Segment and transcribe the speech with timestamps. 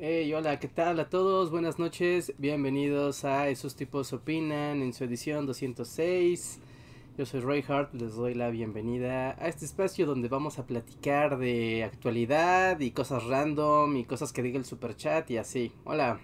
[0.00, 1.50] Hey, hola, ¿qué tal a todos?
[1.50, 6.60] Buenas noches, bienvenidos a Esos tipos opinan en su edición 206.
[7.18, 11.36] Yo soy Roy Hart, les doy la bienvenida a este espacio donde vamos a platicar
[11.36, 15.72] de actualidad y cosas random y cosas que diga el super chat y así.
[15.84, 16.20] Hola.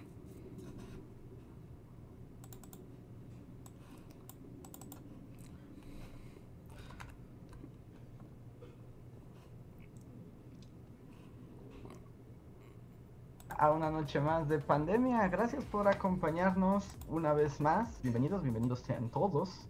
[13.59, 15.27] A una noche más de pandemia.
[15.27, 18.01] Gracias por acompañarnos una vez más.
[18.01, 19.67] Bienvenidos, bienvenidos sean todos.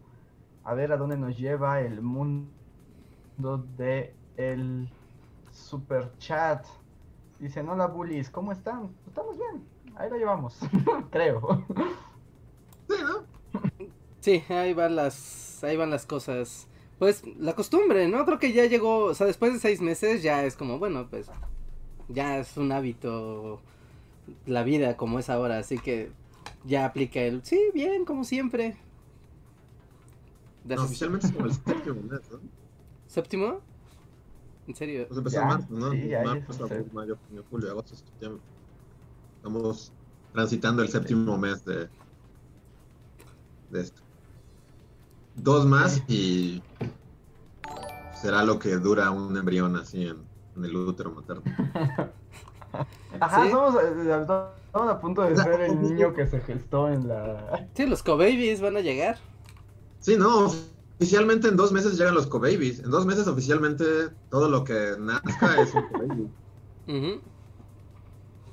[0.64, 2.48] A ver a dónde nos lleva el mundo
[3.78, 4.88] de el
[5.52, 6.68] super chat.
[7.40, 8.96] Dicen, hola bullies, ¿cómo están?
[9.08, 10.60] Estamos bien, ahí lo llevamos,
[11.10, 11.66] creo.
[12.88, 13.70] Sí, ¿no?
[14.20, 16.68] Sí, ahí van las, ahí van las cosas.
[17.00, 18.24] Pues la costumbre, ¿no?
[18.26, 21.32] Creo que ya llegó, o sea, después de seis meses ya es como, bueno, pues
[22.08, 23.62] ya es un hábito
[24.46, 26.12] la vida como es ahora, así que
[26.66, 28.78] ya aplica el, sí, bien, como siempre.
[30.66, 32.40] No, oficialmente es como el séptimo mes, ¿no?
[33.08, 33.62] ¿Séptimo?
[34.68, 35.08] ¿En serio?
[35.08, 35.92] Pues empezó en marzo, ¿no?
[35.92, 38.42] Sí, marzo, abril, mayo, junio, julio, agosto, septiembre.
[39.38, 39.92] Estamos
[40.34, 41.90] transitando el séptimo mes de,
[43.72, 44.02] de esto.
[45.36, 46.62] Dos más y
[48.14, 50.18] será lo que dura un embrión así en,
[50.56, 51.44] en el útero materno.
[53.20, 57.68] Ajá, estamos, eh, a punto de ser el niño que se gestó en la.
[57.74, 59.18] Sí, los co-babies van a llegar.
[60.00, 60.52] Sí, no,
[61.00, 62.80] oficialmente en dos meses llegan los co-babies.
[62.80, 63.86] En dos meses oficialmente
[64.30, 66.30] todo lo que nazca es un co-baby.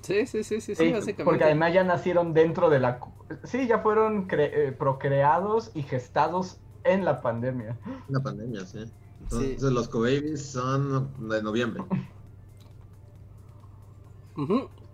[0.02, 1.24] Sí, sí, sí, sí, sí, básicamente.
[1.24, 3.00] Porque además ya nacieron dentro de la...
[3.42, 7.76] Sí, ya fueron eh, procreados y gestados en la pandemia.
[8.06, 8.84] En la pandemia, sí.
[9.22, 11.82] Entonces los co-babies son de noviembre.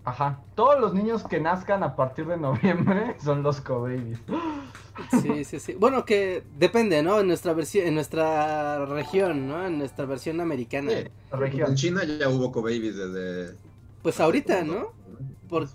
[0.05, 0.41] Ajá.
[0.55, 4.19] Todos los niños que nazcan a partir de noviembre son los co-babies.
[5.21, 5.73] Sí, sí, sí.
[5.73, 7.19] Bueno, que depende, ¿no?
[7.19, 9.65] En nuestra versión, en nuestra región, ¿no?
[9.65, 10.91] En nuestra versión americana.
[10.91, 13.55] En China ya hubo co-babies desde.
[14.01, 14.91] Pues ahorita, ¿no?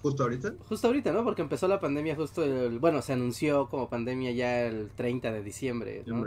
[0.03, 0.55] ¿Justo ahorita?
[0.69, 1.25] Justo ahorita, ¿no?
[1.25, 2.79] Porque empezó la pandemia justo el...
[2.79, 6.25] Bueno, se anunció como pandemia ya el 30 de diciembre, ¿no?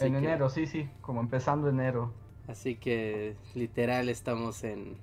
[0.00, 2.12] En enero, sí, sí, como empezando enero.
[2.46, 4.96] Así que literal estamos en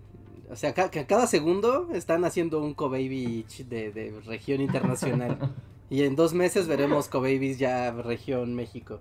[0.50, 5.54] o sea, que cada segundo están haciendo un co-baby de, de región internacional.
[5.90, 9.00] y en dos meses veremos co-babies ya región México.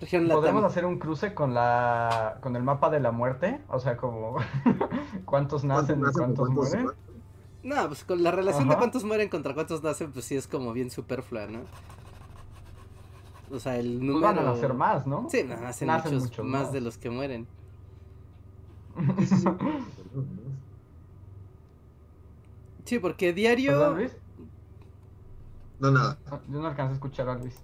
[0.00, 3.60] Región ¿Podemos hacer un cruce con la con el mapa de la muerte?
[3.68, 4.36] O sea, como
[5.24, 6.88] cuántos nacen y cuántos mueren.
[7.62, 10.74] No, pues con la relación de cuántos mueren contra cuántos nacen, pues sí es como
[10.74, 11.60] bien superflua, ¿no?
[13.50, 14.20] O sea, el pues número...
[14.20, 15.28] van a nacer más, ¿no?
[15.30, 17.46] Sí, nacen, muchos, más de los que mueren.
[22.84, 23.94] Sí, porque diario.
[23.94, 24.12] Luis?
[25.80, 26.18] No, nada.
[26.48, 27.54] yo no alcanzo a escuchar a Luis.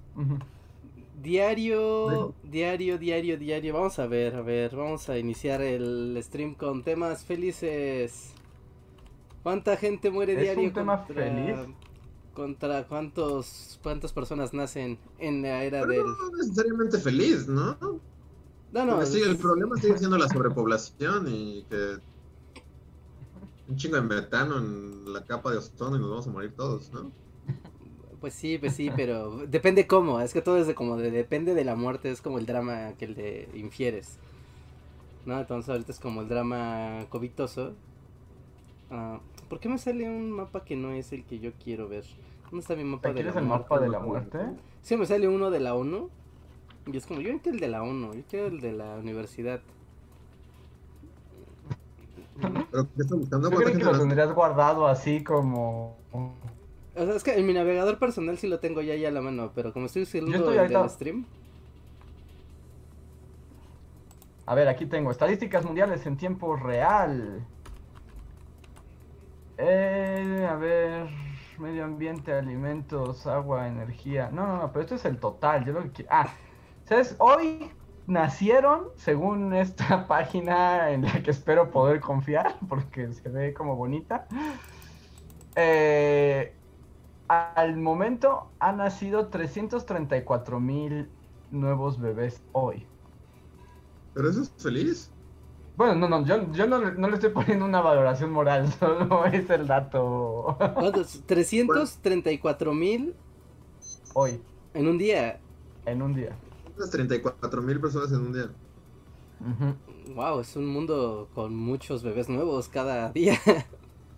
[1.22, 3.74] Diario, diario, diario, diario.
[3.74, 8.32] Vamos a ver, a ver, vamos a iniciar el stream con temas felices.
[9.42, 10.64] ¿Cuánta gente muere diario?
[10.64, 11.56] Un tema contra, feliz?
[12.34, 16.04] ¿Contra cuántos, cuántas personas nacen en la era del.?
[16.04, 17.76] No necesariamente feliz, ¿no?
[18.72, 19.04] No, no.
[19.04, 21.98] Sí, el problema sigue siendo la sobrepoblación y que
[23.70, 26.92] un chingo de metano en la capa de ozono y nos vamos a morir todos,
[26.92, 27.10] ¿no?
[28.20, 31.54] Pues sí, pues sí, pero depende cómo, es que todo es de como de, depende
[31.54, 34.18] de la muerte, es como el drama que le infieres.
[35.24, 35.38] ¿No?
[35.38, 37.72] Entonces ahorita es como el drama covitoso.
[38.90, 39.18] Uh,
[39.48, 42.04] ¿Por qué me sale un mapa que no es el que yo quiero ver?
[42.44, 44.38] ¿Dónde está mi mapa de la el mapa de la muerte?
[44.82, 46.10] Sí, me sale uno de la ONU.
[46.86, 49.60] Y es como, yo quiero el de la ONU, yo quiero el de la universidad.
[52.40, 53.50] ¿Pero qué estás buscando?
[53.50, 55.96] Yo creo que lo tendrías guardado así como...
[56.12, 59.20] O sea, es que en mi navegador personal sí lo tengo ya, ya a la
[59.20, 61.24] mano, pero como estoy usando el del stream...
[64.46, 67.46] A ver, aquí tengo estadísticas mundiales en tiempo real.
[69.58, 71.08] Eh, a ver,
[71.58, 74.30] medio ambiente, alimentos, agua, energía.
[74.32, 75.64] No, no, no, pero esto es el total.
[75.64, 76.28] Yo lo que Ah,
[76.84, 77.14] ¿sabes?
[77.18, 77.70] Hoy
[78.10, 84.26] nacieron, según esta página en la que espero poder confiar, porque se ve como bonita.
[85.54, 86.52] Eh,
[87.28, 91.08] al momento han nacido 334 mil
[91.50, 92.86] nuevos bebés hoy.
[94.14, 95.10] ¿Pero eso es feliz?
[95.76, 99.48] Bueno, no, no, yo, yo no, no, le estoy poniendo una valoración moral, solo es
[99.48, 100.56] el dato.
[100.74, 101.22] ¿Cuántos?
[101.26, 103.14] 334 mil.
[104.14, 104.42] Hoy.
[104.74, 105.40] En un día.
[105.86, 106.36] En un día.
[106.88, 108.50] 34 mil personas en un día.
[110.14, 113.38] Wow, es un mundo con muchos bebés nuevos cada día.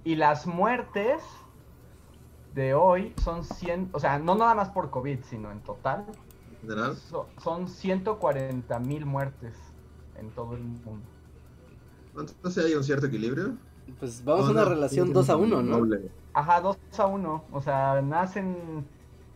[0.05, 1.23] Y las muertes
[2.55, 6.07] de hoy son 100, o sea, no nada más por COVID, sino en total.
[6.61, 6.97] ¿General?
[7.39, 9.55] son 140 mil muertes
[10.17, 11.07] en todo el mundo.
[12.19, 13.57] Entonces hay un cierto equilibrio.
[13.99, 15.89] Pues vamos a una relación 2 a 1, ¿no?
[16.35, 17.45] Ajá, 2 a 1.
[17.53, 18.87] O sea, nacen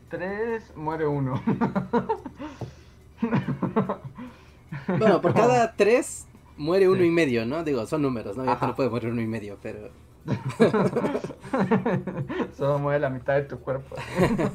[0.08, 1.42] 3, muere 1.
[4.98, 6.26] bueno, por cada 3
[6.56, 7.64] muere uno y medio, ¿no?
[7.64, 8.44] Digo, son números, ¿no?
[8.44, 9.90] Ya no puede morir uno y medio, pero...
[12.56, 13.94] Solo mueve la mitad de tu cuerpo.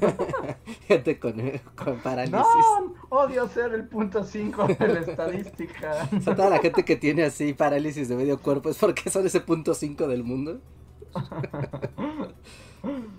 [0.87, 1.33] Gente con,
[1.75, 2.39] con, parálisis.
[2.39, 6.09] No, odio ser el punto 5 de la estadística.
[6.17, 9.25] O sea, toda la gente que tiene así parálisis de medio cuerpo es porque son
[9.25, 10.59] ese punto 5 del mundo.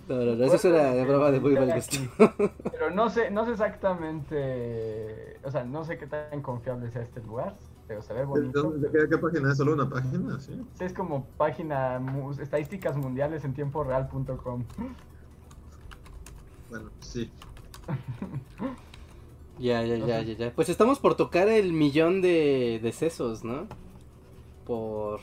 [0.09, 1.97] No, no, no, eso es una broma de muy mal gusto.
[2.73, 7.21] Pero no sé, no sé exactamente, o sea, no sé qué tan confiable sea este
[7.21, 7.55] lugar
[7.93, 8.75] pero se ve bonito.
[8.91, 9.59] ¿Qué, página es?
[9.59, 10.41] ¿Solo una página?
[10.41, 12.01] Sí, sí es como página
[12.41, 14.65] estadísticas mundiales en tiempo real.com.
[16.71, 17.31] Bueno, sí.
[19.59, 20.53] ya, ya, ya, ya, ya.
[20.55, 23.67] Pues estamos por tocar el millón de decesos, ¿no?
[24.65, 25.21] Por,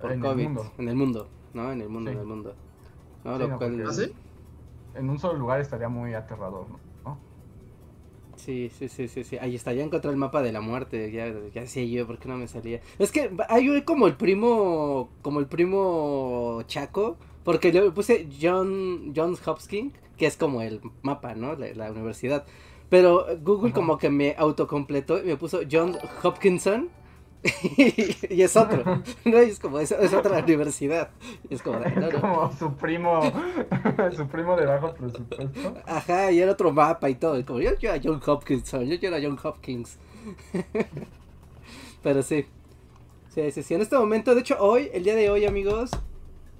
[0.00, 0.46] por en COVID.
[0.46, 0.58] El.
[0.78, 1.72] En el mundo, ¿no?
[1.72, 2.54] En el mundo, en el mundo.
[3.24, 3.38] ¿No?
[3.38, 3.84] Lo cual...
[3.86, 4.12] ¿Ah, sí?
[4.94, 6.88] En un solo lugar estaría muy aterrador, ¿no?
[8.38, 9.36] Sí, sí, sí, sí, sí.
[9.38, 11.10] Ahí está, ya encontré el mapa de la muerte.
[11.10, 12.80] Ya, ya decía yo, ¿por qué no me salía?
[12.98, 19.46] Es que hay como el primo, como el primo Chaco, porque le puse John, Johns
[19.46, 21.54] Hopkins, que es como el mapa, ¿no?
[21.56, 22.46] La, universidad.
[22.88, 26.90] Pero Google como que me autocompletó y me puso John Hopkinson.
[28.30, 29.38] y es otro, ¿no?
[29.38, 31.10] es como, es, otra universidad.
[31.48, 31.78] es como,
[32.20, 33.20] como su primo,
[34.16, 35.74] su primo de bajo presupuesto.
[35.86, 37.44] Ajá, y era otro mapa y todo.
[37.46, 39.98] Como yo quiero a John Hopkins, yo quiero a John Hopkins.
[42.02, 42.46] Pero sí.
[43.34, 43.74] Sí, sí, sí.
[43.74, 45.90] En este momento, de hecho, hoy, el día de hoy, amigos,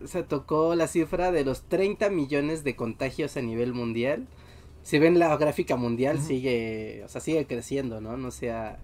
[0.05, 4.29] se tocó la cifra de los 30 millones de contagios a nivel mundial.
[4.83, 8.17] Si ven la gráfica mundial, sigue, o sea, sigue creciendo, ¿no?
[8.17, 8.79] No sea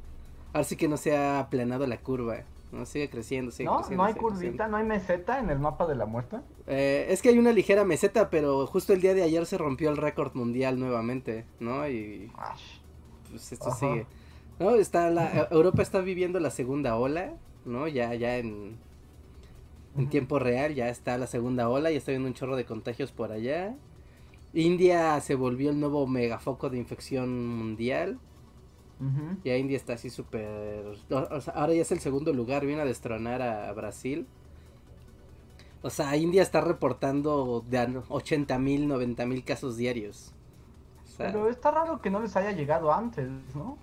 [0.54, 2.44] Ahora sí que no se ha aplanado la curva.
[2.70, 3.78] No sigue creciendo, sigue ¿No?
[3.78, 4.02] creciendo.
[4.02, 4.68] ¿No hay curvita?
[4.68, 6.38] ¿No hay meseta en el mapa de la muerte?
[6.66, 9.90] Eh, es que hay una ligera meseta, pero justo el día de ayer se rompió
[9.90, 11.88] el récord mundial nuevamente, ¿no?
[11.88, 12.30] Y
[13.30, 14.06] pues esto sigue.
[14.60, 14.76] ¿No?
[14.76, 17.34] Está la, Europa está viviendo la segunda ola,
[17.64, 17.88] ¿no?
[17.88, 18.76] Ya, ya en,
[19.96, 23.10] en tiempo real, ya está la segunda ola, y está viendo un chorro de contagios
[23.10, 23.74] por allá.
[24.52, 28.20] India se volvió el nuevo megafoco de infección mundial.
[29.43, 30.85] Y a India está así súper...
[31.11, 34.26] ahora ya es el segundo lugar, viene a destronar a, Brasil.
[35.82, 40.32] O sea, India está reportando de 80 mil, 90 mil casos diarios.
[41.19, 43.79] Pero está raro que no les haya llegado antes, ¿no?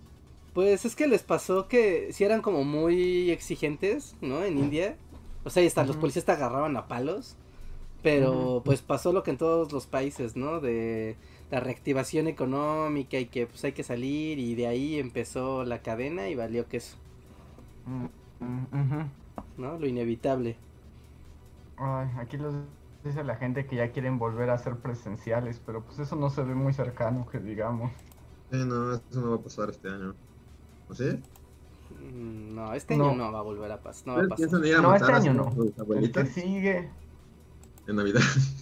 [0.53, 4.43] Pues es que les pasó que si eran como muy exigentes, ¿no?
[4.43, 4.97] En India.
[5.43, 7.37] O sea, hasta los policías te agarraban a palos.
[8.03, 10.59] Pero pues pasó lo que en todos los países, ¿no?
[10.59, 11.15] De
[11.51, 16.29] la reactivación económica y que pues hay que salir y de ahí empezó la cadena
[16.29, 16.95] y valió que eso.
[17.85, 18.05] Mm,
[18.45, 19.09] mm,
[19.57, 19.77] ¿No?
[19.77, 20.55] Lo inevitable.
[21.77, 22.55] Ay, aquí los
[23.03, 26.43] dice la gente que ya quieren volver a ser presenciales, pero pues eso no se
[26.43, 27.91] ve muy cercano, que digamos.
[28.51, 30.15] Eh, no, eso no va a pasar este año.
[30.89, 31.19] ¿O sí?
[31.99, 34.07] Mm, no, este año no va a volver a pasar.
[34.07, 34.51] No, va a pasar.
[34.51, 35.53] no este año no.
[36.01, 36.89] Este sigue.
[37.87, 38.21] En Navidad.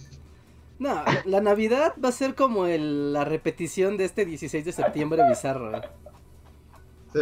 [0.80, 5.22] No, la Navidad va a ser como el, la repetición de este 16 de septiembre
[5.28, 5.78] bizarro.
[7.12, 7.20] Sí.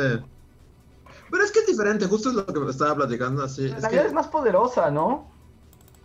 [1.29, 3.67] Pero es que es diferente, justo es lo que estaba platicando así.
[3.69, 5.29] La Navidad es más poderosa, ¿no?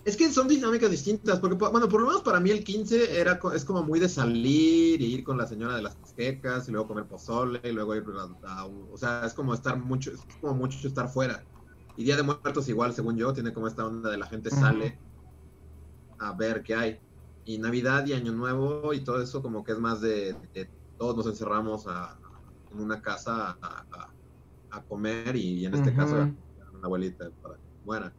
[0.04, 3.40] Es que son dinámicas distintas, porque, bueno, por lo menos para mí el 15 era,
[3.54, 6.88] es como muy de salir y ir con la señora de las quecas y luego
[6.88, 8.04] comer pozole y luego ir
[8.48, 11.44] a, o sea, es como estar mucho, es como mucho estar fuera.
[11.98, 14.98] Y Día de Muertos igual, según yo, tiene como esta onda de la gente sale
[16.18, 17.00] a ver qué hay
[17.46, 20.36] y Navidad y Año Nuevo y todo eso como que es más de,
[20.98, 21.86] todos nos encerramos
[22.72, 26.34] en una casa a, comer y, en este caso una
[26.84, 28.14] abuelita para que muera.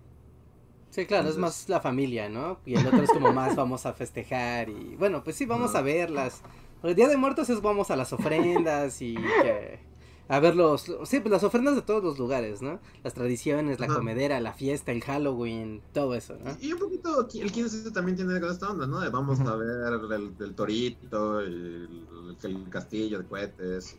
[0.90, 2.60] Sí, claro, es más la familia, ¿no?
[2.64, 5.82] Y el otro es como más vamos a festejar y bueno, pues sí, vamos a
[5.82, 6.42] verlas.
[6.84, 9.80] El Día de Muertos es vamos a las ofrendas y que
[10.28, 12.78] a ver los, sí, pues las ofrendas de todos los lugares, ¿no?
[13.02, 16.56] Las tradiciones, la comedera, la fiesta, el Halloween, todo eso, ¿no?
[16.60, 18.98] Y un poquito, el 15 también tiene esta onda, ¿no?
[19.10, 19.92] vamos a ver
[20.40, 22.06] el, torito, el,
[22.42, 23.96] el, castillo de cohetes,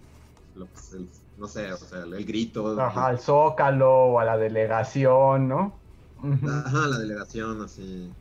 [0.55, 2.79] lo, el, no sé, o sea, el, grito.
[2.82, 5.75] Ajá, al zócalo, o a la delegación, ¿no?
[6.24, 8.12] Ajá, la delegación, así.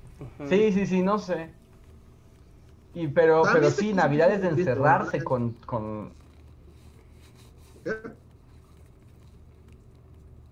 [0.49, 1.50] Sí, sí, sí, no sé.
[2.94, 6.12] Y pero, pero sí, Navidad es de encerrarse con, con...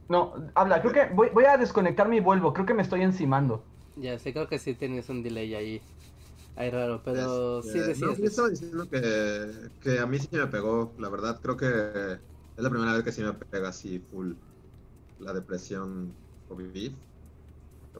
[0.08, 3.64] No, habla, creo que voy, voy a desconectarme y vuelvo, creo que me estoy encimando.
[3.96, 5.82] Ya sé, creo que sí tienes un delay ahí.
[6.56, 8.10] Ahí raro, pero sí decías.
[8.10, 11.66] No, yo estaba diciendo que, que a mí sí me pegó, la verdad, creo que
[11.66, 14.32] es la primera vez que sí me pega así full
[15.18, 16.14] la depresión
[16.48, 16.92] COVID.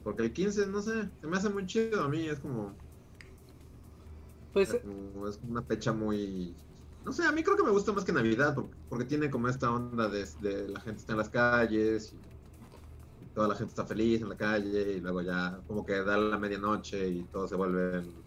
[0.03, 2.75] Porque el 15, no sé, se me hace muy chido a mí, es como...
[4.53, 4.75] Pues...
[4.75, 4.85] es
[5.49, 6.55] una fecha muy...
[7.05, 8.55] No sé, a mí creo que me gusta más que Navidad,
[8.89, 12.25] porque, tiene como esta onda de, la gente está en las calles, y,
[13.33, 16.39] toda la gente está feliz en la calle, y luego ya como que da la
[16.39, 18.25] medianoche y todos se vuelven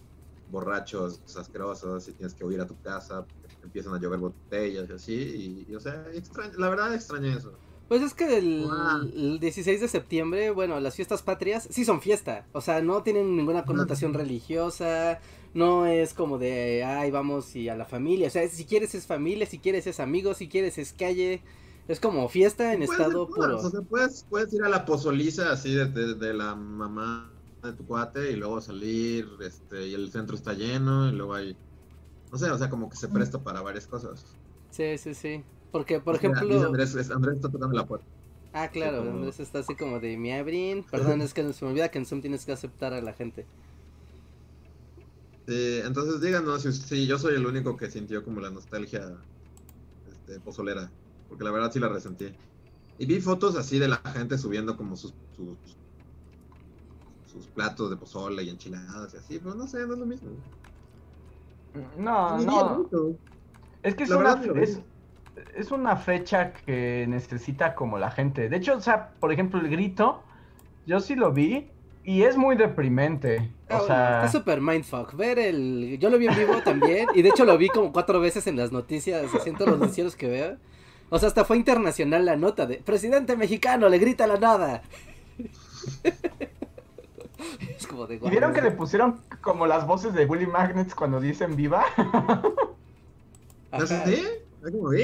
[0.47, 3.25] borrachos, asquerosos, y tienes que huir a tu casa,
[3.61, 6.05] empiezan a llover botellas y así, y, o sea,
[6.57, 7.64] la verdad extraña eso.
[7.87, 12.61] Pues es que el, 16 de septiembre, bueno, las fiestas patrias sí son fiesta, o
[12.61, 15.19] sea, no tienen ninguna connotación religiosa,
[15.53, 19.05] no es como de, ay, vamos y a la familia, o sea, si quieres es
[19.05, 21.43] familia, si quieres es amigos, si quieres es calle,
[21.87, 23.59] es como fiesta en estado puro.
[23.59, 27.85] O sea, puedes, puedes ir a la pozoliza así de, de, la mamá de tu
[27.85, 31.55] cuate y luego salir, este, y el centro está lleno y luego hay,
[32.31, 34.25] no sé, o sea, como que se presta para varias cosas.
[34.71, 35.43] Sí, sí, sí.
[35.71, 36.65] Porque, por ejemplo.
[36.65, 38.07] Andrés, Andrés está tocando la puerta.
[38.53, 40.85] Ah, claro, Andrés está así como de mi abrin.
[40.89, 43.45] Perdón, es que se me olvida que en Zoom tienes que aceptar a la gente.
[45.45, 49.17] Sí, entonces díganos si, yo soy el único que sintió como la nostalgia
[50.09, 50.89] este, pozolera.
[51.27, 52.33] Porque la verdad sí la resentí.
[52.97, 55.57] Y vi fotos así de la gente subiendo como sus, sus,
[57.47, 60.29] platos de pozole y enchiladas y así, pero no sé, no es lo mismo.
[61.97, 62.87] No, no.
[63.83, 64.79] Es que es una, es
[65.71, 68.49] una fecha que necesita como la gente.
[68.49, 70.23] De hecho, o sea, por ejemplo, el grito,
[70.85, 71.69] yo sí lo vi
[72.03, 73.49] y es muy deprimente.
[73.69, 74.25] O oh, sea...
[74.25, 75.15] Es super mindfuck.
[75.15, 75.97] Ver el.
[75.99, 77.07] Yo lo vi en vivo también.
[77.15, 80.27] Y de hecho lo vi como cuatro veces en las noticias, haciendo los noticieros que
[80.27, 80.57] veo.
[81.09, 84.81] O sea, hasta fue internacional la nota de presidente mexicano le grita la nada.
[87.77, 91.19] es como de ¿Y vieron que le pusieron como las voces de Willy Magnets cuando
[91.19, 91.85] dicen viva?
[94.65, 95.03] ¿Sí?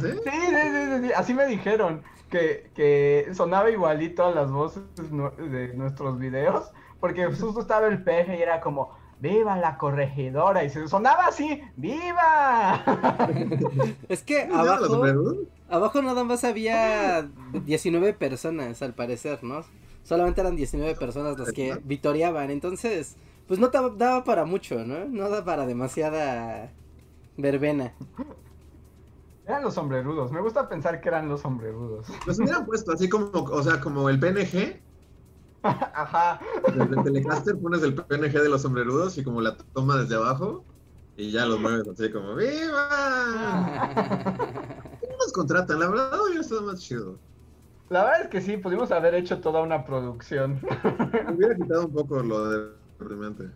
[0.00, 0.08] ¿sí?
[0.24, 2.02] Sí, sí, sí, así me dijeron.
[2.30, 6.70] Que, que sonaba igualito a las voces de nuestros videos.
[7.00, 10.64] Porque justo estaba el peje y era como, ¡Viva la corregidora!
[10.64, 12.82] Y se sonaba así, ¡Viva!
[14.08, 15.02] es que abajo,
[15.68, 19.62] abajo nada más había 19 personas, al parecer, ¿no?
[20.04, 22.50] Solamente eran 19 personas las que vitoreaban.
[22.50, 25.04] Entonces, pues no daba para mucho, ¿no?
[25.04, 26.72] No daba para demasiada
[27.36, 27.92] verbena.
[29.50, 30.30] Eran los sombrerudos.
[30.30, 32.06] Me gusta pensar que eran los sombrerudos.
[32.24, 34.80] Los hubieran puesto así como, o sea, como el PNG.
[35.64, 36.40] Ajá.
[36.68, 40.64] Desde el Telecaster pones el PNG de los sombrerudos y como la toma desde abajo
[41.16, 43.90] y ya los mueves así como ¡Viva!
[45.00, 45.80] ¿Cómo nos contratan?
[45.80, 47.18] La verdad hubiera estado más chido.
[47.88, 50.60] La verdad es que sí, pudimos haber hecho toda una producción.
[51.34, 53.50] Hubiera quitado un poco lo de deprimente.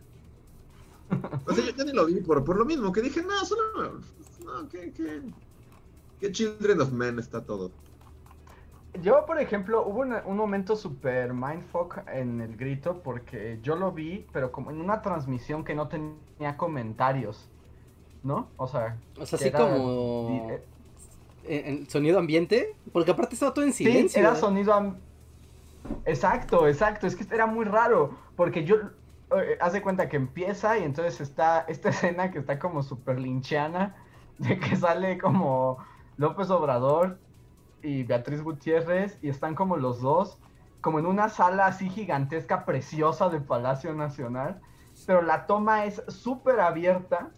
[1.46, 4.00] O sea, yo, ya ni lo vi por, por lo mismo, que dije, no, solo...
[4.44, 5.22] No, ¿qué, qué?
[6.20, 7.70] ¿Qué Children of Men está todo?
[9.02, 14.24] Yo, por ejemplo, hubo un, momento super mindfuck en el grito porque yo lo vi,
[14.32, 17.48] pero como en una transmisión que no tenía comentarios,
[18.22, 18.48] ¿no?
[18.56, 20.48] O sea, o sea, así como
[21.46, 24.08] ¿En sonido ambiente, porque aparte estaba todo en silencio.
[24.08, 25.04] Sí, era sonido ambiente.
[26.06, 28.76] Exacto, exacto, es que era muy raro, porque yo
[29.36, 33.94] eh, hace cuenta que empieza y entonces está esta escena que está como super linchana,
[34.38, 35.78] de que sale como
[36.16, 37.18] López Obrador
[37.82, 40.38] y Beatriz Gutiérrez y están como los dos,
[40.80, 44.60] como en una sala así gigantesca, preciosa de Palacio Nacional,
[45.06, 47.30] pero la toma es súper abierta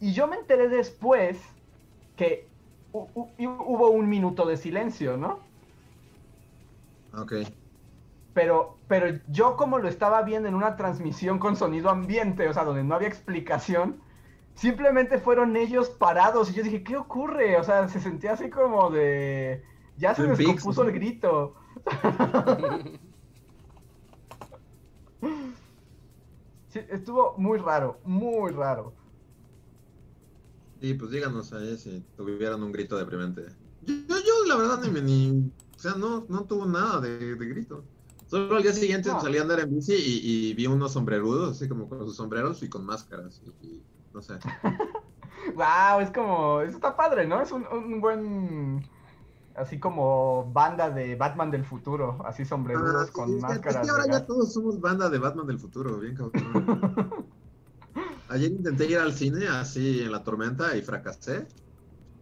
[0.00, 1.38] y yo me enteré después
[2.16, 2.48] que
[2.92, 5.38] hubo un minuto de silencio, ¿no?
[7.14, 7.34] Ok.
[8.32, 12.64] Pero, pero yo como lo estaba viendo en una transmisión con sonido ambiente, o sea,
[12.64, 14.00] donde no había explicación,
[14.60, 17.56] simplemente fueron ellos parados y yo dije, ¿qué ocurre?
[17.58, 19.64] O sea, se sentía así como de...
[19.96, 21.54] Ya se descompuso el grito.
[26.68, 28.92] sí, estuvo muy raro, muy raro.
[30.80, 33.46] Sí, pues díganos ahí si tuvieran un grito deprimente.
[33.82, 37.84] Yo, yo, la verdad, ni, ni, o sea, no, no tuvo nada de, de grito.
[38.26, 41.88] Solo al día siguiente salí a andar en bici y, vi unos sombrerudos, así como
[41.88, 43.42] con sus sombreros y con máscaras.
[43.62, 44.34] Y, no sé.
[45.54, 46.60] wow, es como.
[46.60, 47.40] Eso está padre, ¿no?
[47.40, 48.88] Es un, un buen.
[49.54, 53.88] Así como banda de Batman del futuro, así sombrerudos ah, con máscaras.
[53.90, 57.26] ahora ya todos somos banda de Batman del futuro, bien cabrón.
[58.28, 61.48] Ayer intenté ir al cine así en la tormenta y fracasé.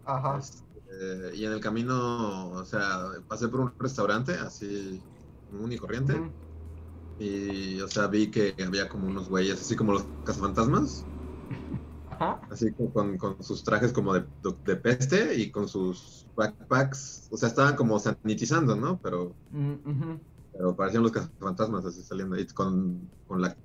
[0.07, 0.39] Ajá.
[0.39, 5.03] Este, y en el camino, o sea, pasé por un restaurante así
[5.51, 6.15] común y corriente.
[7.19, 11.05] Y, o sea, vi que había como unos güeyes, así como los cazafantasmas.
[12.19, 12.41] Ajá.
[12.51, 14.25] Así con, con, sus trajes como de,
[14.65, 17.29] de, peste y con sus backpacks.
[17.31, 18.99] O sea, estaban como sanitizando, ¿no?
[18.99, 20.15] Pero, mm,
[20.53, 23.57] pero parecían los cazafantasmas así saliendo ahí con, con la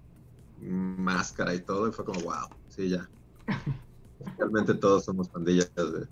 [0.61, 3.09] máscara y todo, y fue como, wow, sí, ya.
[4.37, 6.07] Realmente todos somos pandillas de,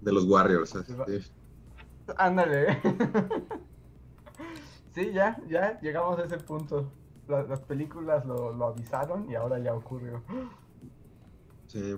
[0.00, 0.74] de los Warriors.
[2.16, 2.80] Ándale.
[4.94, 6.90] sí, ya, ya llegamos a ese punto.
[7.28, 10.22] Las películas lo, lo, avisaron y ahora ya ocurrió.
[11.66, 11.96] Sí.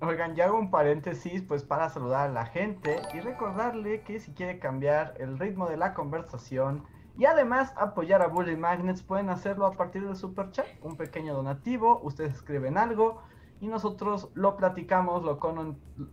[0.00, 4.32] Oigan, ya hago un paréntesis pues para saludar a la gente y recordarle que si
[4.32, 6.84] quiere cambiar el ritmo de la conversación,
[7.18, 11.34] y además apoyar a Bully Magnets pueden hacerlo a partir del super chat, un pequeño
[11.34, 13.20] donativo, ustedes escriben algo
[13.60, 15.38] y nosotros lo platicamos, lo,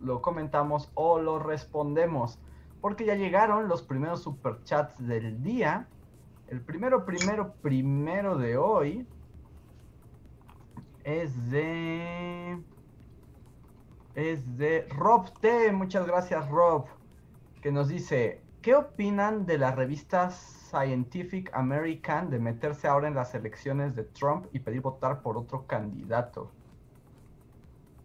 [0.00, 2.38] lo comentamos o lo respondemos.
[2.82, 5.88] Porque ya llegaron los primeros super chats del día.
[6.48, 9.06] El primero, primero, primero de hoy
[11.04, 12.58] es de...
[14.14, 15.72] Es de Rob T.
[15.72, 16.86] Muchas gracias Rob.
[17.62, 23.34] Que nos dice, ¿qué opinan de las revistas Scientific American de meterse ahora en las
[23.34, 26.50] elecciones de Trump y pedir votar por otro candidato.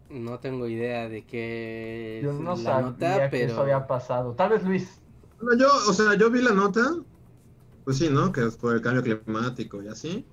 [0.08, 4.34] No tengo idea de qué yo no sabía nota, que eso había pasado.
[4.34, 5.00] Tal vez Luis.
[5.40, 6.80] Bueno, yo, o sea, yo vi la nota,
[7.84, 8.32] pues sí, ¿no?
[8.32, 10.26] Que fue el cambio climático y así.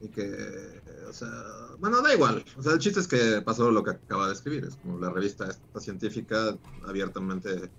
[0.00, 1.30] Y que, o sea,
[1.78, 2.44] bueno, da igual.
[2.56, 4.64] O sea, el chiste es que pasó lo que acaba de escribir.
[4.64, 7.70] Es como la revista esta científica abiertamente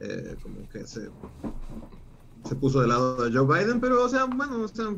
[0.00, 1.10] eh, como que se
[2.44, 4.94] se puso del lado de Joe Biden, pero, o sea, bueno, o sea,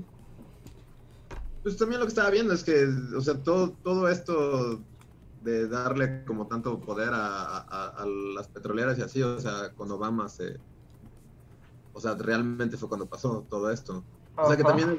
[1.63, 4.85] pues también lo que estaba viendo es que, o sea, todo, todo esto
[5.43, 10.61] de darle como tanto poder a, las petroleras y así, o sea, con Obama se...
[11.97, 14.05] O sea, realmente fue cuando pasó todo esto.
[14.37, 14.99] O sea, que también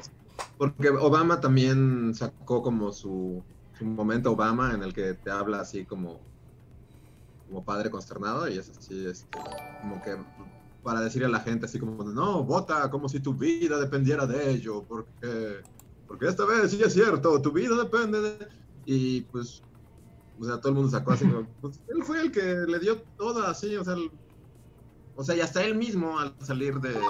[0.58, 3.40] Porque Obama también sacó como su,
[3.78, 6.18] su momento Obama en el que te habla así como
[7.46, 9.38] como padre consternado y es así, este,
[9.80, 10.18] como que
[10.82, 14.50] para decirle a la gente así como, no, vota como si tu vida dependiera de
[14.50, 15.62] ello, porque,
[16.06, 18.48] porque esta vez sí es cierto, tu vida depende de...
[18.84, 19.62] Y pues,
[20.38, 21.26] o sea, todo el mundo sacó así,
[21.60, 23.94] pues él fue el que le dio todo así, o sea,
[25.18, 27.00] o sea, y hasta él mismo al salir de, de,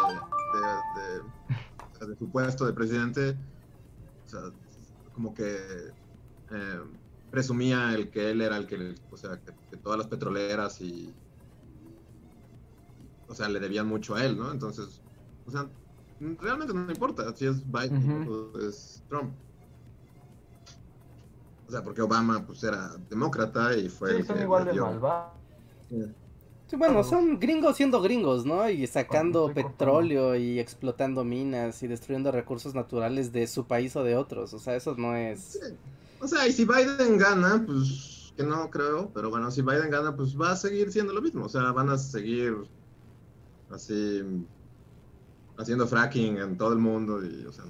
[2.07, 3.37] de, su puesto de presidente,
[4.25, 4.41] o sea,
[5.13, 5.59] como que
[6.51, 6.81] eh,
[7.31, 11.15] presumía el que él era el que, o sea, que todas las petroleras y
[13.29, 14.51] o sea, le debían mucho a él, ¿no?
[14.51, 15.03] Entonces,
[15.47, 15.69] o sea,
[16.41, 19.35] realmente no importa si es Biden o es Trump.
[21.67, 24.17] O sea, porque Obama pues era demócrata y fue...
[24.17, 25.35] Sí, son igual de malvados.
[26.69, 28.69] Sí, bueno, son gringos siendo gringos, ¿no?
[28.69, 34.17] Y sacando petróleo y explotando minas y destruyendo recursos naturales de su país o de
[34.17, 34.53] otros.
[34.53, 35.59] O sea, eso no es...
[36.21, 40.15] O sea, y si Biden gana, pues que no creo, pero bueno, si Biden gana,
[40.15, 41.47] pues va a seguir siendo lo mismo.
[41.47, 42.55] O sea, van a seguir
[43.71, 44.23] así
[45.57, 47.65] haciendo fracking en todo el mundo y o sea,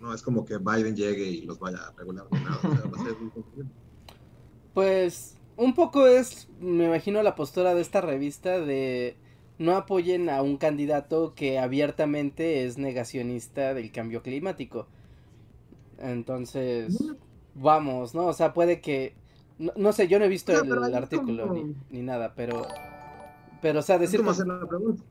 [0.00, 2.58] no, es como que Biden llegue y los vaya a regular ni nada,
[4.74, 9.16] Pues un poco es, me imagino, la postura de esta revista de
[9.58, 14.86] no apoyen a un candidato que abiertamente es negacionista del cambio climático.
[15.98, 16.96] Entonces,
[17.54, 18.24] vamos, ¿no?
[18.24, 19.14] O sea, puede que...
[19.58, 22.66] No, sé, yo no he visto el, artículo ni, ni, nada, pero...
[23.60, 24.22] Pero, o sea, decir...
[24.26, 25.04] hacer la pregunta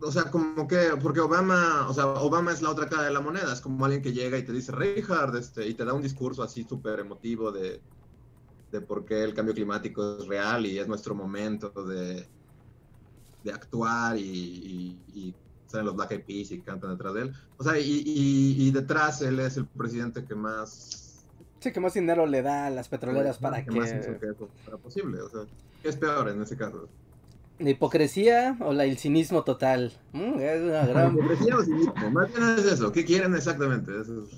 [0.00, 3.20] o sea, como que, porque Obama, o sea, Obama es la otra cara de la
[3.20, 6.02] moneda, es como alguien que llega y te dice, Richard, este, y te da un
[6.02, 7.80] discurso así súper emotivo de,
[8.74, 12.26] de por qué el cambio climático es real y es nuestro momento de,
[13.44, 15.34] de actuar y, y,
[15.66, 17.32] salen los Black Eyed Peas y cantan detrás de él.
[17.56, 21.24] O sea, y, y, detrás él es el presidente que más...
[21.60, 23.70] Sí, que más dinero le da a las petroleras para que...
[23.70, 23.92] más
[24.64, 25.42] para posible, o sea,
[25.80, 26.88] ¿qué es peor en ese caso?
[27.60, 29.92] ¿La hipocresía o la, el cinismo total?
[30.12, 31.12] Mm, es una gran...
[31.12, 32.10] ¿Hipocresía o cinismo?
[32.10, 32.90] Más bien es eso.
[32.90, 33.92] ¿Qué quieren exactamente?
[34.00, 34.30] Eso es,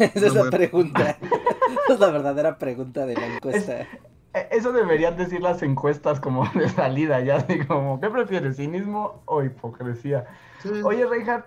[0.14, 1.16] Esa es la pregunta.
[1.92, 3.86] es la verdadera pregunta de la encuesta.
[4.34, 9.22] E, eso deberían decir las encuestas como de salida, ya así como, ¿qué prefieres, cinismo
[9.26, 10.26] o hipocresía?
[10.84, 11.46] Oye, Reinhardt,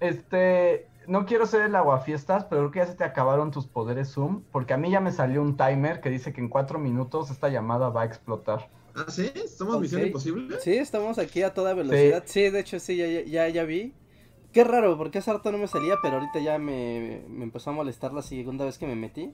[0.00, 4.12] este, no quiero ser el aguafiestas, pero creo que ya se te acabaron tus poderes
[4.12, 7.30] Zoom, porque a mí ya me salió un timer que dice que en cuatro minutos
[7.30, 8.68] esta llamada va a explotar.
[8.94, 9.30] ¿Ah, sí?
[9.34, 10.60] ¿Estamos en misión imposible?
[10.60, 12.22] Sí, estamos aquí a toda velocidad.
[12.26, 13.94] Sí, de hecho sí, ya, ya, ya vi.
[14.52, 17.72] Qué raro, porque hace rato no me salía, pero ahorita ya me, me empezó a
[17.72, 19.32] molestar la segunda vez que me metí.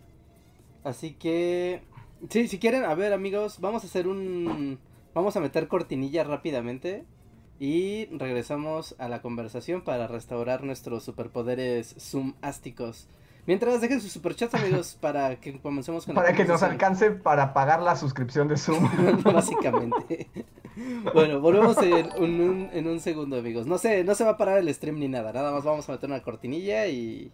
[0.89, 1.83] Así que
[2.29, 4.79] Sí, si quieren, a ver amigos, vamos a hacer un...
[5.15, 7.05] Vamos a meter cortinilla rápidamente
[7.59, 13.09] y regresamos a la conversación para restaurar nuestros superpoderes zoomásticos.
[13.47, 17.81] Mientras dejen sus superchats amigos para que comencemos con Para que nos alcance para pagar
[17.81, 18.89] la suscripción de Zoom.
[19.25, 20.29] Básicamente.
[21.15, 23.67] bueno, volvemos en un, en un segundo amigos.
[23.67, 25.33] No sé, no se va a parar el stream ni nada.
[25.33, 27.33] Nada más vamos a meter una cortinilla y...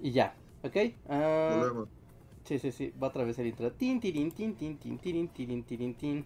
[0.00, 0.76] Y ya, ¿ok?
[1.08, 2.01] Uh...
[2.44, 3.72] Sí, sí, sí, va a atravesar el intro.
[3.72, 6.24] Tin, tirin, tin, tin, tin, tirin, tirin, tirin, tin.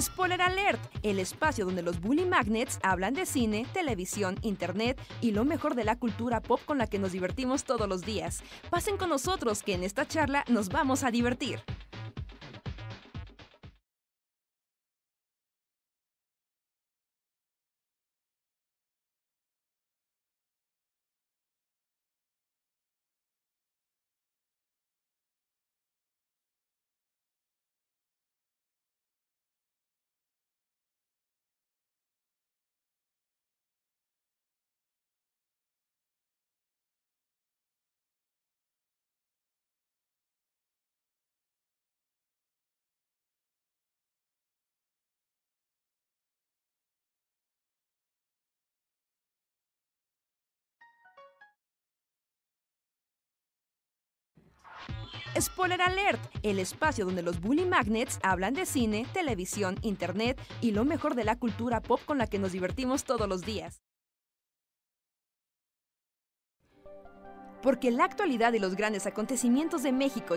[0.00, 5.44] Spoiler Alert, el espacio donde los Bully Magnets hablan de cine, televisión, internet y lo
[5.44, 8.42] mejor de la cultura pop con la que nos divertimos todos los días.
[8.70, 11.60] Pasen con nosotros que en esta charla nos vamos a divertir.
[55.40, 60.84] Spoiler Alert, el espacio donde los Bully Magnets hablan de cine, televisión, internet y lo
[60.84, 63.80] mejor de la cultura pop con la que nos divertimos todos los días.
[67.62, 70.36] Porque la actualidad y los grandes acontecimientos de México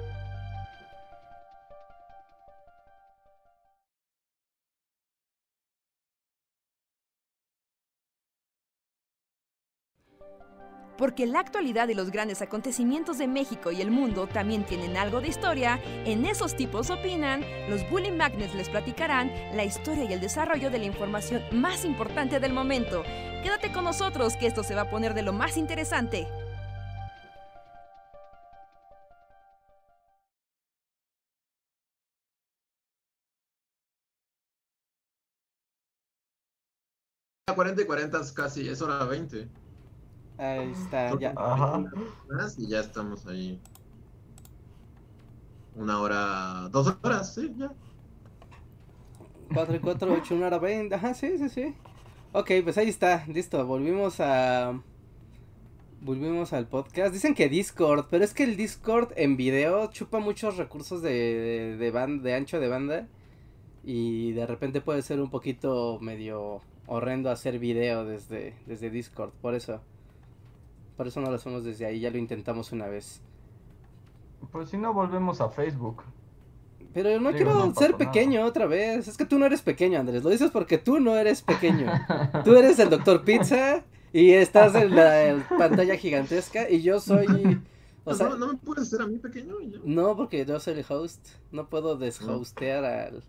[10.97, 15.21] Porque la actualidad y los grandes acontecimientos de México y el mundo también tienen algo
[15.21, 20.21] de historia, en esos tipos opinan, los Bully Magnets les platicarán la historia y el
[20.21, 23.03] desarrollo de la información más importante del momento.
[23.43, 26.27] Quédate con nosotros que esto se va a poner de lo más interesante.
[37.47, 39.49] A 40 y 40 casi, es hora 20.
[40.41, 41.35] Ahí está, ya.
[42.57, 43.61] Y ya estamos ahí.
[45.75, 47.71] Una hora, dos horas, sí, ya.
[49.53, 50.95] 4 y 4, 8, una hora 20.
[50.95, 51.75] Ajá, sí, sí, sí.
[52.31, 53.63] Ok, pues ahí está, listo.
[53.67, 54.81] Volvimos a.
[56.01, 57.13] Volvimos al podcast.
[57.13, 62.19] Dicen que Discord, pero es que el Discord en video chupa muchos recursos de, de,
[62.19, 63.07] de ancho de banda.
[63.83, 69.53] Y de repente puede ser un poquito medio horrendo hacer video desde, desde Discord, por
[69.53, 69.81] eso.
[70.97, 73.21] Por eso no lo hacemos desde ahí, ya lo intentamos una vez.
[74.51, 76.03] Pues si no volvemos a Facebook.
[76.93, 79.07] Pero no quiero ser pequeño otra vez.
[79.07, 80.23] Es que tú no eres pequeño, Andrés.
[80.23, 81.89] Lo dices porque tú no eres pequeño.
[82.43, 87.61] tú eres el doctor Pizza y estás en la pantalla gigantesca y yo soy...
[88.03, 89.57] O sea, no, me puedes hacer a mí pequeño.
[89.83, 91.23] No, porque yo soy el host.
[91.51, 93.23] No puedo deshostear al...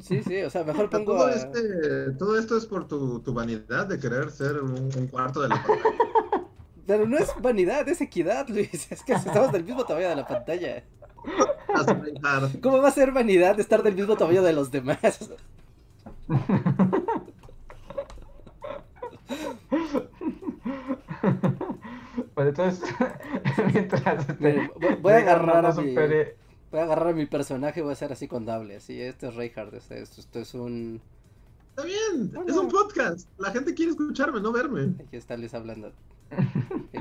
[0.00, 1.12] Sí, sí, o sea, mejor pongo.
[1.12, 5.48] Todo, este, todo esto es por tu, tu, vanidad de querer ser un, cuarto de
[5.48, 6.23] la pantalla.
[6.86, 8.90] Pero no es vanidad, es equidad, Luis.
[8.90, 10.84] Es que estamos del mismo tamaño de la pantalla.
[12.62, 15.30] ¿Cómo va a ser vanidad estar del mismo tamaño de los demás?
[22.34, 22.94] Pues entonces,
[23.72, 24.70] mientras este,
[25.00, 28.28] voy, a agarrar a mi, voy a agarrar mi personaje y voy a hacer así
[28.28, 28.76] con Dable.
[28.76, 31.00] Así, este es Reinhardt, este, esto, es un...
[31.70, 33.28] Está bien, es un podcast.
[33.38, 34.94] La gente quiere escucharme, no verme.
[35.00, 35.92] Aquí está Luis hablando.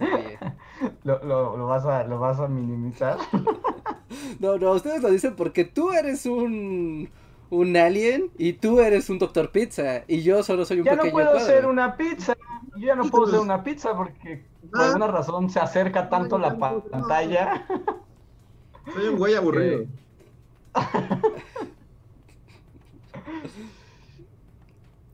[1.04, 3.18] ¿Lo, lo, lo, vas a, ¿Lo vas a minimizar?
[4.40, 7.10] no, no, ustedes lo dicen porque tú eres un
[7.50, 11.06] un alien y tú eres un doctor pizza y yo solo soy un ya pequeño
[11.06, 11.46] no puedo cuadro.
[11.46, 12.34] ser una pizza.
[12.76, 14.86] Yo ya no puedo ser una pizza porque por Ah.
[14.86, 17.66] alguna razón se acerca tanto la pantalla.
[18.94, 19.86] Soy un güey aburrido.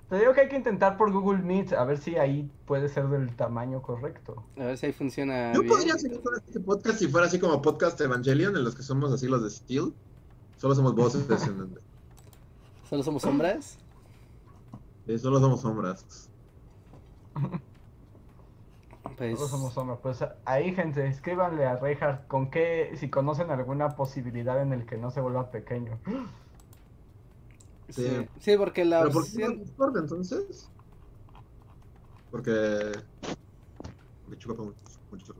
[0.04, 0.10] Sí.
[0.10, 3.08] Te digo que hay que intentar por Google Meet a ver si ahí puede ser
[3.08, 4.44] del tamaño correcto.
[4.56, 5.72] A ver si ahí funciona Yo bien.
[5.72, 9.12] podría seguir con este podcast si fuera así como podcast Evangelion, en los que somos
[9.12, 9.92] así los de Steel.
[10.56, 11.28] Solo somos voces.
[11.28, 11.78] en-
[12.88, 13.78] Solo somos sombras.
[15.06, 16.30] eh, solo somos sombras.
[19.16, 19.98] Pues, Todos somos hombres.
[20.02, 24.96] Pues ahí, gente, escríbanle a Reinhardt con qué, si conocen alguna posibilidad en el que
[24.96, 25.98] no se vuelva pequeño.
[27.88, 28.26] Sí.
[28.38, 28.56] Sí.
[28.56, 29.54] Porque la ¿Pero por qué no.
[29.56, 30.70] Discord entonces?
[32.30, 32.92] Porque.
[34.28, 34.76] Me chupa mucho,
[35.10, 35.34] mucho.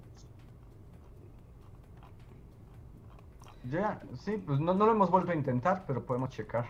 [3.71, 6.67] Ya, sí, pues no, no lo hemos vuelto a intentar, pero podemos checar.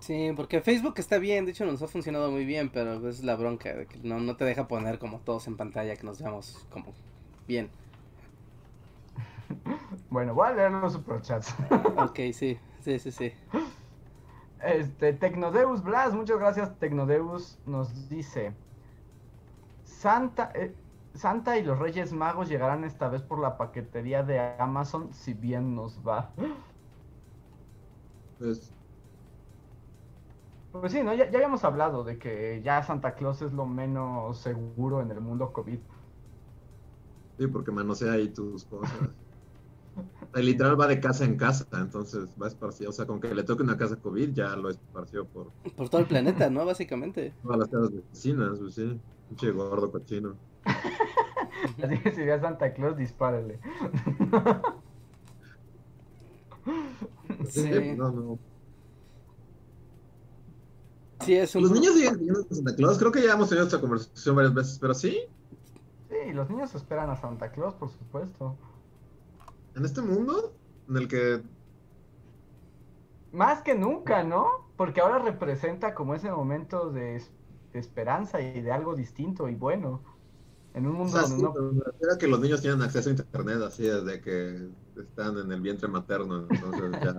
[0.00, 3.36] Sí, porque Facebook está bien, de hecho nos ha funcionado muy bien, pero es la
[3.36, 6.66] bronca de que no, no te deja poner como todos en pantalla, que nos veamos
[6.70, 6.92] como
[7.46, 7.70] bien.
[10.10, 11.54] Bueno, voy a leer los superchats.
[11.96, 13.32] Ok, sí, sí, sí, sí.
[14.60, 18.58] Este, Tecnodeus Blas, muchas gracias Tecnodeus, nos dice
[19.82, 20.80] Santa, eh,
[21.14, 25.74] Santa y los Reyes Magos llegarán esta vez por la paquetería de Amazon, si bien
[25.74, 26.34] nos va.
[28.38, 28.72] Pues,
[30.70, 31.14] Pues sí, ¿no?
[31.14, 35.20] Ya, ya habíamos hablado de que ya Santa Claus es lo menos seguro en el
[35.20, 35.80] mundo COVID.
[37.38, 39.10] sí, porque manosea ahí tus cosas.
[40.34, 42.90] El literal va de casa en casa, entonces va esparcido.
[42.90, 46.00] O sea, con que le toque una casa COVID, ya lo esparció por Por todo
[46.00, 46.64] el planeta, ¿no?
[46.66, 47.32] Básicamente.
[47.42, 49.00] todas las casas vecinas, pues sí.
[49.28, 50.36] Pinche gordo cochino.
[51.82, 53.58] Así que si ve a Santa Claus, dispárale.
[57.48, 58.38] Sí, No, no.
[61.20, 61.62] sí es un...
[61.62, 62.98] Los niños siguen creyendo en Santa Claus.
[62.98, 65.18] Creo que ya hemos tenido esta conversación varias veces, pero sí.
[66.08, 68.56] Sí, los niños esperan a Santa Claus, por supuesto.
[69.74, 71.42] En este mundo en el que
[73.32, 74.70] Más que nunca, ¿no?
[74.76, 77.32] Porque ahora representa como ese momento de, es-
[77.72, 80.04] de esperanza y de algo distinto y bueno.
[80.74, 81.52] En un O mundo sea, donde sí, no...
[81.52, 85.38] pero me refiero a que los niños tienen acceso a internet así desde que están
[85.38, 87.12] en el vientre materno, entonces ya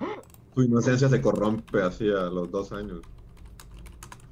[0.54, 3.06] su inocencia se corrompe así a los dos años.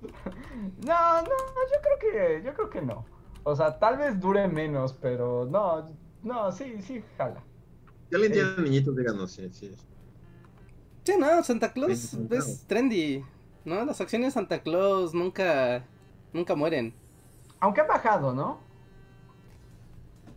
[0.78, 3.10] No, no, yo creo que, yo creo que no.
[3.42, 5.86] O sea, tal vez dure menos, pero no,
[6.24, 7.42] no, sí, sí, jala.
[8.08, 8.34] Si alguien Eh.
[8.34, 9.72] tiene niñitos, díganos, sí, sí.
[11.04, 12.44] Sí, no, Santa Claus Sí, claro.
[12.44, 13.22] es trendy,
[13.64, 13.84] ¿no?
[13.84, 15.84] Las acciones de Santa Claus nunca,
[16.32, 16.94] nunca mueren.
[17.60, 18.58] Aunque ha bajado, ¿no?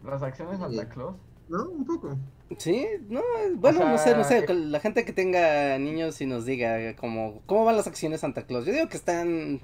[0.04, 0.76] Las acciones de Sí.
[0.76, 1.16] Santa Claus.
[1.50, 1.70] ¿No?
[1.70, 2.18] Un poco.
[2.58, 3.22] Sí, no,
[3.56, 7.42] bueno, no sé, no sé, que la gente que tenga niños y nos diga como,
[7.46, 8.66] ¿cómo van las acciones de Santa Claus?
[8.66, 9.62] Yo digo que están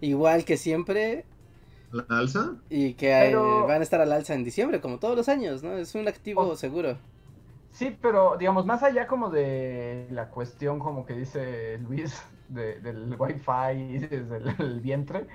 [0.00, 1.24] igual que siempre
[1.96, 2.52] ¿La alza?
[2.70, 5.72] y que Pero- van a estar al alza en diciembre, como todos los años, ¿no?
[5.72, 6.96] Es un activo O- seguro.
[7.72, 13.14] Sí, pero digamos, más allá como de la cuestión como que dice Luis de- del
[13.18, 15.26] wifi y desde el, el vientre,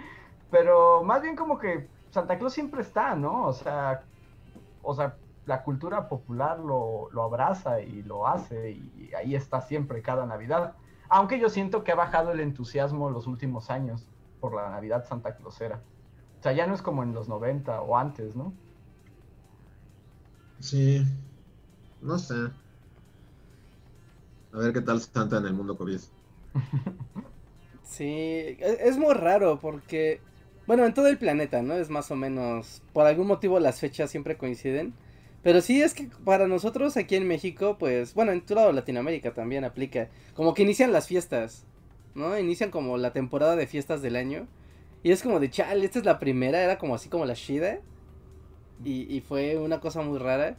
[0.50, 3.46] pero más bien como que Santa Claus siempre está, ¿no?
[3.48, 4.04] O sea,
[4.82, 10.02] o sea, la cultura popular lo, lo abraza y lo hace y ahí está siempre
[10.02, 10.74] cada Navidad.
[11.10, 14.08] Aunque yo siento que ha bajado el entusiasmo los últimos años
[14.40, 15.82] por la Navidad Santa Clausera.
[16.42, 18.58] O sea, ya no es como en los 90 o antes, ¿no?
[20.60, 21.04] Sí.
[22.02, 22.36] No sé.
[24.54, 26.00] A ver qué tal Santa en el mundo COVID.
[27.84, 30.24] Sí, e- es muy raro porque,
[30.68, 31.76] bueno, en todo el planeta, ¿no?
[31.76, 34.98] Es más o menos, por algún motivo las fechas siempre coinciden.
[35.42, 39.64] Pero sí es que para nosotros aquí en México, pues, bueno, en todo Latinoamérica también
[39.66, 40.10] aplica.
[40.36, 41.66] Como que inician las fiestas,
[42.16, 42.38] ¿no?
[42.38, 44.48] Inician como la temporada de fiestas del año.
[45.04, 47.80] Y es como de, chale, esta es la primera, era como así como la Shida.
[48.84, 50.58] Y, y fue una cosa muy rara.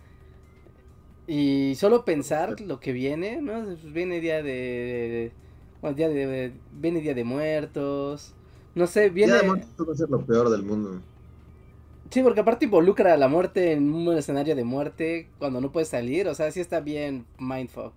[1.27, 3.65] Y solo pensar lo que viene, ¿no?
[3.65, 5.33] Pues Viene día de...
[5.81, 6.53] Bueno, día de...
[6.73, 8.35] Viene día de muertos.
[8.75, 9.33] No sé, viene...
[9.33, 11.01] Ya de momento va a ser lo peor del mundo.
[12.11, 15.89] Sí, porque aparte involucra a la muerte en un escenario de muerte cuando no puedes
[15.89, 16.29] salir.
[16.29, 17.95] O sea, sí está bien mindfuck.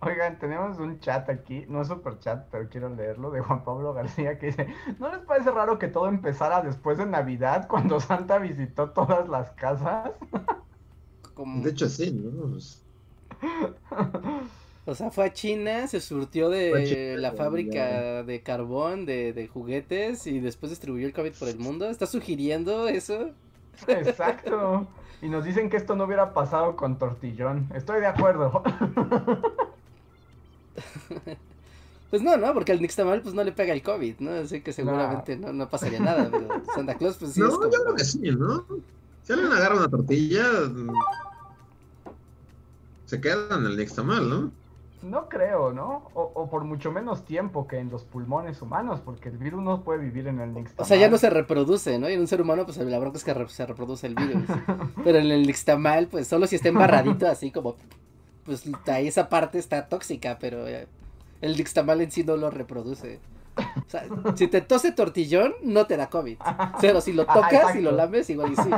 [0.00, 3.92] Oigan, tenemos un chat aquí, no es super chat, pero quiero leerlo, de Juan Pablo
[3.94, 4.68] García, que dice,
[4.98, 9.50] ¿no les parece raro que todo empezara después de Navidad, cuando Santa visitó todas las
[9.52, 10.12] casas?
[11.34, 11.62] Como...
[11.62, 12.50] De hecho, sí, ¿no?
[12.50, 12.82] Pues,
[14.84, 17.36] O sea, fue a China, se surtió de China, la ya.
[17.36, 21.90] fábrica de carbón, de, de juguetes y después distribuyó el COVID por el mundo.
[21.90, 23.34] ¿Estás sugiriendo eso?
[23.88, 24.86] Exacto.
[25.20, 27.70] Y nos dicen que esto no hubiera pasado con Tortillón.
[27.74, 28.62] Estoy de acuerdo.
[32.10, 32.54] Pues no, ¿no?
[32.54, 34.30] Porque al Nixtamal pues no le pega el COVID, ¿no?
[34.30, 37.94] Así que seguramente no, no pasaría nada, pero Santa Claus pues sí No, yo creo
[37.96, 38.64] que sí, ¿no?
[39.24, 40.92] Si alguien agarra una tortilla, mm,
[43.06, 44.52] se queda en el Nixtamal, ¿no?
[45.02, 46.10] No creo, ¿no?
[46.14, 50.00] O, por mucho menos tiempo que en los pulmones humanos, porque el virus no puede
[50.00, 50.84] vivir en el nixtamal.
[50.84, 52.08] O sea, ya no se reproduce, ¿no?
[52.08, 54.42] Y en un ser humano, pues la bronca es que se reproduce el virus.
[55.04, 57.76] Pero en el nixtamal, pues solo si está embarradito así como,
[58.46, 60.86] pues ahí esa parte está tóxica, pero eh,
[61.40, 63.20] el nixtamal en sí no lo reproduce.
[63.56, 64.04] O sea,
[64.34, 66.38] si te tose tortillón, no te da COVID.
[66.80, 68.70] Pero si lo tocas y lo lames, igual y sí.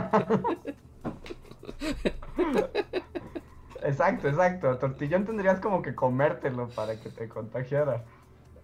[3.83, 4.77] Exacto, exacto.
[4.79, 8.05] Tortillón tendrías como que comértelo para que te contagiara.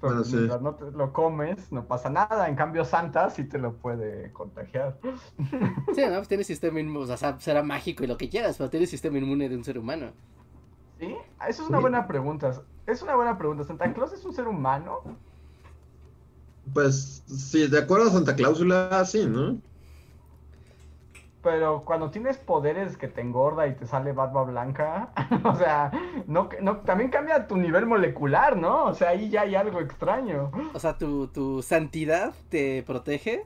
[0.01, 2.49] Pero mientras no te lo comes, no pasa nada.
[2.49, 4.99] En cambio, Santa sí te lo puede contagiar.
[5.95, 6.17] Sí, ¿no?
[6.17, 9.19] Pues tiene sistema inmune, o sea, será mágico y lo que quieras, pero tiene sistema
[9.19, 10.13] inmune de un ser humano.
[10.99, 11.17] ¿Sí?
[11.49, 12.63] Eso es una buena pregunta.
[12.87, 13.65] Es una buena pregunta.
[13.65, 15.01] ¿Santa Claus es un ser humano?
[16.73, 19.59] Pues, sí, de acuerdo a Santa Cláusula, sí, ¿no?
[21.45, 25.11] pero cuando tienes poderes que te engorda y te sale barba blanca,
[25.45, 25.93] o sea,
[26.27, 28.87] no, no, también cambia tu nivel molecular, ¿no?
[28.87, 30.51] O sea, ahí ya hay algo extraño.
[30.73, 33.45] O sea, tu, tu santidad te protege.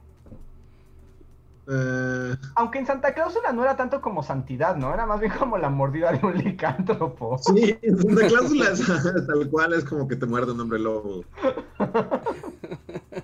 [1.71, 2.35] Eh.
[2.55, 4.95] Aunque en Santa Cláusula no era tanto como santidad, ¿no?
[4.95, 7.37] Era más bien como la mordida de un licántropo.
[7.39, 8.87] Sí, en Santa Cláusula es,
[9.27, 11.25] tal cual es como que te muerde un hombre lobo.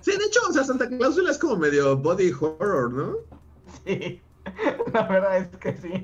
[0.01, 3.15] Sí, de hecho, o sea, Santa Cláusula es como medio body horror, ¿no?
[3.83, 4.21] Sí.
[4.93, 6.03] La verdad es que sí.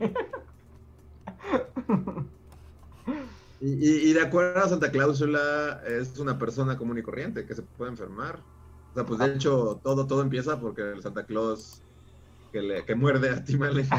[3.63, 7.91] Y, de acuerdo a Santa Cláusula, es una persona común y corriente que se puede
[7.91, 8.39] enfermar.
[8.91, 11.83] O sea, pues de hecho, todo, todo empieza porque el Santa Claus
[12.51, 13.85] que, le, que muerde a Timale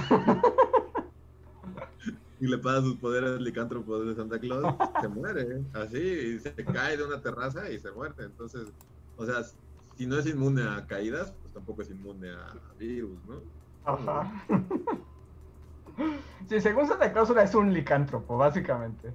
[2.40, 5.62] y le pasa sus poderes licántropos de Santa Claus, se muere.
[5.74, 8.14] Así, y se cae de una terraza y se muere.
[8.18, 8.72] Entonces,
[9.16, 9.44] o sea,
[9.96, 13.40] si no es inmune a caídas, pues tampoco es inmune a virus, ¿no?
[13.84, 14.32] Ajá.
[16.48, 19.14] Sí, según Santa Cláusula es un licántropo, básicamente.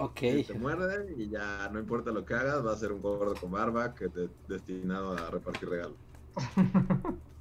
[0.00, 0.14] Ok.
[0.46, 3.52] te muerde y ya no importa lo que hagas, va a ser un gordo con
[3.52, 5.96] barba que te destinado a repartir regalos.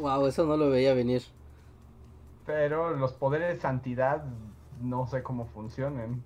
[0.00, 1.22] wow, eso no lo veía venir.
[2.46, 4.24] Pero los poderes de santidad
[4.80, 6.22] no sé cómo funcionen.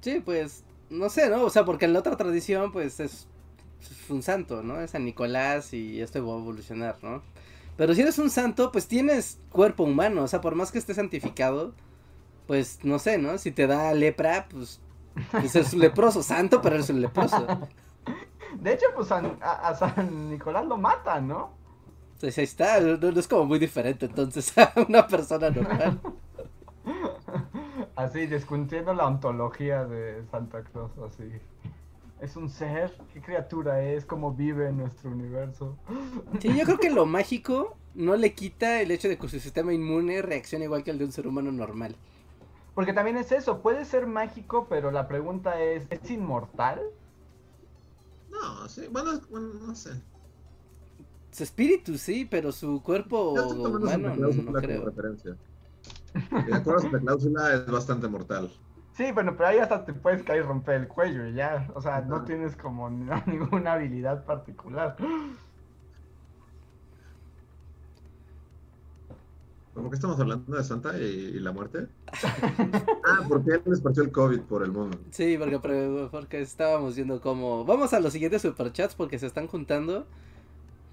[0.00, 1.44] Sí, pues, no sé, ¿no?
[1.44, 3.28] O sea, porque en la otra tradición, pues es
[3.80, 4.80] es un santo, ¿no?
[4.80, 7.22] Es San Nicolás y esto va a evolucionar, ¿no?
[7.76, 10.96] Pero si eres un santo, pues tienes cuerpo humano, o sea, por más que estés
[10.96, 11.72] santificado,
[12.46, 13.38] pues no sé, ¿no?
[13.38, 14.80] Si te da lepra, pues,
[15.30, 17.46] pues es un leproso, santo, pero eres un leproso.
[18.60, 21.50] De hecho, pues a, San Nicolás lo matan, ¿no?
[22.20, 25.98] Pues ahí está, no, es como muy diferente entonces a una persona normal.
[27.96, 31.24] Así, discutiendo la ontología de Santa Claus, así.
[32.20, 32.96] ¿Es un ser?
[33.12, 34.06] ¿Qué criatura es?
[34.06, 35.76] ¿Cómo vive en nuestro universo?
[36.40, 39.74] Sí, yo creo que lo mágico no le quita el hecho de que su sistema
[39.74, 41.94] inmune reaccione igual que el de un ser humano normal.
[42.74, 46.80] Porque también es eso, puede ser mágico, pero la pregunta es, ¿es inmortal?
[48.30, 49.90] No, sí, bueno, no sé.
[51.30, 54.84] Su espíritu sí, pero su cuerpo humano no, no creo.
[54.84, 55.36] Referencia.
[56.46, 58.50] De acuerdo la cláusula es bastante mortal.
[58.96, 61.68] Sí, bueno, pero ahí hasta te puedes caer y romper el cuello y ya.
[61.74, 62.90] O sea, no tienes como
[63.26, 64.96] ninguna habilidad particular.
[69.72, 71.86] ¿Por qué estamos hablando de Santa y, la muerte?
[73.06, 74.98] ah, porque él les partió el COVID por el mundo.
[75.10, 77.64] Sí, porque, porque estábamos viendo cómo...
[77.64, 80.06] Vamos a los siguientes superchats porque se están juntando.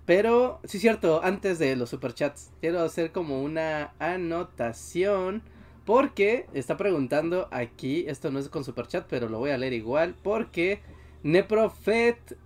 [0.08, 5.44] Pero, sí cierto, antes de los superchats, quiero hacer como una anotación
[5.84, 9.74] porque está preguntando aquí, esto no es con super chat, pero lo voy a leer
[9.74, 10.16] igual.
[10.24, 10.80] Porque
[11.24, 12.38] Neprofet,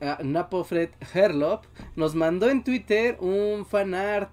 [0.00, 4.32] uh, Napofred Herlop nos mandó en Twitter un fanart.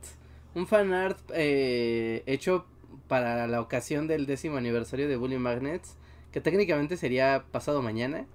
[0.56, 2.65] Un fanart eh, hecho
[3.08, 5.96] para la ocasión del décimo aniversario de Bully Magnets.
[6.32, 8.26] Que técnicamente sería pasado mañana.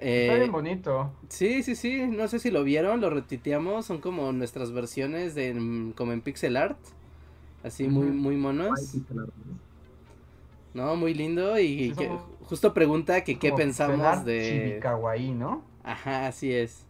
[0.00, 1.12] Eh, Está bien bonito.
[1.28, 2.06] Sí, sí, sí.
[2.06, 3.86] No sé si lo vieron, lo retiteamos.
[3.86, 6.78] Son como nuestras versiones de como en pixel art
[7.62, 8.96] así muy, muy monos.
[10.72, 12.10] No, muy lindo y que,
[12.44, 14.78] justo pregunta que qué pensamos de...
[14.80, 15.62] Kawaii, ¿no?
[15.82, 16.84] Ajá, así es.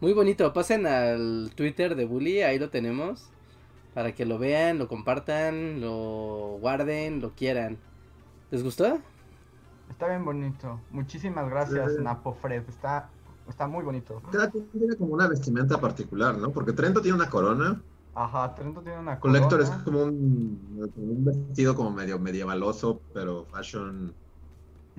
[0.00, 3.28] Muy bonito, pasen al Twitter de Bully, ahí lo tenemos.
[3.94, 7.78] Para que lo vean, lo compartan, lo guarden, lo quieran.
[8.50, 9.00] ¿Les gustó?
[9.90, 10.80] Está bien bonito.
[10.90, 12.62] Muchísimas gracias, Napo Fred.
[12.68, 13.08] Está,
[13.48, 14.22] está muy bonito.
[14.30, 16.50] Tiene como una vestimenta particular, ¿no?
[16.50, 17.80] Porque Trento tiene una corona
[18.18, 24.12] Ajá, Trento tiene una Collector es como un, un, vestido como medio medievaloso, pero fashion.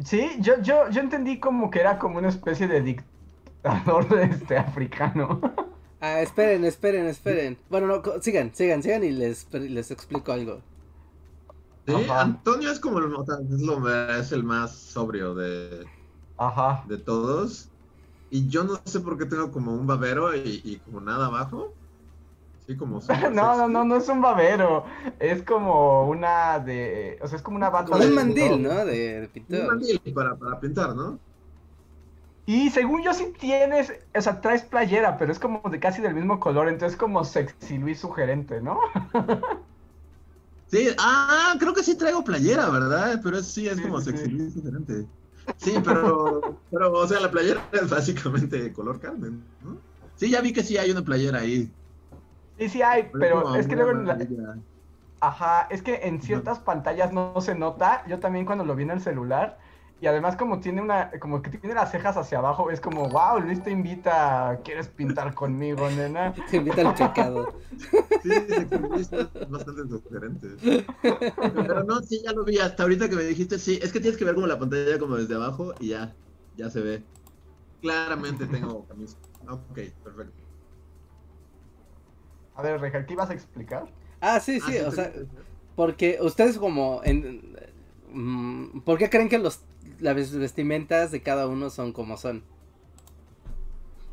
[0.05, 5.41] Sí, yo, yo, yo entendí como que era como una especie de dictador este, africano.
[5.99, 7.57] Ah, esperen, esperen, esperen.
[7.69, 10.61] Bueno, no, sigan, sigan, sigan y les, les explico algo.
[11.97, 15.85] Sí, Antonio es como el, es, lo, es el más sobrio de,
[16.37, 16.83] Ajá.
[16.87, 17.69] de todos.
[18.29, 21.73] Y yo no sé por qué tengo como un babero y, como nada abajo.
[22.67, 22.99] Sí, como.
[23.33, 24.85] no, no, no, no es un babero.
[25.19, 27.17] Es como una de.
[27.21, 27.91] O sea, es como una bata.
[27.91, 28.85] Como un mandil, ¿no?
[28.85, 29.61] De, de pintar.
[29.61, 31.19] Un mandil para, para pintar, ¿no?
[32.49, 36.15] Y según yo sí tienes, o sea, traes playera, pero es como de casi del
[36.15, 38.79] mismo color, entonces como sexy Luis sugerente, ¿no?
[40.69, 43.19] sí, ah, creo que sí traigo playera, ¿verdad?
[43.23, 45.05] Pero sí es como sexy Luis sugerente.
[45.57, 49.77] Sí, pero, pero, o sea, la playera es básicamente color Carmen, ¿no?
[50.15, 51.71] Sí, ya vi que sí hay una playera ahí.
[52.57, 54.17] Sí, sí hay, pero, es que luego en la...
[55.21, 58.05] Ajá, es que en ciertas pantallas no se nota.
[58.07, 59.57] Yo también cuando lo vi en el celular,
[60.01, 63.39] y además como tiene una, como que tiene las cejas hacia abajo, es como, wow,
[63.39, 66.33] Luis te invita, ¿quieres pintar conmigo, nena?
[66.49, 67.53] Te invita al pecado.
[68.21, 70.47] Sí, es bastante diferente.
[71.55, 74.17] Pero no, sí, ya lo vi, hasta ahorita que me dijiste, sí, es que tienes
[74.17, 76.13] que ver como la pantalla como desde abajo y ya,
[76.57, 77.03] ya se ve.
[77.81, 79.17] Claramente tengo camisa.
[79.47, 80.43] Ok, perfecto.
[82.55, 83.85] A ver, Reja, ¿qué ibas a explicar?
[84.19, 85.13] Ah, sí, sí, ah, o sea,
[85.77, 87.55] porque ustedes como en,
[88.11, 89.61] mm, ¿Por qué creen que los
[89.99, 92.43] las vestimentas de cada uno son como son.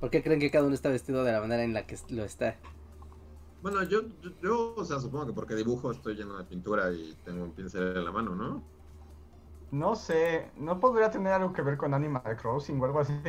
[0.00, 2.24] ¿Por qué creen que cada uno está vestido de la manera en la que lo
[2.24, 2.56] está?
[3.62, 4.02] Bueno, yo,
[4.42, 7.96] yo, o sea, supongo que porque dibujo estoy lleno de pintura y tengo un pincel
[7.96, 8.62] en la mano, ¿no?
[9.72, 13.12] No sé, ¿no podría tener algo que ver con Animal Crossing o algo así?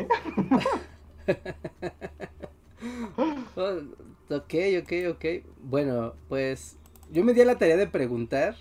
[4.30, 4.54] ok,
[4.84, 5.26] ok, ok.
[5.64, 6.78] Bueno, pues
[7.12, 8.56] yo me di a la tarea de preguntar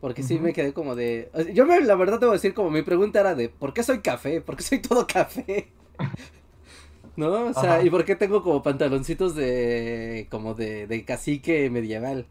[0.00, 1.30] porque sí me quedé como de.
[1.52, 3.82] Yo me, la verdad te voy a decir, como mi pregunta era de: ¿por qué
[3.82, 4.40] soy café?
[4.40, 5.72] ¿Por qué soy todo café?
[7.16, 7.46] ¿No?
[7.46, 10.26] O sea, ¿y por qué tengo como pantaloncitos de.
[10.30, 12.26] como de, de cacique medieval?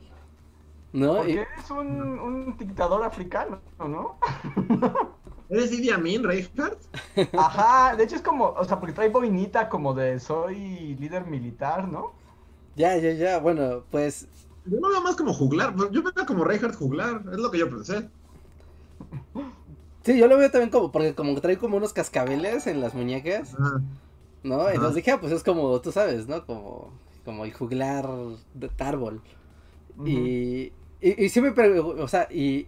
[0.92, 1.18] ¿No?
[1.18, 4.18] Porque eres un, un dictador africano, ¿no?
[5.50, 6.80] ¿Eres Idi Amin, Reinhardt?
[7.38, 11.88] Ajá, de hecho es como, o sea, porque trae boinita como de soy líder militar,
[11.88, 12.14] ¿no?
[12.76, 14.28] Ya, ya, ya, bueno, pues
[14.66, 15.76] yo no veo más como juglar.
[15.92, 17.24] Yo veo como Reinhardt juglar.
[17.32, 18.10] Es lo que yo pensé.
[20.04, 23.56] Sí, yo lo veo también como, porque como trae como unos cascabeles en las muñecas.
[24.44, 24.70] ¿No?
[24.70, 26.46] Entonces dije, ah, pues es como, tú sabes, ¿no?
[26.46, 26.92] Como,
[27.26, 28.08] como el juglar
[28.54, 29.22] de árbol.
[30.06, 32.68] y, y, y, sí me o sea, y,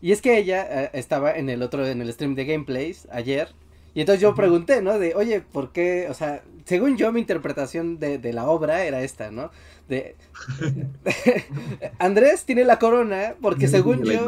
[0.00, 3.54] y es que ella eh, estaba en el otro, en el stream de gameplays ayer.
[3.94, 4.98] Y entonces yo pregunté, ¿no?
[4.98, 6.06] De, oye, ¿por qué?
[6.08, 9.50] O sea, según yo, mi interpretación de, de la obra era esta, ¿no?
[9.88, 10.16] De,
[11.98, 14.26] Andrés tiene la corona porque según yo...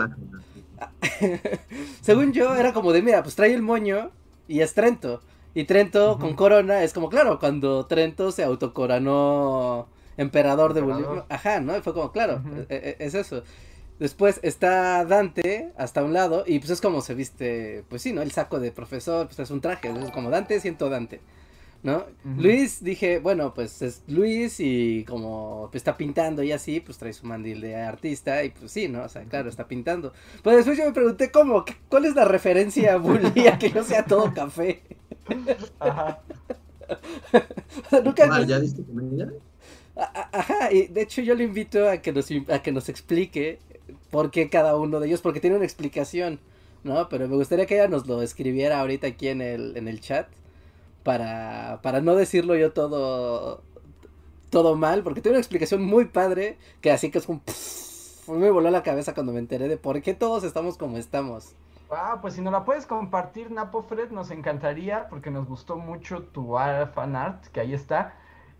[2.03, 4.11] según yo era como de, mira, pues trae el moño
[4.49, 5.23] y es Trento.
[5.55, 11.25] Y Trento con corona es como, claro, cuando Trento se autocoronó emperador de Bolivia.
[11.29, 11.77] Ajá, ¿no?
[11.77, 13.45] Y fue como, claro, e, e, es eso.
[13.99, 18.23] Después está Dante hasta un lado y pues es como se viste, pues sí, ¿no?
[18.23, 21.21] El saco de profesor, pues es un traje, es como Dante, siento Dante.
[21.85, 22.07] ¿no?
[22.39, 27.27] Luis, dije, bueno, pues es Luis y como está pintando y así, pues trae su
[27.27, 29.03] mandil de artista y pues sí, ¿no?
[29.03, 30.15] O sea, claro, está pintando.
[30.43, 31.63] Pero después yo me pregunté, ¿cómo?
[31.91, 34.81] ¿Cuál es la referencia a que no sea todo café?
[35.79, 36.23] Ajá.
[38.03, 39.29] ¿Nunca ¿Ya diste con ella?
[40.33, 43.59] Ajá, y de hecho yo le invito a que nos, a que nos explique
[44.15, 46.39] por qué cada uno de ellos, porque tiene una explicación,
[46.85, 47.09] ¿no?
[47.09, 50.29] Pero me gustaría que ella nos lo escribiera ahorita aquí en el, en el chat
[51.03, 53.65] para, para no decirlo yo todo,
[54.51, 57.43] todo mal, porque tiene una explicación muy padre, que así que es como...
[58.29, 61.57] me voló la cabeza cuando me enteré de por qué todos estamos como estamos.
[61.91, 66.23] Ah, pues si nos la puedes compartir, Napo Fred, nos encantaría, porque nos gustó mucho
[66.23, 66.55] tu
[66.95, 68.15] fan art, que ahí está.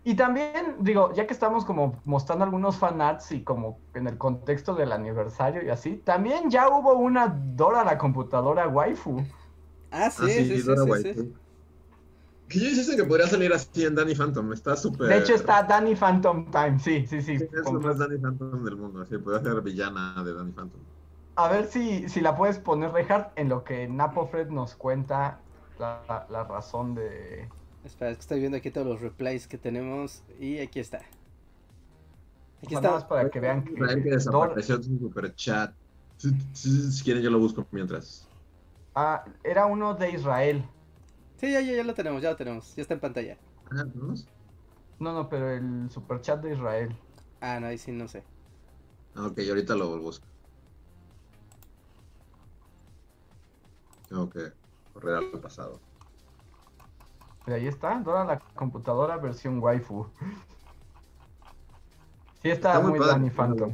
[0.05, 4.75] Y también, digo, ya que estamos como mostrando algunos fanarts y como en el contexto
[4.75, 9.21] del aniversario y así, también ya hubo una Dora la computadora waifu.
[9.91, 11.33] Ah, sí, ah, sí, sí, sí, sí,
[12.47, 15.07] que yo dijiste que podría salir así en Danny Phantom, está súper...
[15.07, 17.33] De hecho está Danny Phantom Time, sí, sí, sí.
[17.33, 20.79] es lo más Danny Phantom del mundo, así puede ser villana de Danny Phantom.
[21.37, 25.39] A ver si, si la puedes poner, Reinhardt, en lo que Napofred nos cuenta
[25.79, 27.49] la, la, razón de...
[27.85, 31.01] Espera, es que estoy viendo aquí todos los replays que tenemos y aquí está.
[32.63, 32.91] Aquí está.
[32.91, 33.75] Más para que vean que...
[33.75, 35.73] que desapareció su super chat.
[36.53, 38.27] Si quieren yo lo busco mientras.
[38.95, 40.65] Ah, era uno de Israel.
[41.37, 42.75] Sí, ya, ya, ya lo tenemos, ya lo tenemos.
[42.75, 43.37] Ya está en pantalla.
[44.99, 46.97] No, no, pero el superchat de Israel.
[47.39, 48.23] Ah, no, ahí sí no sé.
[49.13, 50.25] Ah, ok, ahorita lo busco.
[54.09, 54.53] Tengo que
[54.93, 55.79] correr al pasado.
[57.47, 60.07] Y ahí está, Dora la computadora versión waifu.
[62.41, 63.73] Sí está, muy, muy Danny Phantom.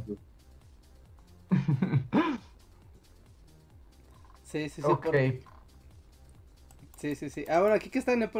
[4.52, 4.86] Sí, sí, sí.
[4.86, 5.06] Ok.
[6.98, 7.46] Sí, sí, sí.
[7.48, 8.38] Ah, bueno, aquí que está Nepo,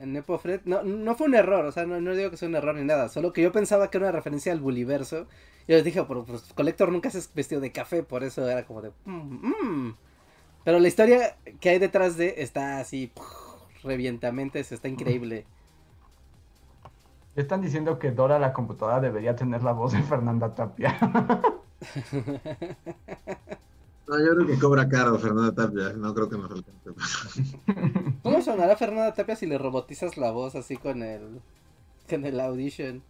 [0.00, 2.74] Nepofred, no, no fue un error, o sea, no, no, digo que sea un error
[2.74, 5.28] ni nada, solo que yo pensaba que era una referencia al Buliverso.
[5.68, 8.82] Y les dije, pero pues, Collector nunca se vestido de café, por eso era como
[8.82, 8.90] de...
[9.04, 9.96] Mm, mm".
[10.64, 13.12] Pero la historia que hay detrás de está así,
[13.84, 15.46] revientamente, está increíble.
[17.36, 20.96] Están diciendo que Dora la computadora debería tener la voz de Fernanda Tapia.
[24.06, 27.58] No, yo creo que cobra caro Fernanda Tapia, no creo que nos alcance.
[28.22, 31.40] ¿Cómo sonará Fernanda Tapia si le robotizas la voz así con el,
[32.08, 33.02] con el audition?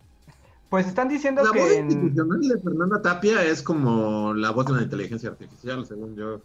[0.71, 1.59] Pues están diciendo la que.
[1.59, 6.17] La voz institucional de Fernanda Tapia es como la voz de una inteligencia artificial, según
[6.17, 6.41] yo.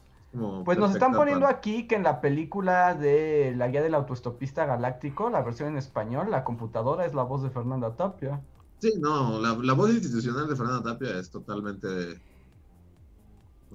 [0.63, 5.29] Pues nos están poniendo aquí que en la película de La Guía del Autoestopista Galáctico,
[5.29, 8.41] la versión en español, la computadora es la voz de Fernanda Tapia.
[8.79, 12.21] Sí, no, la, la voz institucional de Fernanda Tapia es totalmente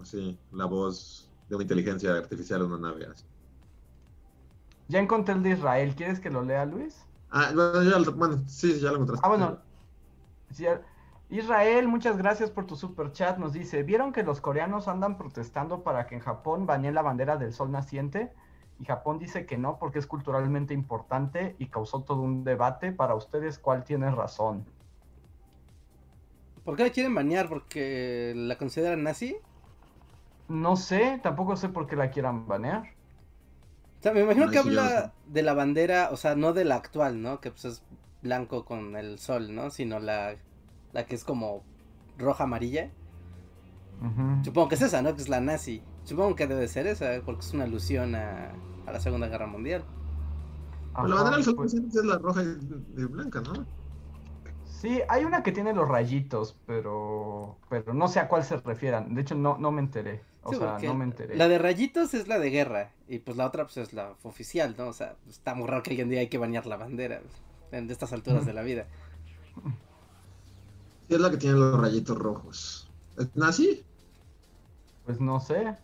[0.02, 3.06] Sí, la voz de una inteligencia artificial en una nave.
[3.06, 3.24] Así.
[4.88, 5.94] Ya encontré el de Israel.
[5.94, 7.06] ¿Quieres que lo lea, Luis?
[7.30, 9.26] Ah, bueno, ya, bueno sí, ya lo encontraste.
[9.26, 9.58] Ah, bueno.
[11.30, 13.38] Israel, muchas gracias por tu super chat.
[13.38, 17.36] Nos dice, ¿vieron que los coreanos andan protestando para que en Japón baneen la bandera
[17.36, 18.32] del sol naciente?
[18.80, 22.92] Y Japón dice que no porque es culturalmente importante y causó todo un debate.
[22.92, 24.64] Para ustedes, ¿cuál tiene razón?
[26.64, 27.48] ¿Por qué la quieren banear?
[27.48, 29.36] ¿Porque la consideran nazi?
[30.48, 32.94] No sé, tampoco sé por qué la quieran banear.
[34.00, 37.22] O sea, me imagino que habla de la bandera, o sea, no de la actual,
[37.22, 37.40] ¿no?
[37.40, 37.82] Que pues es
[38.22, 39.70] blanco con el sol, ¿no?
[39.70, 40.36] Sino la,
[40.94, 41.62] la que es como
[42.16, 42.90] roja amarilla.
[44.42, 45.14] Supongo que es esa, ¿no?
[45.14, 45.82] Que es la nazi.
[46.04, 48.52] Supongo que debe ser esa, porque es una alusión a,
[48.86, 49.84] la Segunda Guerra Mundial.
[50.94, 53.66] la bandera del sol pues es la roja y blanca, ¿no?
[54.64, 59.14] Sí, hay una que tiene los rayitos, pero pero no sé a cuál se refieran.
[59.14, 60.22] De hecho, no, no me enteré.
[60.42, 61.36] O sea, no me enteré.
[61.36, 64.74] La de rayitos es la de guerra y pues la otra pues es la oficial,
[64.76, 64.88] ¿no?
[64.88, 67.22] O sea, está muy raro que hoy en día hay que bañar la bandera
[67.72, 68.86] en estas alturas de la vida.
[71.08, 72.90] Sí, es la que tiene los rayitos rojos.
[73.18, 73.84] ¿Es nazi?
[75.04, 75.76] Pues no sé.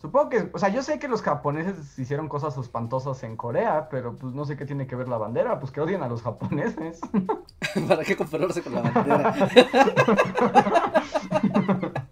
[0.00, 4.14] Supongo que, o sea, yo sé que los japoneses hicieron cosas espantosas en Corea, pero
[4.14, 7.00] pues no sé qué tiene que ver la bandera, pues que odian a los japoneses.
[7.88, 9.34] ¿Para qué compararse con la bandera?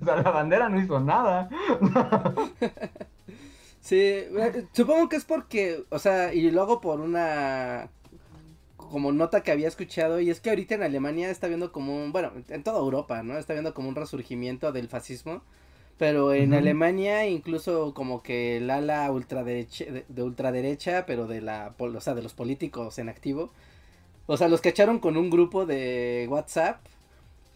[0.00, 1.48] o sea, la bandera no hizo nada.
[3.80, 7.88] sí, eh, supongo que es porque, o sea, y lo hago por una
[8.90, 12.12] como nota que había escuchado, y es que ahorita en Alemania está viendo como un,
[12.12, 13.38] bueno, en toda Europa, ¿no?
[13.38, 15.42] Está viendo como un resurgimiento del fascismo,
[15.98, 22.00] pero en Alemania incluso como que el ala ultraderecha, de, ultraderecha, pero de la, o
[22.00, 23.52] sea, de los políticos en activo,
[24.26, 26.80] o sea, los cacharon con un grupo de WhatsApp,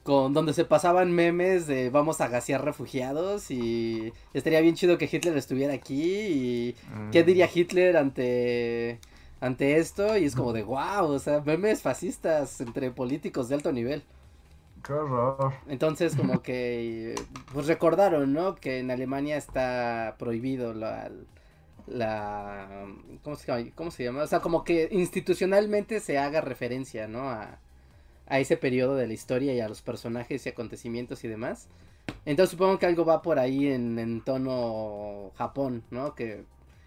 [0.03, 5.09] con donde se pasaban memes de vamos a gasear refugiados y estaría bien chido que
[5.11, 6.76] Hitler estuviera aquí y
[7.11, 7.26] qué mm.
[7.26, 9.01] diría Hitler ante
[9.41, 13.72] ante esto y es como de wow, o sea, memes fascistas entre políticos de alto
[13.72, 14.05] nivel.
[14.82, 15.53] Qué horror.
[15.66, 17.14] Entonces como que
[17.53, 18.55] pues recordaron, ¿no?
[18.57, 21.11] Que en Alemania está prohibido la,
[21.87, 22.87] la
[23.22, 23.70] ¿cómo se, llama?
[23.74, 24.22] ¿cómo se llama?
[24.22, 27.30] O sea, como que institucionalmente se haga referencia, ¿no?
[27.30, 27.61] A,
[28.26, 31.68] a ese periodo de la historia y a los personajes y acontecimientos y demás.
[32.26, 36.14] Entonces supongo que algo va por ahí en, en tono Japón, ¿no?
[36.14, 36.45] Que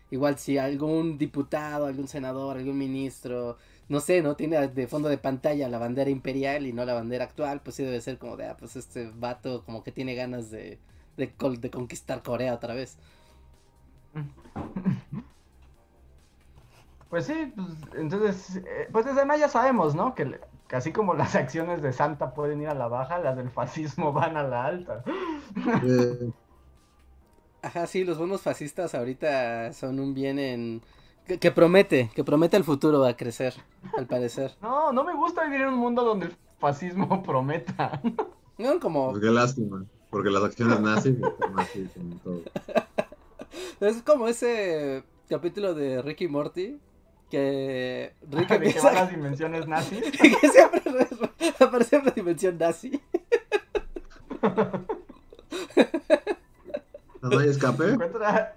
[0.09, 3.57] Igual si algún diputado, algún senador, algún ministro,
[3.89, 4.35] no sé, ¿no?
[4.35, 7.83] Tiene de fondo de pantalla la bandera imperial y no la bandera actual, pues sí
[7.83, 10.79] debe ser como de, ah, pues este vato como que tiene ganas de,
[11.17, 12.97] de, de conquistar Corea otra vez.
[17.09, 20.13] Pues sí, pues entonces, eh, pues desde más ya sabemos, ¿no?
[20.13, 20.41] Que,
[20.71, 24.35] así como las acciones de Santa pueden ir a la baja, las del fascismo van
[24.37, 25.03] a la alta.
[27.67, 30.81] Ajá, sí, los bonos fascistas ahorita son un bien en...
[31.25, 33.55] Que, promete, que promete el futuro a crecer,
[33.97, 34.55] al parecer.
[34.61, 38.01] No, no me gusta vivir en un mundo donde el fascismo prometa.
[38.57, 39.09] No, como...
[39.09, 41.17] Pues qué lástima, porque las acciones nazis
[41.93, 42.41] son todo.
[43.81, 46.79] Es como ese capítulo de Ricky Morty,
[47.29, 48.93] que Rick empieza...
[48.93, 50.03] las dimensiones nazis.
[50.09, 50.81] que siempre
[51.59, 53.01] aparece en la dimensión nazi.
[57.29, 57.83] ¿No hay escape?
[57.93, 58.55] Encuentra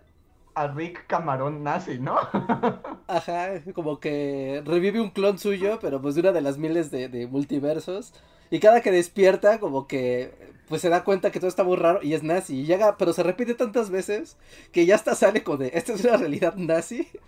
[0.54, 2.18] a Rick Camarón nazi, ¿no?
[3.06, 7.08] Ajá, como que revive un clon suyo, pero pues de una de las miles de,
[7.08, 8.12] de multiversos.
[8.50, 10.34] Y cada que despierta, como que
[10.68, 12.60] pues se da cuenta que todo está muy raro y es nazi.
[12.60, 14.36] Y llega, pero se repite tantas veces
[14.72, 17.08] que ya hasta sale con de, esta es una realidad nazi.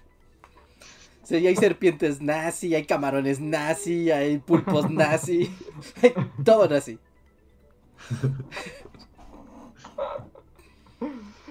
[1.30, 5.50] O hay serpientes nazi, hay camarones nazi, hay pulpos nazi,
[6.02, 6.12] hay
[6.44, 6.98] todo nazi.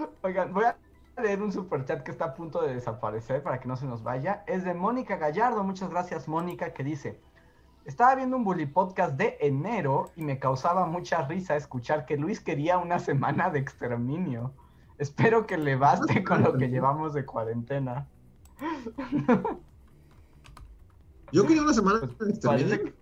[0.22, 0.78] Oigan, voy a
[1.22, 4.04] leer un super chat que está a punto de desaparecer para que no se nos
[4.04, 4.44] vaya.
[4.48, 5.64] Es de Mónica Gallardo.
[5.64, 7.20] Muchas gracias, Mónica, que dice:
[7.86, 12.40] Estaba viendo un bully podcast de enero y me causaba mucha risa escuchar que Luis
[12.40, 14.54] quería una semana de exterminio.
[14.98, 18.08] Espero que le baste con lo que llevamos de cuarentena.
[21.32, 22.94] Yo quería una semana pues, de exterminio.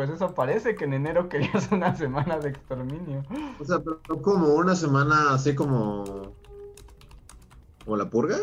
[0.00, 3.22] Pues eso parece que en enero querías una semana de exterminio.
[3.58, 6.32] O sea, pero como una semana así como.
[7.84, 8.38] como la purga.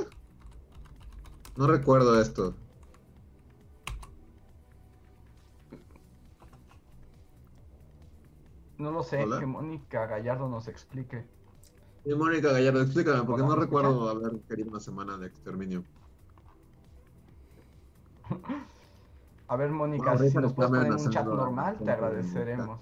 [1.56, 2.54] No recuerdo esto.
[8.78, 11.26] No lo sé, que Mónica Gallardo nos explique.
[12.04, 15.84] Sí, Mónica Gallardo, explícame, porque no recuerdo haber querido una semana de exterminio.
[19.48, 22.80] A ver, Mónica, si nos puedes poner un chat normal, te agradeceremos.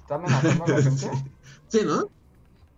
[0.00, 1.10] ¿Está amenazando a la gente?
[1.68, 2.08] Sí, ¿no?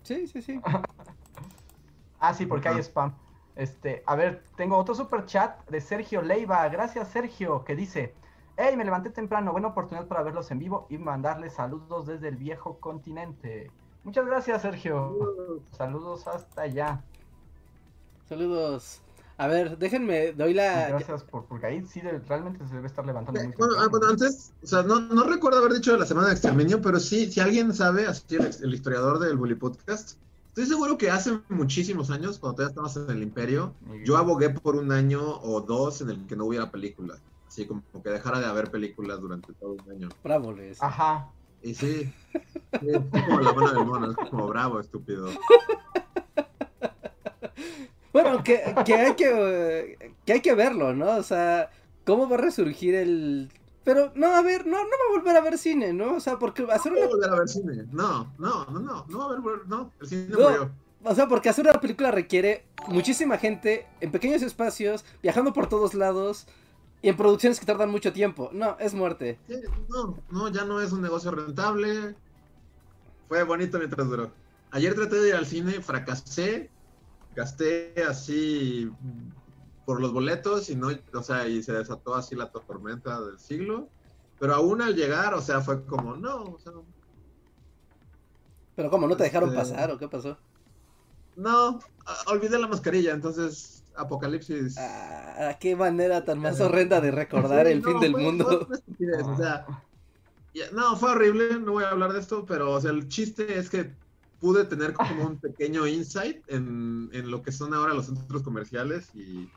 [0.03, 0.61] Sí, sí, sí.
[2.21, 3.13] ah, sí, porque hay spam.
[3.55, 6.67] Este, a ver, tengo otro super chat de Sergio Leiva.
[6.69, 8.15] Gracias, Sergio, que dice:
[8.57, 12.37] Hey, me levanté temprano, buena oportunidad para verlos en vivo y mandarles saludos desde el
[12.37, 13.71] viejo continente.
[14.05, 15.63] Muchas gracias, Sergio.
[15.73, 17.05] Saludos hasta allá.
[18.27, 19.03] Saludos.
[19.39, 20.89] A ver, déjenme, doy la...
[20.89, 24.53] Gracias por, porque ahí sí realmente se debe estar levantando muy bueno, ah, bueno, antes,
[24.63, 27.39] o sea, no, no, recuerdo haber dicho de la semana de exterminio, pero sí, si
[27.39, 30.19] alguien sabe, así el, el historiador del Bully Podcast,
[30.49, 33.75] estoy seguro que hace muchísimos años, cuando todavía estábamos en el Imperio,
[34.05, 37.17] yo abogué por un año o dos en el que no hubiera película.
[37.47, 40.09] Así como que dejara de haber películas durante todo un año.
[40.25, 40.83] Bravo, Luis.
[40.83, 41.29] Ajá.
[41.63, 42.13] Y sí,
[42.73, 45.29] es como la mano del mono, es como bravo, estúpido.
[48.23, 51.17] Bueno, que, que, hay que, que hay que verlo, ¿no?
[51.17, 51.71] O sea,
[52.05, 53.49] ¿cómo va a resurgir el...
[53.85, 56.17] Pero, no, a ver, no, no va a volver a ver cine, ¿no?
[56.17, 57.03] O sea, porque hacer una...
[57.03, 59.93] No va a volver a ver cine, no, no, no, no, no va a no,
[60.01, 60.71] el cine no, murió.
[61.05, 65.95] O sea, porque hacer una película requiere muchísima gente en pequeños espacios, viajando por todos
[65.95, 66.47] lados
[67.01, 68.51] y en producciones que tardan mucho tiempo.
[68.53, 69.39] No, es muerte.
[69.89, 72.17] no, no, ya no es un negocio rentable.
[73.29, 74.33] Fue bonito mientras duró.
[74.71, 76.69] Ayer traté de ir al cine, fracasé,
[77.39, 78.91] gasté así
[79.87, 83.89] por los boletos y no, o sea, y se desató así la tormenta del siglo.
[84.41, 86.73] Pero aún al llegar, o sea, fue como, no, o sea.
[88.75, 89.07] Pero ¿cómo?
[89.07, 90.37] ¿No te dejaron este, pasar o qué pasó?
[91.37, 91.79] No,
[92.27, 94.77] olvidé la mascarilla, entonces Apocalipsis.
[94.77, 98.69] Ah, qué manera tan más horrenda de recordar el fin del mundo.
[98.69, 99.65] o sea,
[100.73, 103.71] no, fue horrible, no voy a hablar de esto, pero o sea, el chiste es
[103.71, 103.93] que
[104.41, 109.15] pude tener como un pequeño insight en, en lo que son ahora los centros comerciales
[109.15, 109.51] y...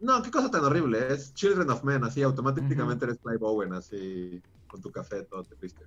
[0.00, 4.40] No, qué cosa tan horrible, es Children of Men, así automáticamente eres Clive Owen, así
[4.66, 5.84] con tu café todo te triste.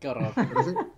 [0.00, 0.32] Qué horror.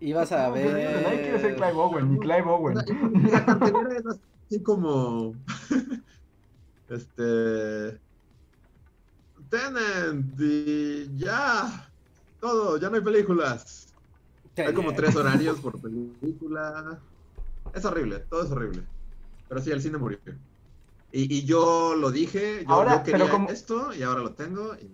[0.00, 0.72] Ibas a ver.
[1.02, 2.74] Nadie quiere ser Clive Owen, ni Clive Owen.
[2.74, 5.34] La, cartelera es así como.
[6.90, 7.98] este.
[9.48, 11.88] Tenant y ya.
[12.40, 13.88] Todo, ya no hay películas.
[14.56, 16.98] Hay como tres horarios por película.
[17.74, 18.82] Es horrible, todo es horrible.
[19.48, 20.18] Pero sí, el cine murió.
[21.12, 24.74] Y, y yo lo dije, yo, ahora, quería esto y ahora lo tengo.
[24.74, 24.90] Y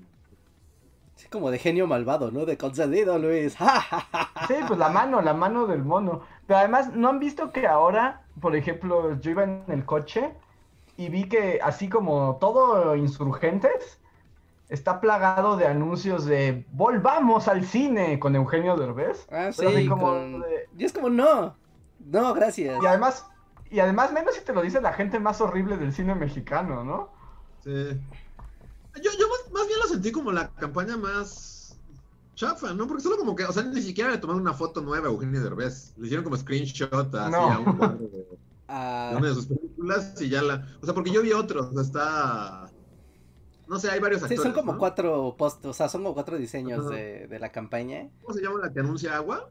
[1.33, 2.45] como de genio malvado, ¿no?
[2.45, 3.55] De concedido, Luis.
[4.47, 6.23] sí, pues la mano, la mano del mono.
[6.47, 10.35] Pero además, ¿no han visto que ahora, por ejemplo, yo iba en el coche
[10.97, 13.99] y vi que así como todo insurgentes,
[14.73, 19.27] está plagado de anuncios de volvamos al cine con Eugenio Derbez.
[19.31, 21.55] Ah, sí, y es como no,
[22.11, 22.83] no, gracias.
[22.83, 23.27] Y además,
[23.71, 27.11] y además menos si te lo dice la gente más horrible del cine mexicano, ¿no?
[27.63, 28.01] Sí.
[28.97, 31.79] Yo, yo más, bien lo sentí como la campaña más
[32.35, 32.87] chafa, ¿no?
[32.87, 35.43] Porque solo como que, o sea, ni siquiera le tomaron una foto nueva a Eugenio
[35.43, 35.93] Derbez.
[35.99, 38.09] Le hicieron como screenshot así a un cuadro
[38.69, 39.11] ah.
[39.13, 40.67] de, una de sus películas y ya la...
[40.81, 42.62] O sea, porque yo vi otros, o sea, está...
[43.73, 46.37] No sé, hay varios actores, Sí, son como cuatro posts, o sea, son como cuatro
[46.37, 48.11] diseños de, de, la campaña.
[48.21, 49.49] ¿Cómo se llama la que anuncia agua?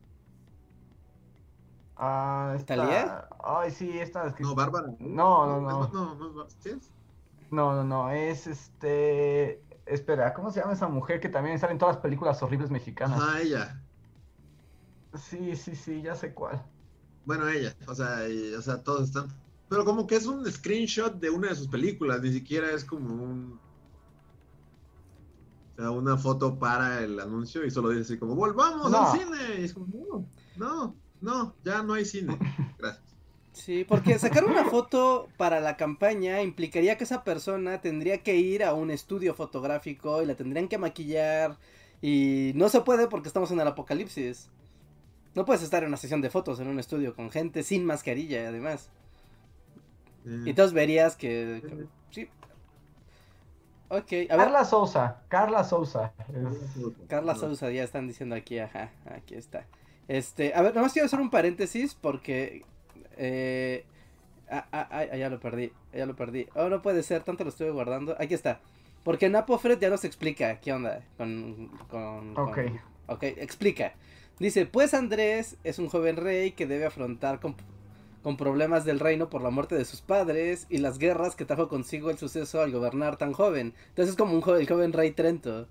[1.95, 3.27] Ah, esta...
[3.43, 4.27] Ay, sí, esta...
[4.27, 4.43] Es que...
[4.43, 4.93] No, Bárbara.
[4.99, 5.87] No, no, no.
[5.87, 6.91] No, no, no, ¿sí es?
[7.49, 9.63] No, no, no, es este...
[9.87, 13.19] Espera, ¿cómo se llama esa mujer que también sale en todas las películas horribles mexicanas?
[13.19, 13.81] Ah, ella.
[15.15, 16.63] Sí, sí, sí, ya sé cuál.
[17.25, 18.19] Bueno, ella, o sea,
[18.55, 19.29] o sea, todos están.
[19.67, 23.23] Pero como que es un screenshot de una de sus películas, ni siquiera es como
[23.23, 23.59] un.
[25.89, 29.61] Una foto para el anuncio y solo dice así como, volvamos al cine.
[29.61, 30.25] Y es como, no,
[30.57, 32.37] no, no, ya no hay cine.
[32.77, 33.11] Gracias.
[33.53, 38.63] Sí, porque sacar una foto para la campaña implicaría que esa persona tendría que ir
[38.63, 41.57] a un estudio fotográfico y la tendrían que maquillar
[42.01, 44.49] y no se puede porque estamos en el apocalipsis.
[45.35, 48.47] No puedes estar en una sesión de fotos en un estudio con gente sin mascarilla,
[48.47, 48.89] además.
[50.25, 51.61] Y entonces verías que,
[52.11, 52.29] sí.
[53.93, 54.45] Ok, a ver.
[54.45, 56.13] Carla Sousa, Carla Sousa.
[57.09, 59.65] Carla Sousa, ya están diciendo aquí, ajá, aquí está.
[60.07, 62.63] Este, a ver, nomás quiero hacer un paréntesis porque
[63.17, 63.83] eh,
[64.49, 66.47] ah, ah, ah, ya lo perdí, ya lo perdí.
[66.55, 68.15] Oh, no puede ser, tanto lo estuve guardando.
[68.17, 68.61] Aquí está.
[69.03, 71.67] Porque Napofred ya nos explica qué onda con...
[71.89, 72.59] con ok.
[73.07, 73.93] ok, explica.
[74.39, 77.55] Dice, pues Andrés es un joven rey que debe afrontar con,
[78.23, 81.67] con, problemas del reino por la muerte de sus padres y las guerras que trajo
[81.67, 83.73] consigo el suceso al gobernar tan joven.
[83.89, 85.67] Entonces es como un joven, el joven rey Trento.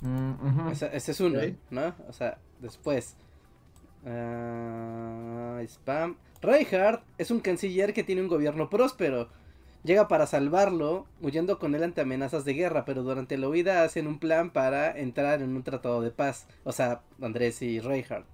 [0.00, 1.94] Mm, ese, es uno, ¿no?
[2.08, 3.16] O sea, después.
[5.66, 6.16] spam.
[6.42, 9.28] Reinhardt es un canciller que tiene un gobierno próspero.
[9.82, 14.06] Llega para salvarlo, huyendo con él ante amenazas de guerra, pero durante la huida hacen
[14.06, 16.46] un plan para entrar en un tratado de paz.
[16.64, 18.33] O sea, Andrés y Reinhardt.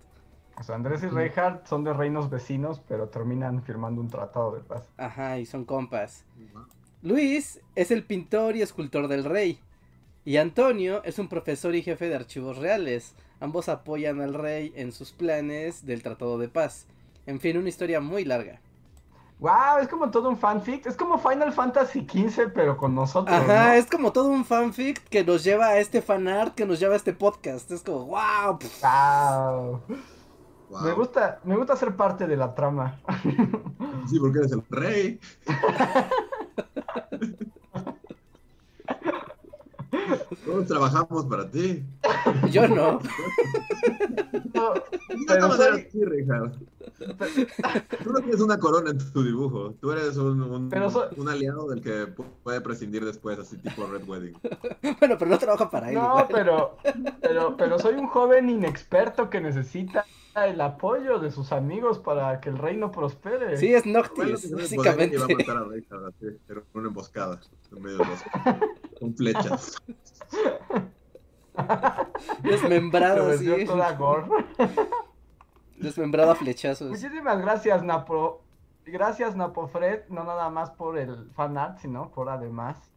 [0.60, 4.60] O sea, Andrés y Reinhardt son de reinos vecinos, pero terminan firmando un tratado de
[4.60, 4.82] paz.
[4.98, 6.26] Ajá, y son compas.
[7.00, 9.58] Luis es el pintor y escultor del rey.
[10.22, 13.14] Y Antonio es un profesor y jefe de archivos reales.
[13.40, 16.86] Ambos apoyan al rey en sus planes del tratado de paz.
[17.24, 18.60] En fin, una historia muy larga.
[19.38, 20.84] Wow, es como todo un fanfic.
[20.84, 23.34] Es como Final Fantasy XV, pero con nosotros.
[23.34, 26.92] Ajá, es como todo un fanfic que nos lleva a este fanart, que nos lleva
[26.92, 27.70] a este podcast.
[27.70, 28.58] Es como, wow.
[28.82, 29.80] Wow.
[30.82, 33.00] Me gusta, me gusta ser parte de la trama.
[34.08, 35.20] Sí, porque eres el rey.
[40.44, 41.84] Todos trabajamos para ti.
[42.50, 43.00] Yo no.
[44.54, 44.74] no
[45.28, 45.86] pero soy...
[45.86, 46.52] así, Richard.
[48.02, 49.74] Tú no tienes una corona en tu dibujo.
[49.80, 52.06] Tú eres un, un, aliado del que
[52.42, 54.36] puede prescindir después, así tipo Red Wedding.
[54.98, 55.94] bueno, pero no trabaja para él.
[55.94, 56.76] No, pero,
[57.20, 60.04] pero, pero soy un joven inexperto que necesita
[60.34, 63.56] el apoyo de sus amigos para que el reino prospere.
[63.56, 65.16] Sí, es Noctis, básicamente.
[65.16, 67.40] Iba a matar a Richard, así, era una emboscada
[67.72, 68.22] en medio de los,
[69.00, 69.76] con flechas.
[72.42, 73.64] Desmembrado, sí.
[73.64, 74.26] toda gore.
[75.78, 76.90] Desmembrado a flechazos.
[76.90, 78.42] Muchísimas gracias, Napo.
[78.86, 82.90] Gracias, Napofred, no nada más por el fanart, sino por además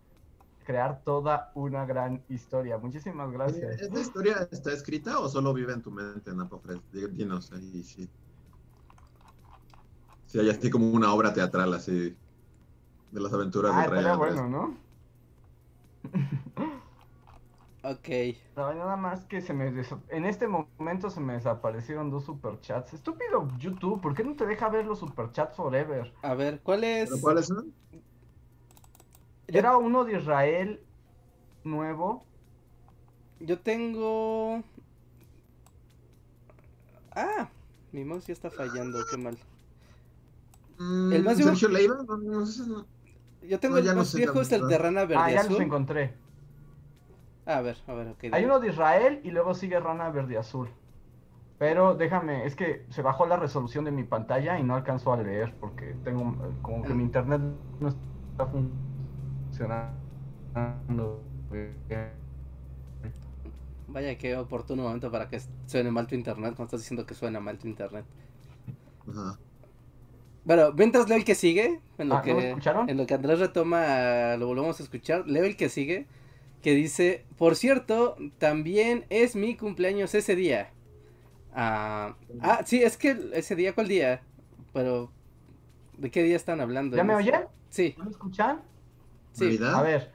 [0.63, 2.77] crear toda una gran historia.
[2.77, 3.81] Muchísimas gracias.
[3.81, 6.79] ¿Esta historia está escrita o solo vive en tu mente, Napofred?
[7.11, 8.09] Dinos ahí, sí.
[10.25, 12.15] Si hay así como una obra teatral así
[13.11, 14.17] de las aventuras ah, de Rey.
[14.17, 14.77] bueno, ¿no?
[17.83, 18.07] Ok.
[18.55, 19.67] nada más que se me...
[20.07, 22.93] En este momento se me desaparecieron dos superchats.
[22.93, 26.13] Estúpido YouTube, ¿por qué no te deja ver los superchats forever?
[26.21, 27.11] A ver, ¿cuál es?
[27.21, 27.73] ¿Cuáles son?
[29.47, 30.79] Era uno de Israel
[31.63, 32.23] nuevo.
[33.39, 34.63] Yo tengo...
[37.15, 37.49] Ah,
[37.91, 39.37] mi mouse ya está fallando, qué mal.
[40.79, 41.53] Mm, el más viejo...
[43.43, 46.13] Yo tengo el más viejo, es el Terrana Verde Ah, ya los encontré.
[47.45, 48.25] A ver, a ver, ok.
[48.31, 50.69] Hay uno de Israel y luego sigue Rana Verde Azul.
[51.59, 55.17] Pero déjame, es que se bajó la resolución de mi pantalla y no alcanzo a
[55.17, 57.41] leer porque tengo como que mi internet
[57.79, 58.92] no está funcionando.
[63.87, 67.39] Vaya que oportuno momento para que suene mal tu internet, cuando estás diciendo que suena
[67.39, 68.05] mal tu internet.
[69.07, 69.37] Ajá.
[70.45, 72.31] Bueno, mientras leo el que sigue, en lo, ah, que,
[72.87, 76.07] en lo que Andrés retoma, lo volvemos a escuchar, leo el que sigue
[76.63, 80.71] que dice, por cierto, también es mi cumpleaños ese día.
[81.53, 84.21] ah, ah sí, es que ese día, ¿cuál día?
[84.71, 85.11] Pero,
[85.97, 86.95] ¿de qué día están hablando?
[86.95, 87.41] ¿Ya me oyen?
[87.69, 87.95] Sí.
[87.97, 88.61] ¿Me escuchan?
[89.33, 89.59] Sí.
[89.63, 90.11] A ver.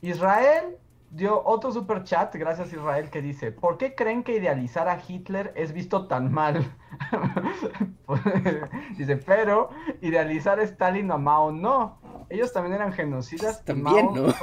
[0.00, 0.76] Israel
[1.10, 5.52] dio otro super chat, gracias Israel, que dice, ¿por qué creen que idealizar a Hitler
[5.56, 6.70] es visto tan mal?
[8.98, 11.98] dice, pero idealizar a Stalin o a Mao no.
[12.28, 13.64] Ellos también eran genocidas.
[13.64, 14.34] También, ¿no?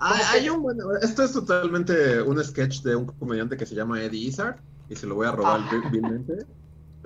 [0.00, 4.28] hay un bueno, esto es totalmente un sketch de un comediante que se llama Eddie
[4.28, 4.56] Izzard
[4.88, 5.88] y se lo voy a robar ah.
[5.90, 6.46] vilmente.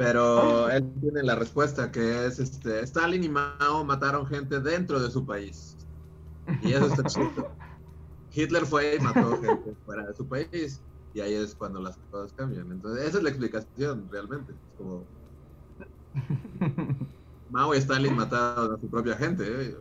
[0.02, 5.10] Pero él tiene la respuesta que es este Stalin y Mao mataron gente dentro de
[5.10, 5.76] su país.
[6.62, 7.50] Y eso está chido.
[8.34, 10.82] Hitler fue y mató gente fuera de su país.
[11.14, 12.72] Y ahí es cuando las cosas cambian.
[12.72, 14.52] Entonces, esa es la explicación realmente.
[14.52, 15.04] Es como
[17.50, 19.44] Mao y Stalin mataron a su propia gente.
[19.46, 19.76] ¿eh?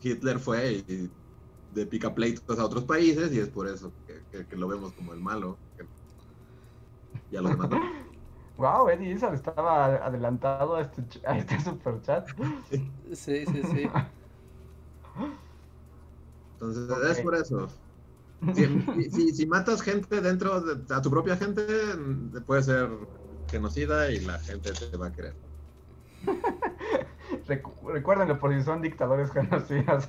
[0.00, 1.10] Hitler fue y
[1.72, 5.20] de pica pleitos a otros países y es por eso que, lo vemos como el
[5.20, 5.58] malo.
[7.30, 7.78] ya lo demandó.
[8.58, 12.28] Wow, Eddie Izzard estaba adelantado a este, a este super chat.
[13.12, 13.88] Sí, sí, sí.
[16.54, 17.68] Entonces, es por eso.
[18.54, 21.60] Si, si, matas gente dentro de a tu propia gente,
[22.46, 22.88] puede ser
[23.50, 25.34] genocida y la gente te va a querer.
[27.48, 30.08] Recuérdenlo por si son dictadores genocidas.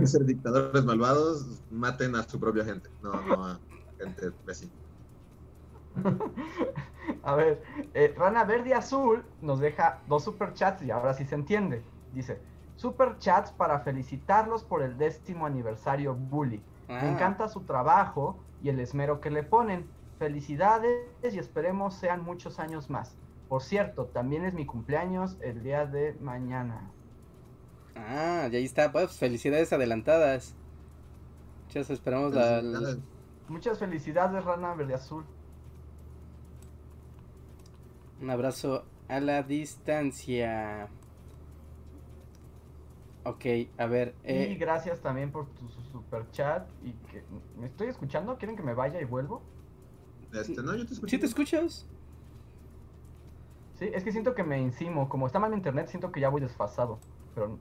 [0.00, 3.60] Si ser dictadores malvados, maten a su propia gente, no, no a
[4.00, 4.72] gente vecina.
[7.22, 7.62] A ver,
[7.94, 11.82] eh, Rana Verde Azul nos deja dos superchats y ahora sí se entiende.
[12.12, 12.40] Dice,
[12.76, 16.62] superchats para felicitarlos por el décimo aniversario Bully.
[16.88, 17.10] Me ah.
[17.10, 19.88] encanta su trabajo y el esmero que le ponen.
[20.18, 23.16] Felicidades y esperemos sean muchos años más.
[23.48, 26.90] Por cierto, también es mi cumpleaños el día de mañana.
[27.94, 30.54] Ah, y ahí está, pues felicidades adelantadas.
[31.66, 32.62] Muchas esperamos la,
[33.48, 35.24] Muchas felicidades, Rana Verde Azul.
[38.20, 40.88] Un abrazo a la distancia.
[43.24, 43.44] Ok,
[43.76, 44.14] a ver.
[44.24, 44.50] Eh...
[44.52, 46.68] Y gracias también por tu super chat.
[46.82, 47.22] Y que
[47.58, 48.36] me estoy escuchando.
[48.38, 49.42] ¿Quieren que me vaya y vuelvo?
[50.32, 51.10] Este, no, yo te escucho.
[51.10, 51.86] ¿Sí te escuchas?
[53.78, 55.08] Sí, es que siento que me encimo.
[55.08, 56.98] Como está mal mi internet, siento que ya voy desfasado.
[57.34, 57.58] Pero.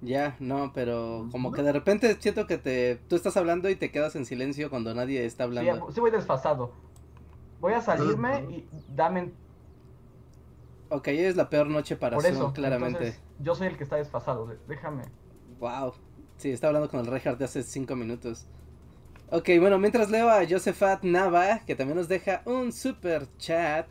[0.00, 3.90] Ya, no, pero como que de repente siento que te tú estás hablando y te
[3.90, 5.86] quedas en silencio cuando nadie está hablando.
[5.88, 6.72] Sí, sí voy desfasado.
[7.64, 9.32] Voy a salirme y dame
[10.90, 13.16] Ok, es la peor noche para Por eso, claramente.
[13.38, 15.04] yo soy el que está desfasado, déjame.
[15.60, 15.94] Wow.
[16.36, 18.46] Sí, está hablando con el Reinhardt de hace cinco minutos.
[19.30, 23.86] Ok, bueno, mientras leo a Josephat Nava, que también nos deja un super chat.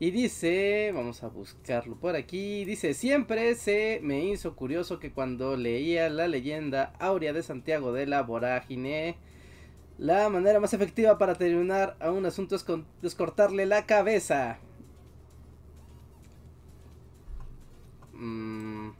[0.00, 5.56] Y dice, vamos a buscarlo por aquí, dice, siempre se me hizo curioso que cuando
[5.56, 9.18] leía la leyenda Aurea de Santiago de la Vorágine,
[9.98, 14.58] la manera más efectiva para terminar a un asunto es, cortarle la cabeza.
[18.12, 18.90] Mm,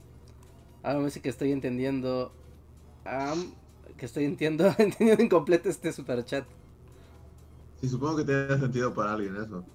[0.83, 2.31] ahora me dice que estoy entendiendo.
[3.97, 6.45] que estoy entendiendo, entendiendo incompleto este super chat.
[7.81, 9.65] Sí, supongo que tiene sentido para alguien eso.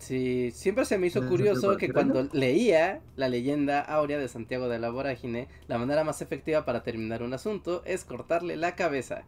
[0.00, 4.78] Sí, siempre se me hizo curioso que cuando leía la leyenda áurea de Santiago de
[4.78, 9.24] la Vorágine, la manera más efectiva para terminar un asunto es cortarle la cabeza.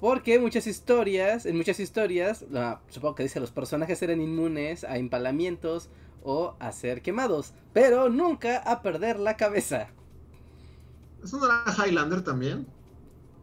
[0.00, 2.44] Porque muchas historias, en muchas historias,
[2.88, 5.90] supongo que dice los personajes eran inmunes a empalamientos
[6.24, 9.88] o a ser quemados, pero nunca a perder la cabeza.
[11.22, 12.66] ¿Eso no era Highlander también?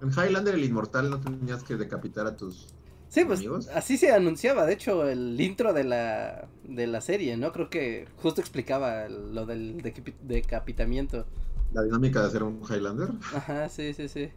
[0.02, 2.68] En Highlander el inmortal no tenías que decapitar a tus
[3.10, 3.44] Sí, pues
[3.74, 7.52] así se anunciaba, de hecho, el intro de la, de la serie, ¿no?
[7.52, 9.82] Creo que justo explicaba lo del
[10.22, 11.26] decapitamiento.
[11.74, 13.10] La dinámica de hacer un Highlander.
[13.36, 14.30] Ajá, sí, sí, sí.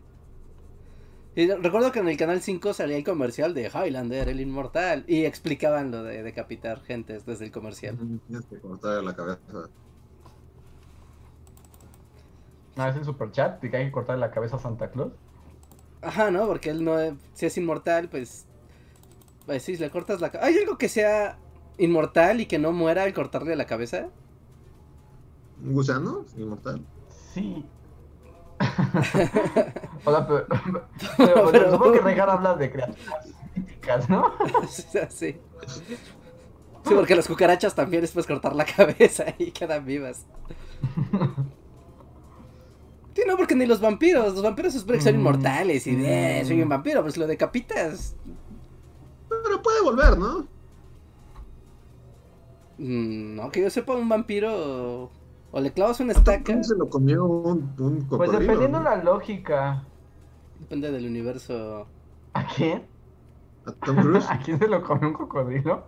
[1.35, 5.27] Y recuerdo que en el canal 5 salía el comercial de Highlander, el inmortal, y
[5.27, 7.99] explicaban lo de decapitar gentes desde el comercial.
[8.27, 9.39] Tienes que cortar la cabeza.
[12.77, 15.13] Ah, es el super chat de que hay que cortar la cabeza a Santa Claus.
[16.01, 16.47] Ajá, ¿no?
[16.47, 16.97] Porque él no,
[17.35, 18.47] si es inmortal, pues
[19.47, 20.49] pues sí, le cortas la cabeza.
[20.49, 21.39] ¿Hay algo que sea
[21.79, 24.09] inmortal y que no muera al cortarle la cabeza?
[25.63, 26.25] ¿Un gusano?
[26.37, 26.85] ¿Inmortal?
[27.33, 27.65] Sí.
[30.05, 30.47] Hola, pero,
[31.17, 34.33] pero, pero, supongo que Regar habla de criaturas míticas, ¿no?
[34.69, 35.37] sí.
[36.85, 40.27] Sí, porque las cucarachas también después cortar la cabeza y quedan vivas.
[43.15, 44.35] Sí, no, porque ni los vampiros.
[44.35, 45.19] Los vampiros es que son mm.
[45.19, 48.17] inmortales y de, soy un vampiro, pues lo decapitas.
[49.43, 50.47] Pero puede volver, ¿no?
[52.79, 55.11] Mm, no, que yo sepa, un vampiro.
[55.51, 56.53] O le clavas una estaca.
[56.53, 59.85] ¿Cómo se lo comió un, un Pues dependiendo la lógica.
[60.61, 61.87] Depende del universo.
[62.33, 62.87] ¿A quién?
[63.67, 64.27] ¿A Tom Cruise?
[64.31, 65.85] ¿A quién se lo comió un cocodrilo?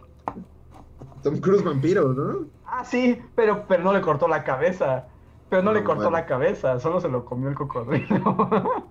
[1.22, 2.46] Tom Cruise vampiro, ¿no?
[2.66, 5.06] Ah, sí, pero, pero no le cortó la cabeza.
[5.48, 8.90] Pero no, le cortó la cabeza, solo se lo comió el cocodrilo.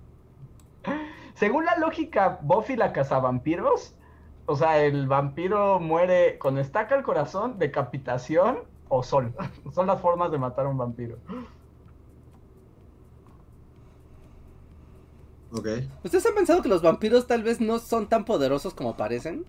[1.34, 3.94] Según la lógica Buffy la cazavampiros,
[4.46, 9.34] o sea, el vampiro muere con estaca al corazón, decapitación o sol.
[9.72, 11.18] Son las formas de matar a un vampiro.
[15.52, 15.68] Ok.
[16.02, 19.44] ¿Ustedes han pensado que los vampiros tal vez no son tan poderosos como parecen?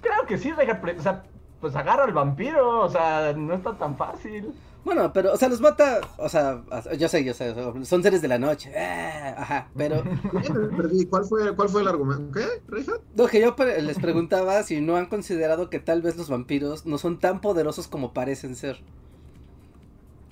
[0.00, 1.24] Creo que sí, o sea,
[1.60, 4.54] pues agarra al vampiro, o sea, no está tan fácil.
[4.88, 6.62] Bueno, pero, o sea, los mata, o sea,
[6.98, 10.02] yo sé, yo sé, son seres de la noche, eh, ajá, pero...
[11.10, 12.32] ¿Cuál fue, ¿Cuál fue el argumento?
[12.32, 13.02] ¿Qué, Richard?
[13.14, 16.96] No, que yo les preguntaba si no han considerado que tal vez los vampiros no
[16.96, 18.80] son tan poderosos como parecen ser.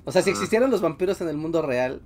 [0.07, 0.33] O sea, si ah.
[0.33, 2.01] existieran los vampiros en el mundo real,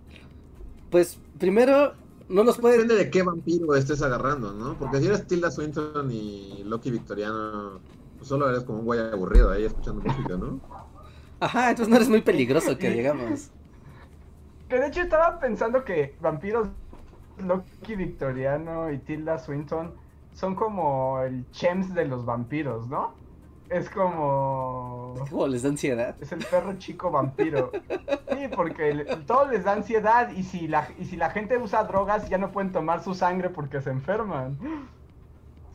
[0.90, 1.92] pues primero
[2.28, 2.78] no nos puede...
[2.78, 4.76] Depende de qué vampiro estés agarrando, ¿no?
[4.76, 7.78] Porque si eres Tilda Swinton y Loki Victoriano,
[8.16, 10.89] pues solo eres como un guay aburrido ahí escuchando música, ¿no?
[11.40, 13.50] Ajá, entonces no eres muy peligroso que digamos.
[14.68, 16.68] Que de hecho estaba pensando que vampiros
[17.38, 19.94] Loki Victoriano y Tilda Swinton
[20.34, 23.14] son como el Chems de los vampiros, ¿no?
[23.68, 25.14] Es como.
[25.30, 26.16] ¿Cómo les da ansiedad?
[26.20, 27.70] Es el perro chico vampiro.
[28.30, 32.28] Sí, porque todo les da ansiedad y si, la, y si la gente usa drogas
[32.28, 34.58] ya no pueden tomar su sangre porque se enferman.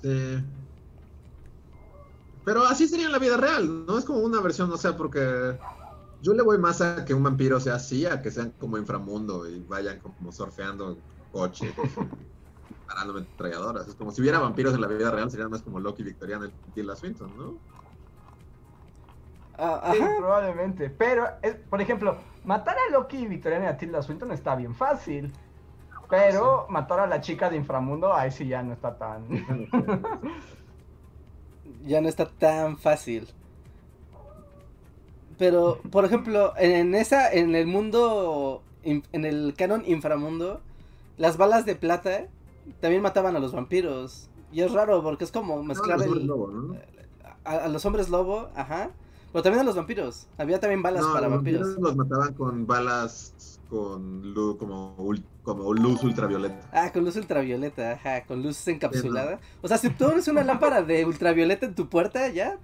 [0.01, 0.43] Sí.
[2.45, 3.97] Pero así sería en la vida real, ¿no?
[3.97, 5.57] Es como una versión, o sea, porque
[6.21, 9.49] yo le voy más a que un vampiro sea así, a que sean como inframundo
[9.49, 11.73] y vayan como surfeando en coche,
[12.87, 13.87] parando metralladoras.
[13.87, 16.71] Es como si hubiera vampiros en la vida real, serían más como Loki, Victoriano y
[16.71, 17.59] Tilda Swinton, ¿no?
[19.57, 20.89] Ah, sí, probablemente.
[20.89, 21.27] Pero,
[21.69, 25.33] por ejemplo, matar a Loki, y Victoriano y a Tilda Swinton está bien fácil.
[26.09, 29.25] Pero matar a la chica de inframundo, ahí sí ya no está tan.
[31.85, 33.27] ya no está tan fácil.
[35.37, 40.61] Pero, por ejemplo, en esa, en el mundo, en el canon inframundo,
[41.17, 42.27] las balas de plata
[42.81, 44.29] también mataban a los vampiros.
[44.51, 45.99] Y es raro porque es como mezclar
[47.43, 48.89] a, los hombres lobo, ajá.
[49.31, 50.27] Pero también a los vampiros.
[50.37, 51.77] Había también balas para vampiros.
[51.77, 54.95] Los mataban con balas con como,
[55.45, 56.67] como luz ultravioleta.
[56.73, 59.39] Ah, con luz ultravioleta, ajá, con luz encapsulada.
[59.61, 62.57] O sea, si tú pones una lámpara de ultravioleta en tu puerta, ya.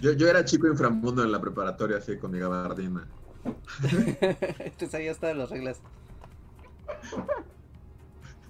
[0.00, 3.06] Yo, yo era chico inframundo en la preparatoria, así, con mi gabardina.
[3.82, 5.82] Entonces ahí están las reglas.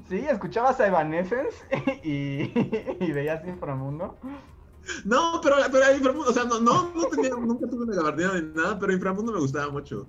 [0.08, 1.56] Sí, escuchabas a Evanescence
[2.04, 2.52] y,
[3.04, 4.18] y veías inframundo.
[5.04, 8.54] No, pero, pero Inframundo, o sea, no, no, no tenía, nunca tuve una gabardina ni
[8.54, 10.06] nada, pero Inframundo me gustaba mucho.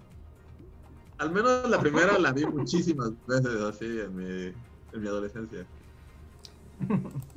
[1.21, 4.47] Al menos la primera la vi muchísimas veces así en mi,
[4.91, 5.67] en mi adolescencia.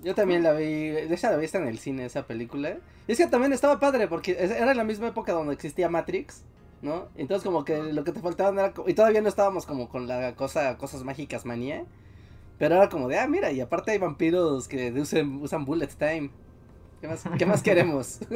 [0.03, 2.79] Yo también la vi, de esa la vi en el cine, esa película.
[3.07, 6.45] Y es que también estaba padre, porque era la misma época donde existía Matrix,
[6.81, 7.09] ¿no?
[7.15, 8.73] Entonces como que lo que te faltaba era...
[8.87, 11.85] Y todavía no estábamos como con la cosa, cosas mágicas manía.
[12.59, 16.31] Pero era como de, ah, mira, y aparte hay vampiros que usan, usan bullet time.
[17.03, 18.19] ¿Qué más, qué más queremos?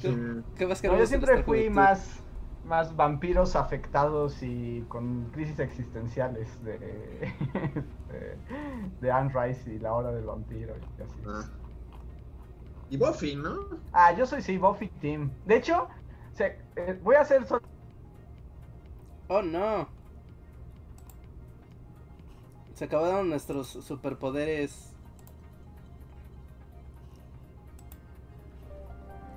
[0.00, 1.00] ¿Qué, más queremos?
[1.00, 2.22] yo siempre fui más
[2.66, 6.78] más vampiros afectados y con crisis existenciales de,
[9.00, 11.20] de, Anne Rice y la hora del vampiro y así.
[11.26, 11.44] Ah.
[12.90, 13.80] Y Buffy, ¿no?
[13.92, 15.30] Ah, yo soy sí, Buffy Team.
[15.44, 15.88] De hecho,
[16.38, 17.44] eh, voy a hacer...
[19.28, 19.88] Oh, no.
[22.74, 24.94] Se acabaron nuestros superpoderes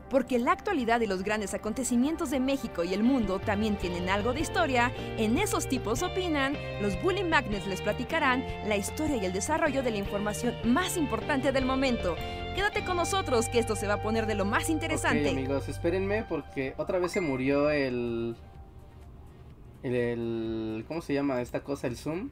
[0.10, 4.34] Porque la actualidad y los grandes acontecimientos de México y el mundo también tienen algo
[4.34, 9.34] de historia, en esos tipos opinan, los Bully Magnets les platicarán la historia y el
[9.34, 12.16] desarrollo de la información más importante del momento.
[12.56, 15.30] Quédate con nosotros que esto se va a poner de lo más interesante.
[15.30, 18.36] amigos, espérenme porque otra vez se murió el,
[19.84, 20.84] el...
[20.88, 21.88] ¿Cómo se llama esta cosa?
[21.88, 22.30] El Zoom.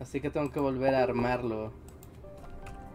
[0.00, 1.72] Así que tengo que volver a armarlo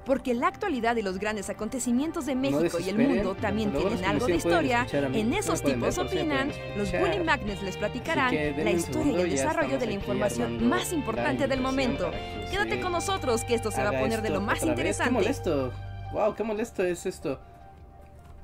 [0.10, 4.26] porque la actualidad y los grandes acontecimientos de México y el mundo también tienen algo
[4.26, 4.88] de historia.
[4.92, 9.86] En esos tipos opinan, los Bully Magnets les platicarán la historia y el desarrollo de
[9.86, 12.10] la información más importante del momento.
[12.50, 15.14] Quédate con nosotros que esto se va a poner de lo más interesante.
[15.14, 15.72] Qué molesto.
[16.12, 17.40] Wow, qué molesto es esto.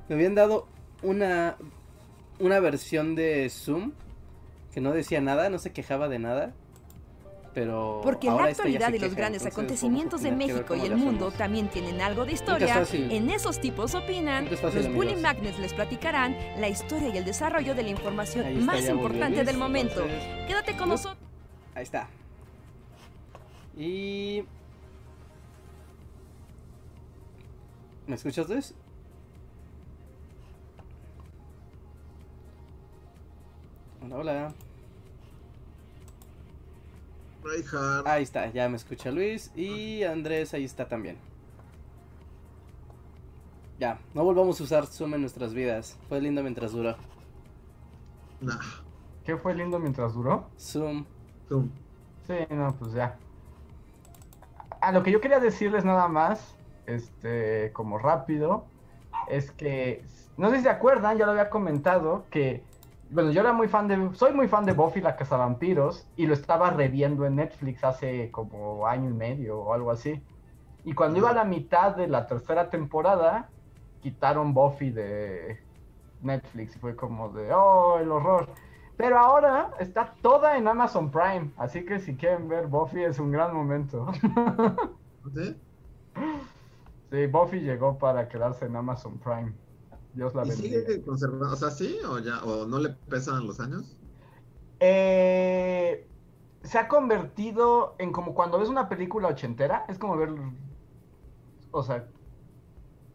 [0.08, 0.68] Me habían dado
[1.02, 1.58] una
[2.38, 3.94] una versión de Zoom
[4.72, 6.54] que no decía nada, no se quejaba de nada.
[8.04, 12.26] Porque la actualidad y los grandes acontecimientos de México y el mundo también tienen algo
[12.26, 12.86] de historia.
[12.92, 17.84] En esos tipos opinan, los Bully Magnets les platicarán la historia y el desarrollo de
[17.84, 20.06] la información más importante del momento.
[20.48, 21.18] Quédate con nosotros.
[21.74, 22.10] Ahí está.
[23.78, 24.44] Y...
[28.08, 28.74] ¿Me escuchas, Luis?
[34.02, 34.54] Hola, hola.
[38.06, 41.18] Ahí está, ya me escucha Luis y Andrés ahí está también.
[43.80, 45.98] Ya, no volvamos a usar Zoom en nuestras vidas.
[46.08, 46.96] Fue lindo mientras duró.
[49.26, 50.48] ¿Qué fue lindo mientras duró?
[50.58, 51.06] Zoom.
[51.48, 51.70] Zoom.
[52.26, 53.18] Sí, no, pues ya.
[54.82, 58.66] A lo que yo quería decirles nada más, este, como rápido,
[59.28, 60.04] es que,
[60.38, 62.64] no sé si se acuerdan, ya lo había comentado, que,
[63.16, 66.34] bueno, yo era muy fan de, soy muy fan de Buffy la Cazavampiros y lo
[66.34, 70.22] estaba reviendo en Netflix hace como año y medio o algo así.
[70.84, 73.50] Y cuando iba a la mitad de la tercera temporada,
[74.02, 75.64] quitaron Buffy de
[76.22, 78.50] Netflix y fue como de, oh, el horror.
[78.98, 83.32] Pero ahora está toda en Amazon Prime, así que si quieren ver Buffy es un
[83.32, 84.12] gran momento.
[85.34, 85.56] ¿Sí?
[87.12, 89.54] Sí, Buffy llegó para quedarse en Amazon Prime.
[90.16, 90.80] Dios la bendiga.
[90.80, 91.52] ¿Y sigue conservando?
[91.52, 93.98] O sea, sí o ya o no le pesan los años?
[94.80, 96.08] Eh,
[96.64, 100.34] se ha convertido en como cuando ves una película ochentera, es como ver
[101.72, 102.08] o sea,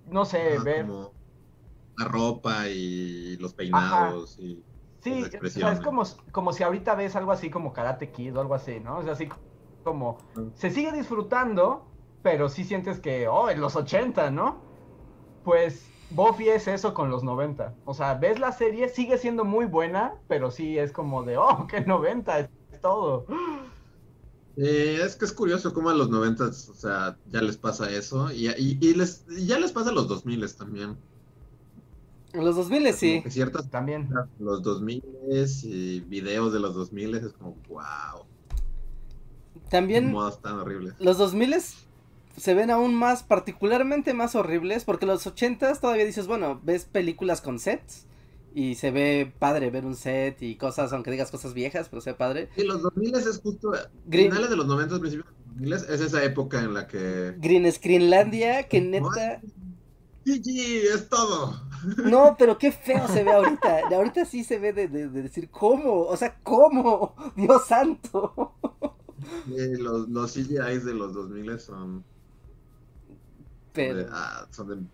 [0.06, 1.12] no sé, ver como
[1.96, 4.62] la ropa y los peinados y
[5.02, 8.80] Sí, es como, como si ahorita ves algo así como Karate Kid o algo así,
[8.80, 8.98] ¿no?
[8.98, 9.28] O sea, así
[9.82, 10.18] como
[10.54, 11.86] se sigue disfrutando,
[12.22, 14.62] pero sí sientes que, oh, en los 80, ¿no?
[15.42, 17.74] Pues Buffy es eso con los 90.
[17.84, 21.66] O sea, ves la serie, sigue siendo muy buena, pero sí es como de, oh,
[21.68, 22.48] que 90, es
[22.82, 23.26] todo.
[24.56, 28.48] es que es curioso cómo a los 90, o sea, ya les pasa eso, y,
[28.48, 30.96] y, les, ya les pasa a los 2000 también.
[32.32, 33.22] En los 2000 sí.
[33.28, 34.08] Ciertas también.
[34.38, 35.02] Los 2000
[35.64, 38.24] y videos de los 2000 es como, wow.
[39.68, 40.14] También.
[40.42, 40.94] tan horribles.
[40.98, 41.54] Los 2000
[42.36, 47.40] se ven aún más, particularmente más horribles, porque los 80 todavía dices, bueno, ves películas
[47.40, 48.06] con sets
[48.54, 52.12] y se ve padre ver un set y cosas, aunque digas cosas viejas, pero se
[52.12, 52.48] ve padre.
[52.56, 53.72] Y los 2000 es justo,
[54.08, 57.34] finales de los 90, principios de los 2000 es esa época en la que...
[57.38, 59.40] Green Screenlandia, que neta...
[60.24, 61.62] GG, es todo.
[62.04, 63.88] No, pero qué feo se ve ahorita.
[63.90, 66.02] ahorita sí se ve de, decir, ¿cómo?
[66.02, 67.14] O sea, ¿cómo?
[67.36, 68.54] Dios santo.
[69.46, 72.04] los, los CGIs de los 2000 son...
[73.72, 74.06] Pero...
[74.10, 74.88] Ah, son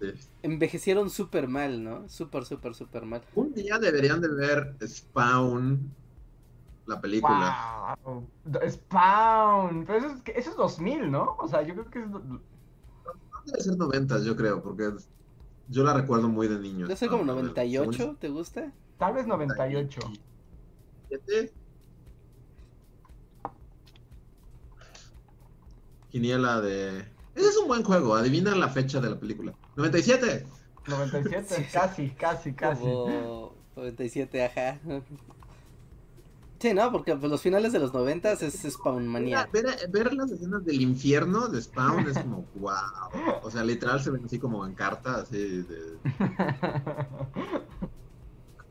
[0.00, 2.08] de, Envejecieron súper mal, ¿no?
[2.08, 3.22] Súper, súper, súper mal.
[3.34, 5.92] Un día deberían de ver Spawn,
[6.86, 7.98] la película.
[8.66, 9.84] Spawn.
[9.86, 11.36] Pero eso es, eso es 2000, ¿no?
[11.38, 12.06] O sea, yo creo que es
[13.46, 14.92] debe ser 90, yo creo, porque
[15.68, 16.88] yo la recuerdo muy de niño.
[16.88, 18.72] Yo soy como 98, ¿te gusta?
[18.98, 20.00] Tal vez 98.
[21.08, 21.52] ¿Siete?
[26.10, 27.04] Quiniela de.
[27.34, 29.54] Ese es un buen juego, adivina la fecha de la película.
[29.76, 30.46] 97.
[30.86, 32.84] 97, casi, casi, casi.
[33.76, 34.78] 97, ajá.
[36.60, 36.92] Sí, ¿no?
[36.92, 39.48] Porque pues, los finales de los noventas es Spawn manía.
[39.50, 42.72] Ver, las escenas del infierno de Spawn es como, wow.
[43.42, 45.98] O sea, literal se ven así como en carta, así de...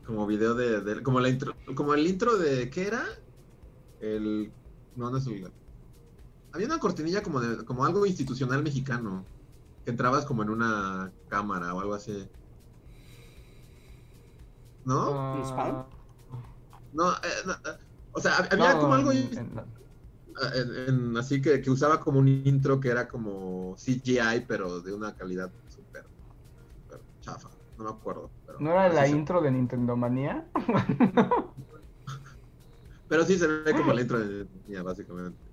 [0.06, 3.04] Como video de, como la intro, como el intro de, ¿qué era?
[4.00, 4.50] El,
[4.96, 5.52] no, no es el...
[6.52, 9.26] Había una cortinilla como de, como algo institucional mexicano,
[9.84, 12.28] que entrabas como en una cámara o algo así.
[14.84, 15.44] ¿No?
[15.44, 15.86] ¿Spawn?
[16.92, 17.70] No, eh, eh,
[18.12, 19.64] o sea, había como algo ah,
[21.18, 25.52] así que, que, usaba como un intro que era como CGI, pero de una calidad
[25.68, 26.04] súper
[27.20, 27.48] chafa.
[27.78, 28.32] No me acuerdo.
[28.58, 30.50] ¿No era la intro de Nintendo Manía?
[33.08, 35.49] pero sí se ve como la intro de Nintendo Manía, básicamente.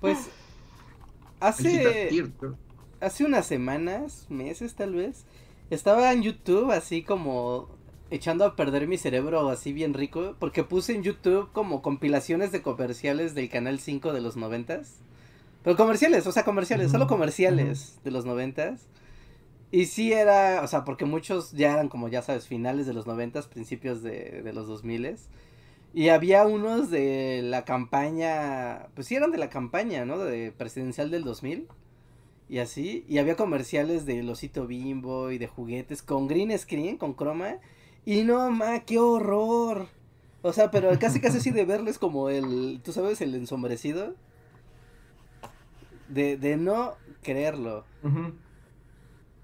[0.00, 0.30] Pues
[1.40, 2.12] hace,
[3.00, 5.24] hace unas semanas, meses tal vez,
[5.70, 7.68] estaba en YouTube así como
[8.10, 12.62] echando a perder mi cerebro así bien rico, porque puse en YouTube como compilaciones de
[12.62, 14.96] comerciales del Canal 5 de los noventas.
[15.62, 18.86] Pero comerciales, o sea, comerciales, solo comerciales de los noventas.
[19.72, 23.06] Y sí era, o sea, porque muchos ya eran como ya sabes, finales de los
[23.06, 25.28] noventas, principios de, de los dos miles.
[25.92, 30.18] Y había unos de la campaña, pues sí eran de la campaña, ¿no?
[30.18, 31.66] De presidencial del 2000.
[32.48, 37.14] Y así, y había comerciales de Losito Bimbo y de juguetes con green screen, con
[37.14, 37.56] croma.
[38.04, 39.88] Y no, ma, qué horror.
[40.42, 44.14] O sea, pero casi casi así de verles como el, tú sabes, el ensombrecido.
[46.08, 47.84] De, de no creerlo.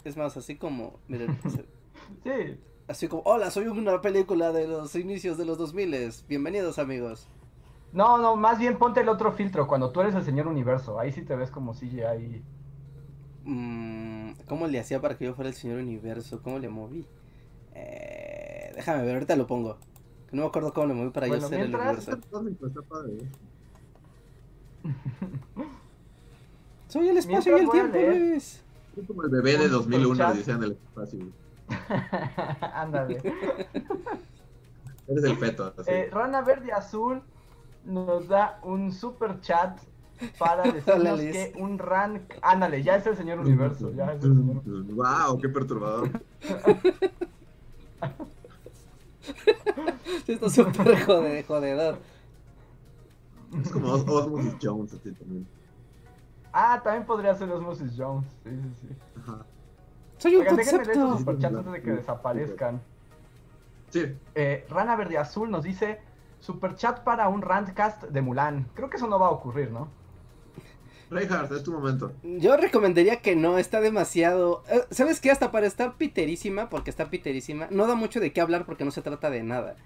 [0.04, 1.38] Es más, así como, miren,
[2.24, 2.60] sí.
[2.88, 6.12] Así como, hola, soy una película de los inicios de los 2000.
[6.28, 7.26] Bienvenidos, amigos.
[7.92, 11.00] No, no, más bien ponte el otro filtro, cuando tú eres el señor universo.
[11.00, 12.42] Ahí sí te ves como CGI.
[13.44, 16.42] Mm, ¿Cómo le hacía para que yo fuera el señor universo?
[16.42, 17.06] ¿Cómo le moví?
[17.74, 19.78] Eh, déjame ver, ahorita lo pongo.
[20.30, 22.18] No me acuerdo cómo le moví para yo ser el universo.
[26.88, 28.62] Soy el espacio y el tiempo, Es
[29.06, 31.26] como el bebé de 2001, decían el espacio.
[32.74, 33.20] Ándale.
[35.08, 35.72] Eres el feto.
[35.86, 37.22] Eh, Rana Verde Azul
[37.84, 39.78] nos da un super chat
[40.38, 42.34] para decirnos que un rank.
[42.42, 43.92] Ándale, ya es el señor universo.
[43.92, 44.62] Ya es el señor...
[44.64, 45.38] ¡Wow!
[45.40, 46.10] ¡Qué perturbador!
[50.26, 51.04] Esto es súper
[51.46, 51.98] jodedor.
[53.60, 55.46] Es como Osmosis Jones, así también.
[56.52, 58.26] Ah, también podría ser Osmosis Jones.
[58.42, 58.96] Sí, sí, sí.
[59.18, 59.46] Ajá.
[60.18, 61.18] Soy un Oigan, concepto.
[61.18, 62.80] superchats antes de que desaparezcan.
[63.90, 64.16] Sí.
[64.34, 66.00] Eh, Rana Verde Azul nos dice
[66.40, 68.68] superchat para un rantcast de Mulan.
[68.74, 69.88] Creo que eso no va a ocurrir, ¿no?
[71.10, 72.12] Reinhardt, es tu momento.
[72.22, 74.64] Yo recomendaría que no, está demasiado.
[74.68, 75.30] Eh, ¿Sabes qué?
[75.30, 78.90] Hasta para estar piterísima, porque está piterísima, no da mucho de qué hablar porque no
[78.90, 79.76] se trata de nada.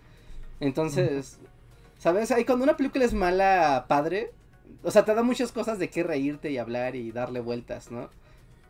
[0.61, 1.39] Entonces,
[1.99, 2.31] ¿sabes?
[2.31, 4.33] Ahí cuando una película es mala, padre,
[4.83, 8.09] o sea, te da muchas cosas de qué reírte y hablar y darle vueltas, ¿no?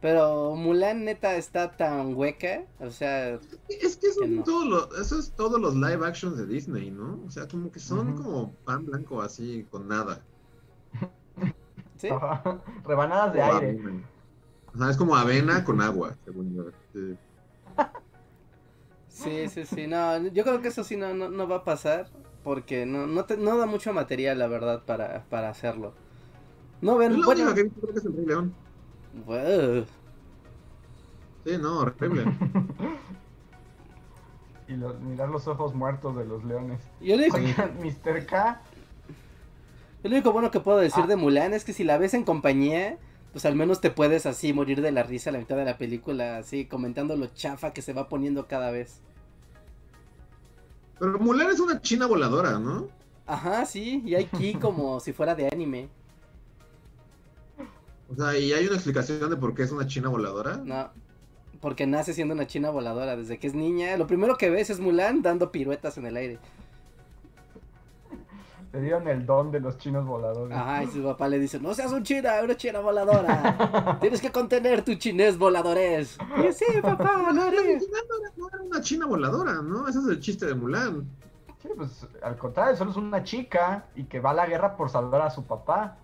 [0.00, 3.38] Pero Mulan neta está tan hueca, o sea...
[3.68, 4.24] Es que eso,
[4.98, 7.20] eso es todos los live actions de Disney, ¿no?
[7.26, 10.22] O sea, como que son como pan blanco así, con nada.
[11.98, 12.08] ¿Sí?
[12.84, 14.04] Rebanadas de aire.
[14.74, 16.64] O sea, es como avena con agua, según yo.
[19.08, 19.48] Sí.
[19.48, 22.08] sí, sí, No, yo creo que eso sí no, no, va a pasar.
[22.42, 25.92] Porque no, no, te, no da mucho material, la verdad, para, para hacerlo.
[26.80, 27.20] No ven.
[27.20, 28.54] Bueno, que creo que es el Rey León.
[31.44, 32.24] Sí, no, horrible.
[34.68, 36.80] y mirar los ojos muertos de los leones.
[37.00, 38.26] Yo le digo, Mr.
[38.26, 38.60] K
[40.02, 41.06] lo único bueno que puedo decir ah.
[41.06, 42.96] de Mulan es que si la ves en compañía,
[43.32, 45.76] pues al menos te puedes así morir de la risa a la mitad de la
[45.76, 49.00] película, así comentando lo chafa que se va poniendo cada vez.
[50.98, 52.88] Pero Mulan es una china voladora, ¿no?
[53.26, 55.88] Ajá, sí, y hay ki como si fuera de anime.
[58.10, 60.60] O sea, ¿y hay una explicación de por qué es una china voladora?
[60.64, 60.90] No,
[61.60, 63.96] porque nace siendo una china voladora desde que es niña.
[63.96, 66.38] Lo primero que ves es Mulan dando piruetas en el aire.
[68.72, 70.56] Le dieron el don de los chinos voladores.
[70.56, 73.98] Ajá, y su papá le dice, no seas un china, una china voladora.
[74.00, 76.16] Tienes que contener tu chinés voladores.
[76.38, 77.84] Y sí, papá, no eres.
[78.36, 79.88] No era una china voladora, ¿no?
[79.88, 81.04] Ese es el chiste de Mulan.
[81.60, 84.88] Sí, pues al contrario, solo es una chica y que va a la guerra por
[84.88, 85.98] salvar a su papá.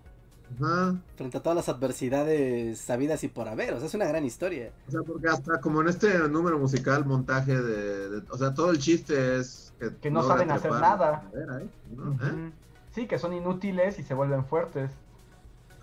[0.55, 0.95] Ajá.
[1.15, 4.71] Frente a todas las adversidades sabidas y por haber, o sea, es una gran historia.
[4.87, 8.79] O sea, porque hasta como en este número musical, montaje de, o sea, todo el
[8.79, 11.29] chiste es que, no saben hacer nada.
[11.33, 12.51] ¿eh?
[12.95, 14.91] Sí, que son inútiles y se vuelven fuertes.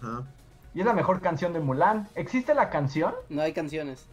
[0.00, 0.24] Ajá.
[0.74, 2.08] Y es la mejor canción de Mulan.
[2.16, 3.14] ¿Existe la canción?
[3.28, 4.06] No hay canciones.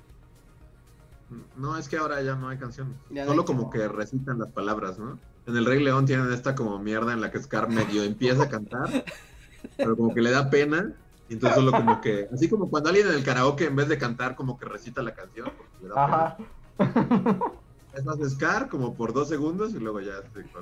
[1.56, 2.94] No, es que ahora ya no hay canciones.
[3.26, 5.18] Solo como que recitan las palabras, ¿no?
[5.48, 8.50] En el Rey León tienen esta como mierda en la que Scar medio empieza a
[8.50, 8.88] cantar,
[9.78, 10.94] pero como que le da pena.
[11.30, 13.98] Y entonces solo como que, así como cuando alguien en el karaoke en vez de
[13.98, 15.52] cantar como que recita la canción.
[15.96, 16.38] Ajá.
[17.94, 20.14] Es más Scar como por dos segundos y luego ya,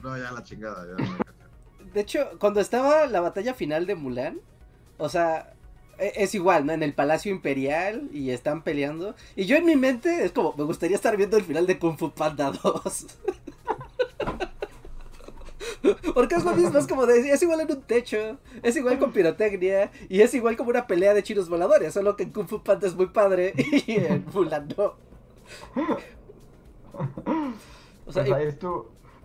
[0.01, 0.84] no, ya la chingada.
[1.93, 4.39] de hecho, cuando estaba la batalla final de Mulan,
[4.97, 5.53] o sea,
[5.99, 6.73] e, es igual, ¿no?
[6.73, 9.15] En el Palacio Imperial y están peleando.
[9.35, 11.97] Y yo en mi mente es como, me gustaría estar viendo el final de Kung
[11.97, 13.05] Fu Panda 2.
[16.14, 19.11] Porque es lo mismo, es como de, es igual en un techo, es igual con
[19.11, 22.61] pirotecnia, y es igual como una pelea de chinos voladores, solo que en Kung Fu
[22.64, 23.53] Panda es muy padre
[23.88, 24.95] y en Mulan no.
[28.06, 28.57] o sea, pues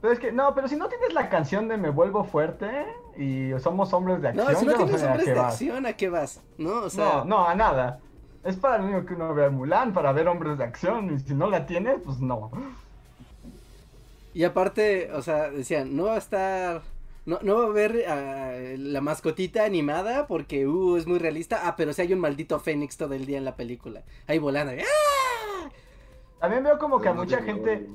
[0.01, 2.86] Pero es que, no, pero si no tienes la canción de Me Vuelvo Fuerte
[3.16, 4.47] y somos hombres de acción.
[4.52, 6.43] No, si no tienes hombres de acción, ¿a qué vas?
[6.59, 7.05] No, o sea...
[7.05, 8.01] no, no, a nada.
[8.44, 11.14] Es para lo único que uno ve a Mulan, para ver hombres de acción.
[11.14, 12.51] Y si no la tienes, pues no.
[14.35, 16.82] Y aparte, o sea, decían, no va a estar.
[17.24, 21.69] No, no va a haber uh, la mascotita animada porque uh, es muy realista.
[21.69, 24.02] Ah, pero si hay un maldito Fénix todo el día en la película.
[24.27, 24.73] Ahí volando.
[24.73, 25.70] ¡Ah!
[26.40, 27.86] También veo como que a mucha gente.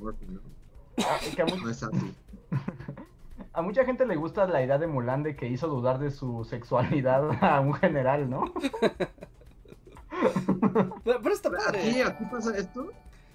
[3.52, 6.44] a, mucha gente le gusta la idea de Mulan de que hizo dudar de su
[6.44, 8.54] sexualidad a un general, ¿no?
[11.04, 11.80] pero, está padre.
[11.80, 12.90] ¿Aquí, ¿Aquí pasa esto?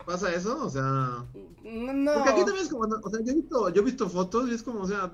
[0.06, 0.66] ¿Pasa eso?
[0.66, 1.26] O sea.
[1.64, 2.14] No.
[2.14, 2.84] Porque aquí también es como.
[2.84, 5.12] O sea, yo he, visto, yo he visto fotos y es como, o sea.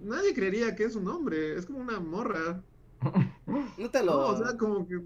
[0.00, 1.56] Nadie creería que es un hombre.
[1.56, 2.62] Es como una morra.
[3.78, 4.12] No te lo.
[4.12, 5.00] No, o sea, como que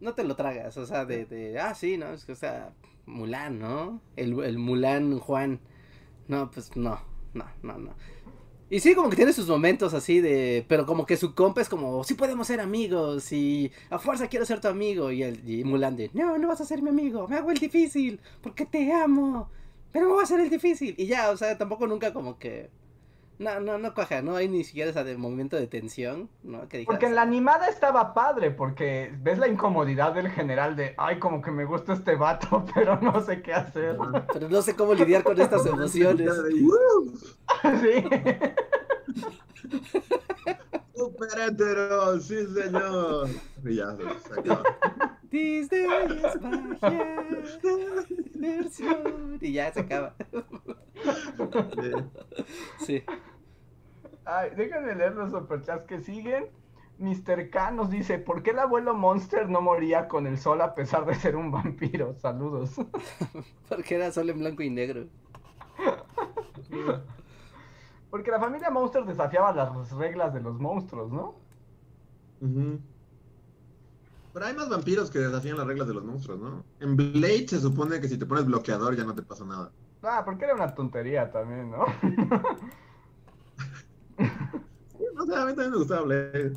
[0.00, 2.08] no te lo tragas, o sea, de, de ah, sí, ¿no?
[2.08, 2.72] Es que, o sea,
[3.06, 4.00] Mulan, ¿no?
[4.16, 5.60] El, el Mulan Juan.
[6.28, 7.00] No, pues no,
[7.34, 7.94] no, no, no.
[8.70, 10.64] Y sí, como que tiene sus momentos así de.
[10.68, 14.44] Pero como que su compa es como, sí podemos ser amigos y a fuerza quiero
[14.44, 15.10] ser tu amigo.
[15.10, 17.58] Y, el, y Mulan de, no, no vas a ser mi amigo, me hago el
[17.58, 19.50] difícil porque te amo.
[19.92, 20.94] Pero me voy a hacer el difícil.
[20.98, 22.70] Y ya, o sea, tampoco nunca como que
[23.38, 26.66] no, no, no coja, no hay ni siquiera ese momento de tensión, ¿no?
[26.86, 31.40] porque en la animada estaba padre, porque ves la incomodidad del general de, ay, como
[31.40, 33.96] que me gusta este vato, pero no sé qué hacer.
[34.32, 36.30] Pero no sé cómo lidiar con estas emociones.
[37.80, 38.04] sí.
[40.94, 43.28] Super hetero, sí señor.
[43.64, 44.62] Y ya se acaba.
[45.30, 45.86] Disney
[46.24, 47.16] es magia,
[48.34, 49.38] diversión.
[49.40, 50.14] Y ya se acaba.
[52.84, 53.04] Sí.
[54.30, 56.50] Ay, déjenme leer los superchats que siguen.
[56.98, 57.48] Mr.
[57.48, 61.06] K nos dice, ¿por qué el abuelo Monster no moría con el sol a pesar
[61.06, 62.14] de ser un vampiro?
[62.20, 62.72] Saludos.
[63.70, 65.06] Porque era sol en blanco y negro.
[68.10, 71.36] Porque la familia Monster desafiaba las reglas de los monstruos, ¿no?
[74.34, 76.64] Pero hay más vampiros que desafían las reglas de los monstruos, ¿no?
[76.80, 79.72] En Blade se supone que si te pones bloqueador ya no te pasa nada.
[80.02, 81.86] Ah, porque era una tontería también, ¿no?
[85.28, 86.52] Sé, a mí también me gustaba Blade.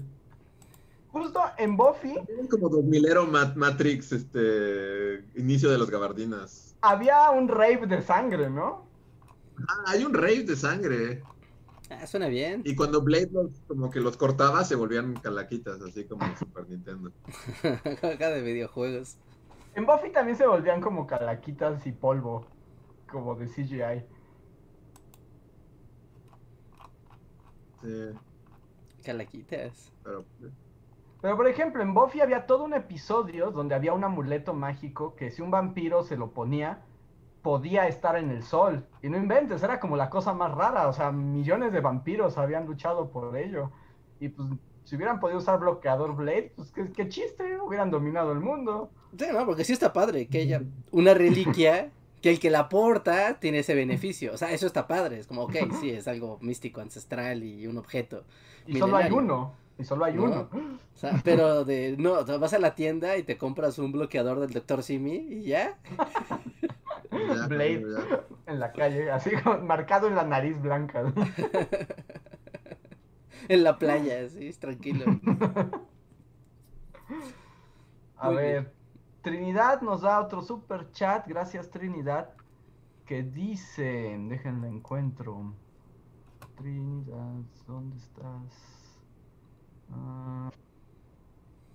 [1.11, 2.15] Justo en Buffy.
[2.49, 5.25] como 2000ero Matrix, este.
[5.35, 6.75] Inicio de los gabardinas.
[6.81, 8.85] Había un rave de sangre, ¿no?
[9.67, 11.21] Ah, hay un rave de sangre.
[11.89, 12.61] Ah, suena bien.
[12.63, 16.69] Y cuando Blade los, como que los cortaba, se volvían calaquitas, así como en Super
[16.69, 17.11] Nintendo.
[18.01, 19.17] Acá de videojuegos.
[19.75, 22.45] En Buffy también se volvían como calaquitas y polvo,
[23.09, 24.05] como de CGI.
[27.81, 28.17] Sí.
[29.01, 29.91] Calaquitas.
[30.03, 30.25] Pero,
[31.21, 35.31] pero por ejemplo, en Buffy había todo un episodio donde había un amuleto mágico que
[35.31, 36.81] si un vampiro se lo ponía,
[37.41, 38.85] podía estar en el sol.
[39.01, 40.87] Y no inventes, era como la cosa más rara.
[40.87, 43.71] O sea, millones de vampiros habían luchado por ello.
[44.19, 44.49] Y pues,
[44.83, 48.91] si hubieran podido usar bloqueador Blade, pues qué, chiste, hubieran dominado el mundo.
[49.17, 51.91] Sí, no, porque sí está padre que haya una reliquia
[52.21, 54.33] que el que la porta tiene ese beneficio.
[54.33, 55.19] O sea, eso está padre.
[55.19, 58.25] Es como, ok, sí, es algo místico, ancestral y un objeto.
[58.67, 59.53] Y solo hay uno.
[59.77, 60.49] Y solo hay uno.
[60.51, 64.51] O sea, pero de, no, vas a la tienda y te compras un bloqueador del
[64.51, 64.83] Dr.
[64.83, 65.77] Simi y ya.
[67.47, 67.83] Blade
[68.45, 69.31] en la calle, así
[69.63, 71.01] marcado en la nariz blanca.
[73.47, 75.05] en la playa, sí, tranquilo.
[78.17, 78.71] A ver,
[79.21, 82.29] Trinidad nos da otro super chat, gracias Trinidad,
[83.05, 85.53] que dice, déjenme encuentro.
[86.61, 89.01] Trinidad, ¿dónde estás?
[89.91, 90.51] Ah,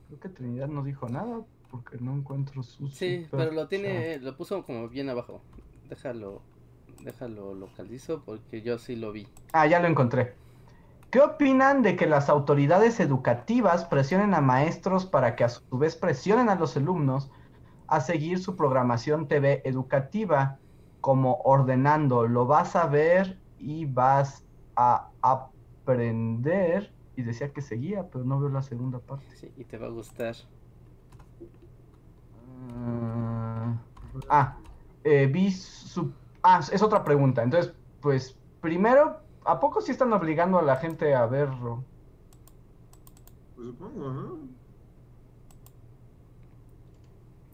[0.07, 1.41] creo que Trinidad no dijo nada
[1.73, 2.87] porque no encuentro su.
[2.89, 5.43] Sí, pero lo tiene, lo puso como bien abajo.
[5.89, 6.41] Déjalo,
[7.03, 9.27] déjalo localizo porque yo sí lo vi.
[9.53, 10.35] Ah, ya lo encontré.
[11.11, 15.97] ¿Qué opinan de que las autoridades educativas presionen a maestros para que a su vez
[15.97, 17.29] presionen a los alumnos
[17.89, 20.61] a seguir su programación TV educativa
[21.01, 24.46] como ordenando lo vas a ver y vas
[24.77, 29.25] a aprender y decía que seguía, pero no veo la segunda parte.
[29.37, 30.37] Sí, y te va a gustar.
[32.75, 33.77] ah,
[34.29, 34.59] ah
[35.03, 36.13] eh, vi su...
[36.43, 37.43] Ah, es otra pregunta.
[37.43, 41.85] Entonces, pues, primero, ¿a poco sí están obligando a la gente a verlo?
[43.55, 44.39] Pues supongo, ¿no?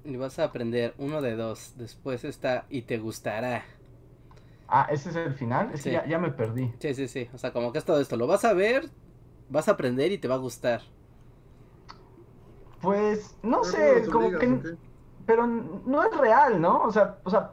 [0.05, 1.74] Y vas a aprender uno de dos.
[1.77, 3.65] Después está y te gustará.
[4.74, 5.70] Ah, ese es el final.
[5.74, 6.73] Es que ya, ya, me perdí.
[6.78, 7.28] Sí, sí, sí.
[7.35, 8.16] O sea, como que es todo esto.
[8.16, 8.89] Lo vas a ver,
[9.51, 10.81] vas a aprender y te va a gustar.
[12.81, 14.77] Pues, no sé, como que...
[15.27, 16.85] Pero no es real, ¿no?
[16.85, 17.53] O sea, o sea,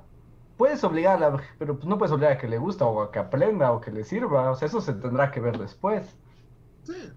[0.56, 3.20] puedes obligar a pero pues no puedes obligar a que le gusta o a que
[3.20, 4.50] aprenda o que le sirva.
[4.50, 6.18] O sea, eso se tendrá que ver después.
[6.84, 7.12] Sí,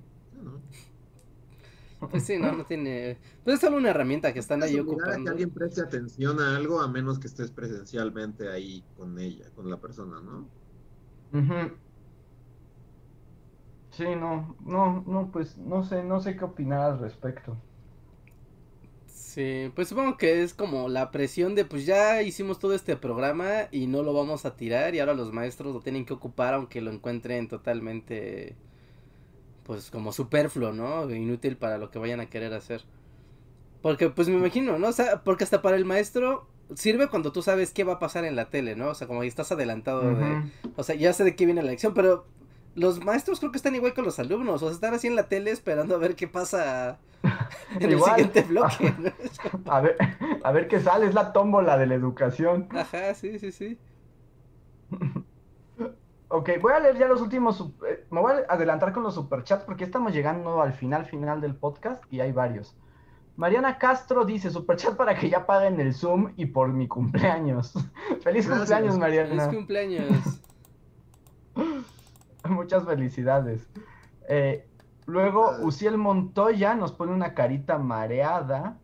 [2.10, 3.18] Pues sí, no, no tiene.
[3.44, 5.12] Pues es solo una herramienta que están ahí ocupando.
[5.12, 9.50] A que alguien preste atención a algo a menos que estés presencialmente ahí con ella,
[9.54, 10.48] con la persona, ¿no?
[13.90, 17.62] Sí, no, no, no, pues no sé, no sé qué opinar al respecto.
[19.06, 23.68] Sí, pues supongo que es como la presión de pues ya hicimos todo este programa
[23.70, 26.80] y no lo vamos a tirar y ahora los maestros lo tienen que ocupar aunque
[26.80, 28.56] lo encuentren totalmente
[29.72, 31.10] pues como superfluo, ¿no?
[31.10, 32.82] Inútil para lo que vayan a querer hacer.
[33.80, 34.88] Porque pues me imagino, ¿no?
[34.88, 38.26] O sea, porque hasta para el maestro sirve cuando tú sabes qué va a pasar
[38.26, 38.88] en la tele, ¿no?
[38.90, 40.42] O sea, como estás adelantado de...
[40.76, 42.26] O sea, ya sé de qué viene la lección, pero
[42.74, 45.28] los maestros creo que están igual con los alumnos, o sea, están así en la
[45.28, 46.98] tele esperando a ver qué pasa
[47.80, 48.94] en el siguiente bloque.
[49.70, 49.96] a, ver,
[50.42, 52.68] a ver qué sale, es la tómbola de la educación.
[52.72, 53.78] Ajá, sí, sí, sí.
[56.32, 59.64] Ok, voy a leer ya los últimos, eh, me voy a adelantar con los superchats
[59.64, 62.74] porque estamos llegando al final, final del podcast y hay varios.
[63.36, 67.74] Mariana Castro dice, superchat para que ya paguen el Zoom y por mi cumpleaños.
[68.22, 69.28] Feliz cumpleaños, Mariana.
[69.28, 70.40] Feliz cumpleaños.
[72.48, 73.68] Muchas felicidades.
[74.28, 74.66] Eh,
[75.06, 78.78] luego, Uciel Montoya nos pone una carita mareada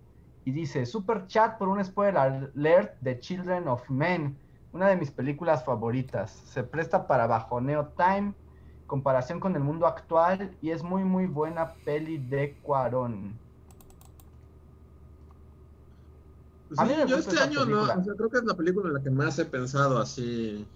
[0.45, 4.37] y dice, super chat por un spoiler alert de Children of Men,
[4.73, 6.31] una de mis películas favoritas.
[6.31, 8.35] Se presta para bajoneo time
[8.87, 13.39] comparación con el mundo actual y es muy muy buena peli de Cuarón.
[16.71, 19.11] Sí, yo este año no, o sea, creo que es la película en la que
[19.11, 20.67] más he pensado así.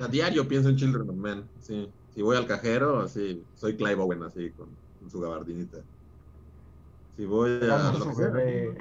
[0.00, 1.90] A diario pienso en Children of Men, sí.
[2.14, 4.68] Si voy al cajero, así, soy Clive Owen, así, con,
[5.08, 5.78] su gabardinita.
[7.16, 7.92] Si voy a...
[7.92, 8.12] Lo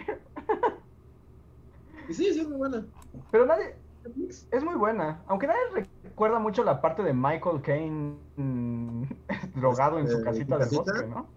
[2.09, 2.85] Y sí, sí, es muy buena.
[3.31, 3.75] Pero nadie...
[4.51, 9.03] Es muy buena, aunque nadie recuerda mucho la parte de Michael Caine mm,
[9.55, 11.27] drogado en su este, casita de bosque, ¿no?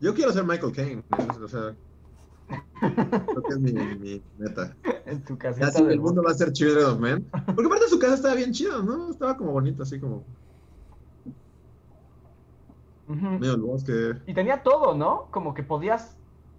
[0.00, 1.02] Yo quiero ser Michael Caine,
[1.42, 1.74] o sea,
[2.80, 4.74] Creo que es mi, mi meta.
[5.06, 5.70] En tu casa.
[5.70, 7.28] Ya el mundo va a ser Children of Men.
[7.30, 9.10] Porque aparte su casa estaba bien chida, ¿no?
[9.10, 10.24] Estaba como bonito, así como.
[13.06, 14.12] Medio el bosque.
[14.26, 15.28] Y tenía todo, ¿no?
[15.30, 16.16] Como que podías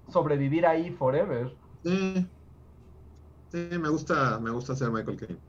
[0.08, 1.56] sobrevivir ahí forever.
[1.84, 2.28] Sí.
[3.52, 5.40] Sí, me gusta, me gusta ser Michael Caine.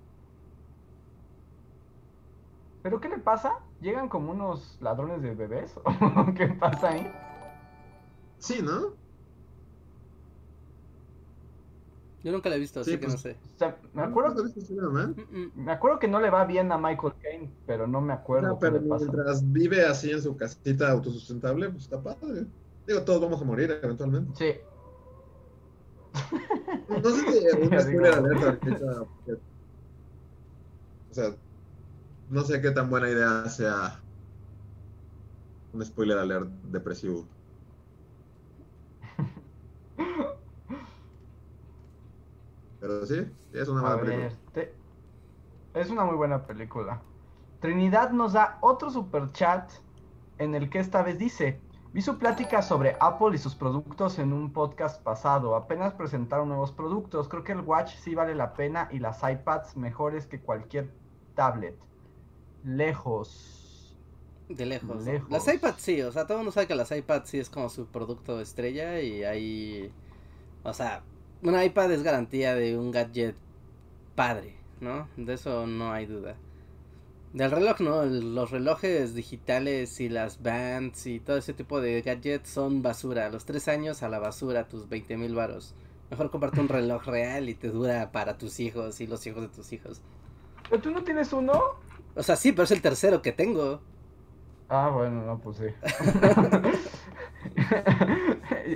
[2.83, 3.53] ¿Pero qué le pasa?
[3.81, 5.75] ¿Llegan como unos ladrones de bebés?
[6.37, 7.13] ¿Qué pasa ahí?
[8.39, 8.95] Sí, ¿no?
[12.23, 13.39] Yo nunca la he visto, así que no pues, sé.
[13.95, 14.45] me acuerdo,
[15.55, 18.49] me acuerdo que no le va bien a Michael Caine, pero no me acuerdo.
[18.49, 22.47] No, pero mientras vive así en su casita autosustentable, pues está padre.
[22.87, 24.33] Digo, todos vamos a morir eventualmente.
[24.37, 24.61] Sí.
[26.89, 28.59] No, sé si un spoiler alerta
[31.11, 31.37] O sea,
[32.29, 34.03] no sé qué tan buena idea sea
[35.73, 37.29] un spoiler alert depresivo.
[42.81, 44.39] Pero sí, es una buena película.
[45.75, 47.03] Es una muy buena película.
[47.61, 49.71] Trinidad nos da otro super chat
[50.39, 51.63] en el que esta vez dice,
[51.93, 55.57] vi su plática sobre Apple y sus productos en un podcast pasado.
[55.57, 57.29] Apenas presentaron nuevos productos.
[57.29, 60.91] Creo que el Watch sí vale la pena y las iPads mejores que cualquier
[61.35, 61.77] tablet.
[62.65, 63.97] Lejos.
[64.49, 65.05] De lejos.
[65.29, 67.69] Las iPads sí, o sea, todo el mundo sabe que las iPads sí es como
[67.69, 69.93] su producto estrella y ahí...
[70.63, 71.03] O sea,
[71.43, 73.37] un iPad es garantía de un gadget
[74.15, 75.09] padre, ¿no?
[75.17, 76.37] De eso no hay duda.
[77.33, 82.51] Del reloj no, los relojes digitales y las bands y todo ese tipo de gadgets
[82.51, 83.27] son basura.
[83.27, 85.75] A los tres años a la basura tus 20 mil varos.
[86.11, 89.49] Mejor comprarte un reloj real y te dura para tus hijos y los hijos de
[89.49, 90.03] tus hijos.
[90.69, 91.53] ¿Pero tú no tienes uno?
[92.17, 93.81] O sea, sí, pero es el tercero que tengo.
[94.69, 95.67] Ah, bueno, no, pues sí.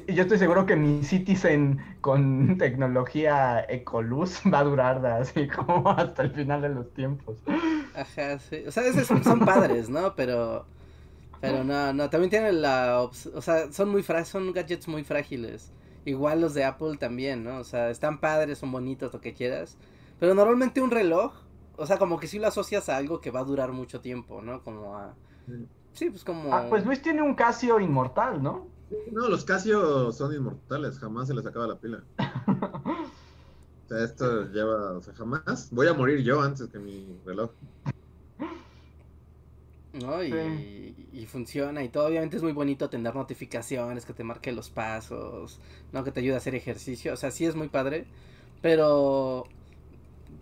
[0.12, 6.22] Yo estoy seguro que mi Citizen con tecnología Ecoluz va a durar así como hasta
[6.22, 7.36] el final de los tiempos.
[7.94, 8.64] Ajá, sí.
[8.66, 10.14] O sea, esos son padres, ¿no?
[10.14, 10.66] Pero.
[11.40, 13.02] Pero no, no, también tienen la.
[13.02, 15.72] O sea, son muy son gadgets muy frágiles.
[16.06, 17.58] Igual los de Apple también, ¿no?
[17.58, 19.76] O sea, están padres, son bonitos, lo que quieras.
[20.20, 21.34] Pero normalmente un reloj,
[21.76, 24.42] o sea, como que si lo asocias a algo que va a durar mucho tiempo,
[24.42, 24.62] ¿no?
[24.62, 25.14] Como a.
[25.92, 26.54] Sí, pues como.
[26.54, 28.66] Ah, pues Luis tiene un Casio inmortal, ¿no?
[29.12, 32.02] No, los Casio son inmortales, jamás se les acaba la pila.
[33.84, 35.68] o sea, esto lleva, o sea, jamás.
[35.70, 37.50] Voy a morir yo antes que mi reloj.
[39.92, 40.24] ¿no?
[40.24, 42.06] Y, y, funciona y todo.
[42.06, 45.60] Obviamente es muy bonito tener notificaciones que te marque los pasos,
[45.92, 46.02] ¿no?
[46.02, 47.12] Que te ayude a hacer ejercicio.
[47.12, 48.06] O sea, sí es muy padre.
[48.60, 49.44] Pero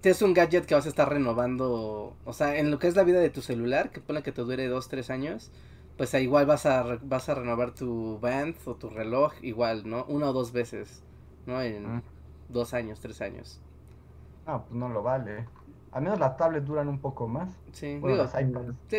[0.02, 2.16] es un gadget que vas a estar renovando.
[2.24, 4.42] O sea, en lo que es la vida de tu celular, que pone que te
[4.42, 5.50] dure dos, tres años
[5.96, 10.04] pues igual vas a, vas a renovar tu band o tu reloj igual, ¿no?
[10.06, 11.02] Una o dos veces,
[11.46, 11.60] ¿no?
[11.60, 12.02] En ah.
[12.52, 13.60] Dos años, tres años.
[14.46, 15.46] Ah, pues no lo vale.
[15.92, 17.50] Al menos las tablets duran un poco más.
[17.72, 18.00] Sí,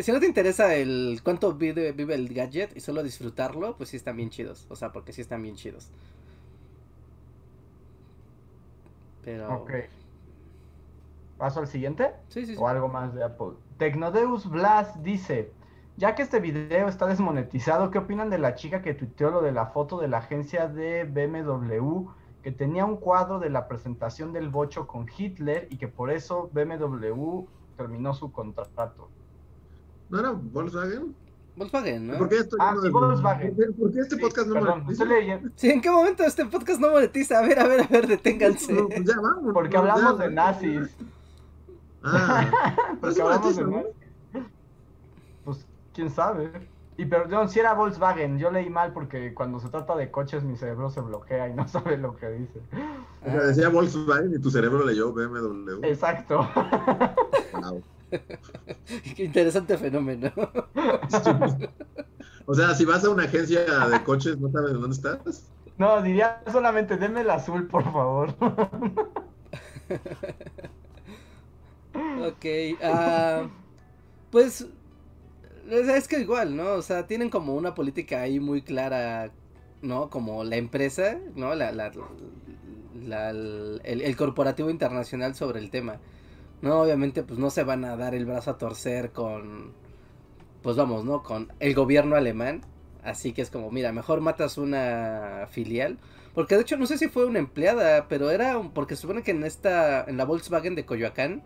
[0.01, 3.97] si no te interesa el cuánto vive, vive el gadget y solo disfrutarlo, pues sí
[3.97, 4.67] están bien chidos.
[4.69, 5.89] O sea, porque sí están bien chidos.
[9.23, 9.55] Pero...
[9.55, 9.71] Ok.
[11.37, 12.11] ¿Paso al siguiente?
[12.29, 12.61] Sí, sí, sí.
[12.61, 13.53] O algo más de Apple.
[13.77, 15.51] Tecnodeus Blast dice...
[15.95, 19.51] Ya que este video está desmonetizado, ¿qué opinan de la chica que tuiteó lo de
[19.51, 22.09] la foto de la agencia de BMW
[22.43, 26.49] que tenía un cuadro de la presentación del bocho con Hitler y que por eso
[26.53, 27.45] BMW
[27.77, 29.09] terminó su contrato?
[30.09, 31.15] ¿No era Volkswagen?
[31.55, 32.17] Volkswagen, ¿no?
[32.17, 33.55] ¿Por qué, ah, sí, Volkswagen.
[33.79, 35.05] ¿Por qué este podcast no monetiza?
[35.55, 37.39] Sí, ¿en qué momento este podcast no monetiza?
[37.39, 38.73] A ver, a ver, a ver, deténganse.
[38.73, 39.53] Pues ya vamos.
[39.53, 40.95] Porque hablamos de nazis.
[42.03, 43.95] Ah, Porque hablamos de nazis
[45.93, 46.51] quién sabe.
[46.97, 50.55] Y perdón, si era Volkswagen, yo leí mal porque cuando se trata de coches mi
[50.55, 52.61] cerebro se bloquea y no sabe lo que dice.
[53.21, 55.83] O sea, decía Volkswagen y tu cerebro leyó BMW.
[55.83, 56.47] Exacto.
[59.15, 60.31] Qué interesante fenómeno.
[62.45, 65.49] O sea, si vas a una agencia de coches, ¿no sabes dónde estás?
[65.77, 68.35] No, diría solamente, denme el azul, por favor.
[72.19, 72.45] ok,
[72.83, 73.47] uh,
[74.29, 74.67] pues
[75.69, 76.73] Es, que igual, ¿no?
[76.73, 79.31] O sea, tienen como una política ahí muy clara,
[79.81, 80.09] ¿no?
[80.09, 81.55] Como la empresa, ¿no?
[81.55, 81.91] La, la,
[83.29, 85.99] el, el, corporativo internacional sobre el tema.
[86.61, 89.73] No, obviamente, pues no se van a dar el brazo a torcer con,
[90.61, 91.23] pues vamos, ¿no?
[91.23, 92.61] Con el gobierno alemán.
[93.03, 95.97] Así que es como, mira, mejor matas una filial.
[96.33, 99.31] Porque de hecho no sé si fue una empleada, pero era porque se supone que
[99.31, 101.43] en esta, en la Volkswagen de Coyoacán,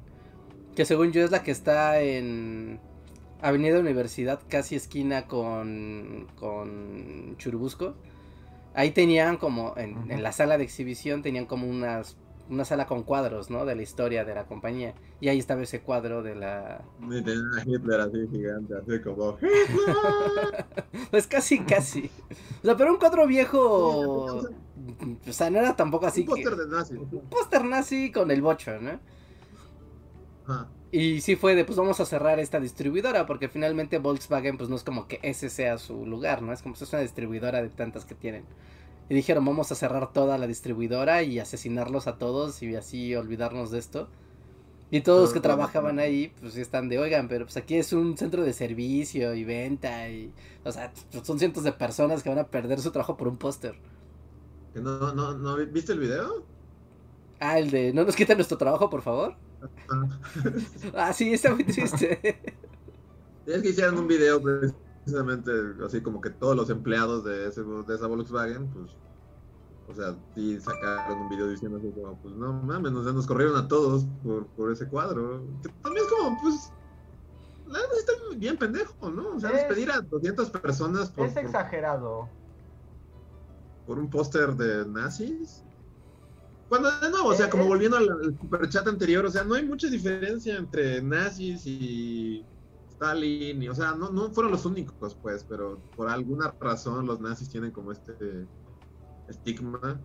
[0.75, 2.79] que según yo es la que está en
[3.41, 7.95] Avenida Universidad, casi esquina con, con Churubusco.
[8.73, 12.17] Ahí tenían como, en, en la sala de exhibición, tenían como unas
[12.49, 13.65] una sala con cuadros, ¿no?
[13.65, 14.93] De la historia de la compañía.
[15.19, 16.81] Y ahí estaba ese cuadro de la...
[17.65, 19.37] Hitler así gigante, así como...
[21.11, 22.09] pues casi, casi.
[22.61, 24.47] O sea, pero un cuadro viejo...
[25.27, 26.21] O sea, no era tampoco así...
[26.21, 26.95] Un póster de nazi.
[26.95, 28.99] Un póster nazi con el bocho, ¿no?
[30.91, 34.75] Y sí fue de, pues vamos a cerrar esta distribuidora, porque finalmente Volkswagen, pues no
[34.75, 36.53] es como que ese sea su lugar, ¿no?
[36.53, 38.45] Es como si es una distribuidora de tantas que tienen.
[39.09, 43.71] Y dijeron, vamos a cerrar toda la distribuidora y asesinarlos a todos y así olvidarnos
[43.71, 44.09] de esto.
[44.89, 48.17] Y todos los que trabajaban ahí, pues están de, oigan, pero pues aquí es un
[48.17, 50.33] centro de servicio y venta y,
[50.63, 50.93] o sea,
[51.23, 53.77] son cientos de personas que van a perder su trabajo por un póster.
[54.75, 56.45] No, no, no, ¿viste el video?
[57.39, 59.35] Ah, el de, no nos quiten nuestro trabajo, por favor.
[60.95, 62.39] ah, sí, está muy triste.
[63.45, 65.51] es que hicieron un video precisamente
[65.85, 68.91] así como que todos los empleados de, ese, de esa Volkswagen, pues,
[69.87, 73.55] o sea, sí sacaron un video diciendo así como, pues no mames, nos, nos corrieron
[73.55, 75.41] a todos por, por ese cuadro.
[75.63, 76.71] Que también es como, pues,
[77.67, 79.35] la verdad está bien pendejo, ¿no?
[79.35, 81.27] O sea, despedir a 200 personas por...
[81.27, 82.29] Es exagerado.
[83.85, 85.63] Por, un póster de nazis.
[86.69, 89.65] Cuando de nuevo, o sea, como volviendo al, al superchat anterior, o sea, no hay
[89.65, 92.45] mucha diferencia entre nazis y
[92.89, 97.21] Stalin, y, o sea, no, no fueron los únicos, pues, pero por alguna razón los
[97.21, 98.47] nazis tienen como este
[99.29, 100.01] estigma.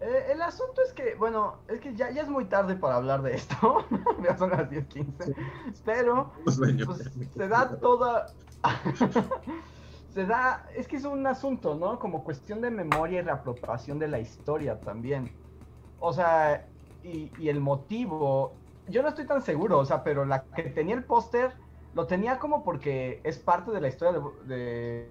[0.00, 3.22] Eh, el asunto es que, bueno, es que ya, ya es muy tarde para hablar
[3.22, 3.86] de esto,
[4.22, 5.34] ya son las 10.15,
[5.84, 6.60] pero pues,
[7.34, 8.26] se da toda...
[10.16, 11.98] se da, es que es un asunto, ¿no?
[11.98, 15.30] Como cuestión de memoria y reapropiación de la historia también.
[16.00, 16.66] O sea,
[17.02, 18.54] y, el motivo
[18.88, 21.52] yo no estoy tan seguro, o sea, pero la que tenía el póster
[21.92, 25.10] lo tenía como porque es parte de la historia de,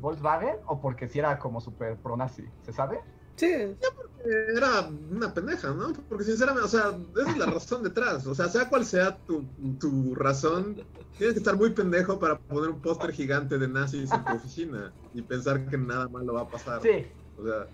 [0.00, 3.00] Volkswagen o porque si era como súper pro-nazi, ¿se sabe?
[3.36, 3.50] Sí.
[3.50, 5.92] Ya porque era una pendeja, ¿no?
[6.08, 8.26] Porque sinceramente, o sea, esa es la razón detrás.
[8.26, 9.44] O sea, sea cual sea tu,
[9.80, 10.76] tu razón,
[11.18, 14.92] tienes que estar muy pendejo para poner un póster gigante de nazis en tu oficina
[15.12, 16.80] y pensar que nada malo va a pasar.
[16.82, 17.06] Sí.
[17.36, 17.68] O sea,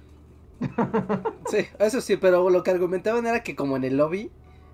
[1.50, 4.30] Sí, eso sí, pero lo que argumentaban era que como en el lobby,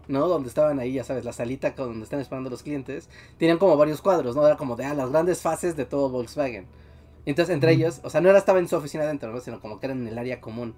[0.09, 0.29] ¿no?
[0.29, 3.09] Donde estaban ahí, ya sabes, la salita donde están esperando los clientes,
[3.39, 4.47] tenían como varios cuadros, ¿no?
[4.47, 6.67] Era como de ah, las grandes fases de todo Volkswagen.
[7.27, 9.41] Entonces, entre ellos, o sea, no era estaba en su oficina adentro, ¿no?
[9.41, 10.75] Sino como que eran en el área común.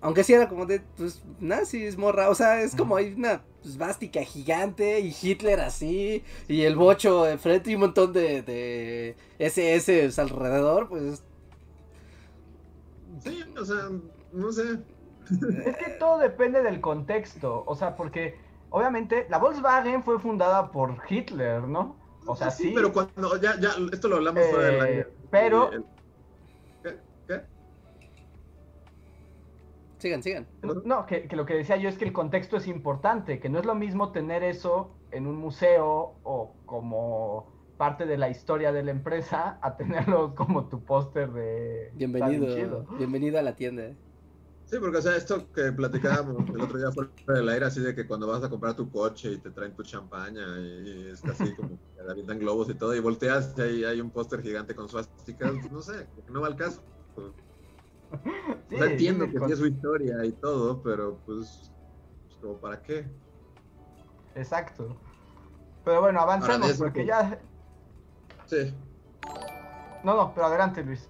[0.00, 2.30] Aunque sí era como de, pues, nazis, morra.
[2.30, 6.24] O sea, es como hay una svástica gigante y Hitler así.
[6.48, 11.22] Y el bocho de frente y un montón de, de SS alrededor, pues.
[13.22, 13.90] Sí, o sea,
[14.32, 14.78] no sé.
[15.66, 18.38] Es que todo depende del contexto, o sea, porque
[18.70, 21.96] obviamente la Volkswagen fue fundada por Hitler, ¿no?
[22.26, 22.72] O sea, sí.
[22.74, 25.70] pero cuando ya, ya, esto lo hablamos eh, Pero.
[26.82, 26.98] ¿Qué?
[27.26, 27.40] ¿Qué?
[29.98, 30.46] Sigan, sigan.
[30.84, 33.58] No, que, que, lo que decía yo es que el contexto es importante, que no
[33.58, 38.82] es lo mismo tener eso en un museo o como parte de la historia de
[38.82, 41.90] la empresa a tenerlo como tu póster de...
[41.94, 43.94] Bienvenido, bienvenido a la tienda.
[44.68, 47.94] Sí, porque o sea, esto que platicábamos el otro día fuera del aire, así de
[47.94, 51.54] que cuando vas a comprar tu coche y te traen tu champaña y, es así
[51.54, 54.74] como que te avientan globos y todo, y volteas y hay, hay un póster gigante
[54.74, 56.82] con suásticas, no sé, no va al caso.
[58.68, 61.72] Sí, entiendo que tiene su historia y todo, pero pues,
[62.26, 63.10] pues, como para qué.
[64.34, 64.98] Exacto.
[65.82, 67.40] Pero bueno, avancemos porque ya...
[68.44, 68.74] Sí.
[70.04, 71.08] No, no, pero adelante, Luis.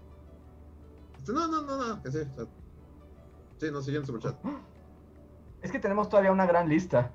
[1.27, 2.21] No, no, no, no, que sí.
[3.59, 4.37] Sí, no, siguen su chat.
[5.61, 7.11] Es que tenemos todavía una gran lista.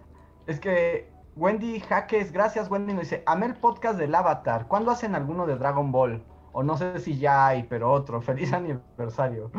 [0.47, 4.67] Es que Wendy Jaques, gracias Wendy, nos dice, amé el podcast del Avatar.
[4.67, 6.21] ¿Cuándo hacen alguno de Dragon Ball?
[6.51, 8.21] O no sé si ya hay, pero otro.
[8.21, 9.49] Feliz aniversario.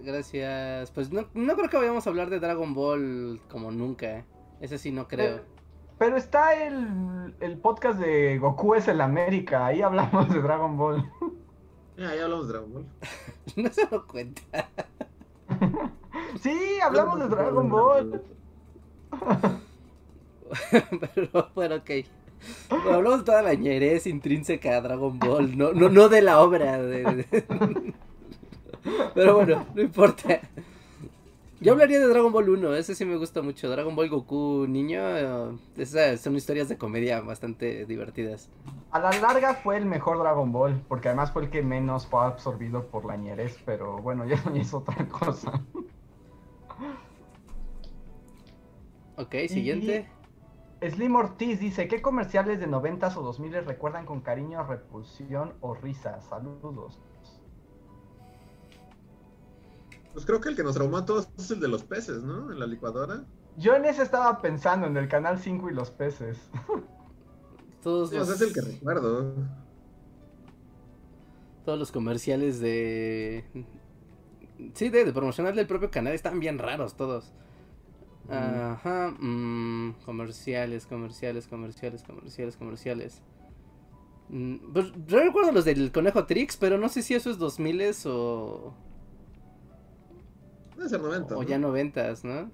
[0.00, 0.90] Gracias.
[0.92, 4.24] Pues no, creo que vayamos a hablar de Dragon Ball como nunca.
[4.60, 5.36] Ese sí no creo.
[5.36, 5.42] Eh,
[5.98, 9.66] pero, está el, el, podcast de Goku es el América.
[9.66, 11.04] Ahí hablamos de Dragon Ball.
[11.98, 12.86] Ya, ya hablamos de Dragon Ball.
[13.56, 14.68] no se lo cuenta.
[16.40, 18.22] sí, hablamos de Dragon Ball.
[21.00, 21.90] pero bueno, ok.
[22.70, 26.78] hablamos de toda la ñerez intrínseca a Dragon Ball, no, no, no de la obra.
[29.14, 30.40] Pero bueno, no importa.
[31.60, 33.68] Yo hablaría de Dragon Ball 1, ese sí me gusta mucho.
[33.68, 38.48] Dragon Ball Goku niño, esas son historias de comedia bastante divertidas.
[38.92, 42.24] A la larga fue el mejor Dragon Ball, porque además fue el que menos fue
[42.24, 45.60] absorbido por la ñerez, pero bueno, ya es otra cosa.
[49.16, 50.08] Ok, siguiente.
[50.80, 56.20] Slim Ortiz dice, ¿qué comerciales de noventas o 2000 recuerdan con cariño, repulsión o risa?
[56.20, 57.00] Saludos.
[60.18, 62.50] Pues creo que el que nos traumó a todos es el de los peces, ¿no?
[62.50, 63.24] En la licuadora.
[63.56, 66.50] Yo en ese estaba pensando, en el Canal 5 y los peces.
[67.84, 68.28] Todos los...
[68.28, 69.32] es el que recuerdo.
[71.64, 73.44] Todos los comerciales de...
[74.74, 77.32] Sí, de, de promocional del propio canal están bien raros todos.
[78.28, 83.22] Ajá, mm, comerciales, comerciales, comerciales, comerciales, comerciales.
[84.30, 87.94] Mm, pues, yo recuerdo los del Conejo Trix, pero no sé si eso es 2000
[88.06, 88.74] o...
[90.78, 91.36] Debe ser 90.
[91.36, 92.50] O ya 90, ¿no?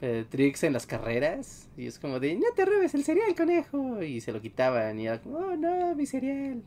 [0.00, 1.68] Eh, tricks en las carreras.
[1.76, 4.02] Y es como de, no te robes el cereal, conejo.
[4.02, 4.98] Y se lo quitaban.
[4.98, 6.62] Y era como, oh no, mi cereal.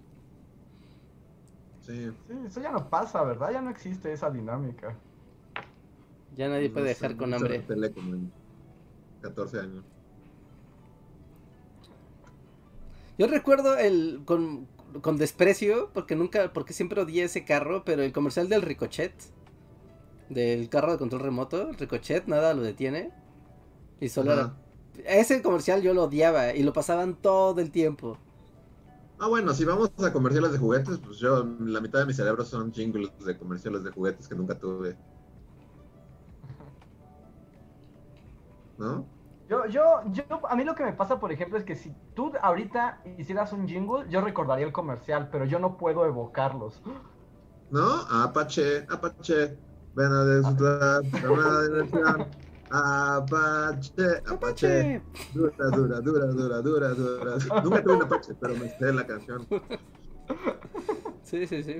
[1.81, 2.11] Sí.
[2.27, 3.51] sí, eso ya no pasa, ¿verdad?
[3.51, 4.95] Ya no existe esa dinámica.
[6.35, 7.65] Ya nadie puede dejar con hambre.
[9.23, 9.83] 14 años.
[13.17, 14.67] Yo recuerdo el con,
[15.01, 19.13] con desprecio, porque nunca, porque siempre odié ese carro, pero el comercial del Ricochet
[20.34, 23.12] del carro de control remoto, el Ricochet, nada lo detiene.
[23.99, 24.53] Y solo era...
[25.06, 28.18] Ese comercial yo lo odiaba y lo pasaban todo el tiempo.
[29.20, 32.44] Ah, bueno, si vamos a comerciales de juguetes, pues yo, la mitad de mi cerebro
[32.44, 34.98] son jingles de comerciales de juguetes que nunca tuve.
[38.80, 39.06] ¿No?
[39.48, 42.32] Yo, yo, yo, a mí lo que me pasa, por ejemplo, es que si tú
[42.41, 46.82] ahorita hicieras un jingle, yo recordaría el comercial, pero yo no puedo evocarlos.
[47.70, 48.02] ¿No?
[48.10, 49.58] Apache, Apache,
[49.95, 52.27] Ven a disfrutar una diversión.
[52.69, 55.01] Apache, Apache.
[55.34, 57.38] Dura, dura, dura, dura, dura, dura.
[57.63, 59.45] Nunca tuve un Apache, pero me sé la canción.
[61.23, 61.76] Sí, sí, sí.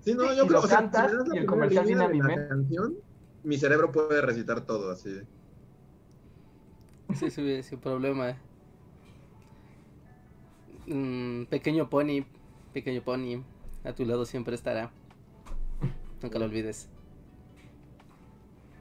[0.00, 0.68] Sí, no, yo creo que.
[0.68, 2.36] cantas y el comercial viene anime.
[2.36, 2.96] La canción,
[3.44, 5.20] mi cerebro puede recitar todo así.
[7.14, 8.36] Sí, sí, sin problema.
[10.86, 12.24] Mm, pequeño pony,
[12.72, 13.44] pequeño pony,
[13.84, 14.90] a tu lado siempre estará.
[16.20, 16.88] Nunca lo olvides.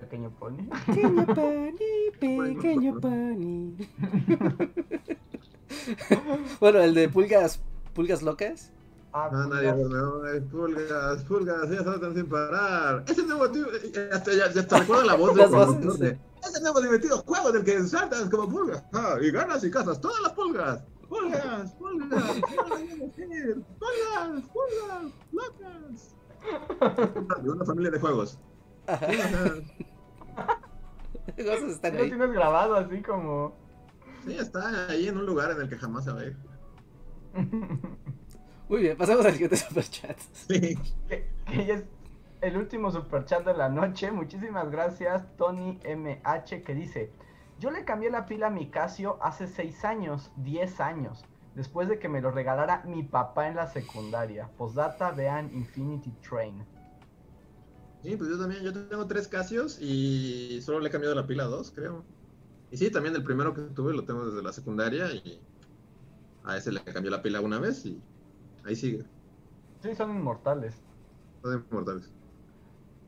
[0.01, 0.67] Pequeño pony.
[0.87, 1.77] Pequeño pony,
[2.19, 3.69] pequeño pony.
[6.59, 7.61] bueno, el de pulgas,
[7.93, 8.71] pulgas locas.
[9.13, 10.41] Ah, no, nadie duerme.
[10.47, 13.03] Pulgas, pulgas, ya saltan sin parar.
[13.07, 13.43] Ese nuevo
[14.11, 15.35] hasta, ya, ya te recuerdo la voz
[15.99, 19.69] de Ese nuevo divertido juego en el que saltas como pulgas ah, y ganas y
[19.69, 20.83] cazas todas las pulgas.
[21.07, 22.41] Pulgas, pulgas,
[23.77, 26.15] pulgas, pulgas, locas.
[27.43, 28.39] De una familia de juegos.
[28.87, 29.07] Ajá.
[31.37, 32.09] están ahí.
[32.09, 33.53] Lo tienes grabado así como.
[34.25, 36.37] Sí, está ahí en un lugar en el que jamás se va a ir.
[38.69, 40.17] Muy bien, pasamos al siguiente superchat.
[40.31, 40.77] Sí.
[41.07, 41.83] Que, es
[42.41, 44.11] el último superchat de la noche.
[44.11, 47.11] Muchísimas gracias, Tony MH, que dice:
[47.59, 51.25] Yo le cambié la pila a mi Casio hace 6 años, 10 años,
[51.55, 54.49] después de que me lo regalara mi papá en la secundaria.
[54.57, 56.65] Postdata, vean Infinity Train.
[58.03, 61.43] Sí, pues yo también, yo tengo tres Casios y solo le he cambiado la pila
[61.43, 62.03] a dos, creo.
[62.71, 65.41] Y sí, también el primero que tuve lo tengo desde la secundaria y
[66.43, 68.01] a ese le cambió la pila una vez y
[68.63, 69.05] ahí sigue.
[69.83, 70.81] Sí, son inmortales.
[71.43, 72.11] Son inmortales.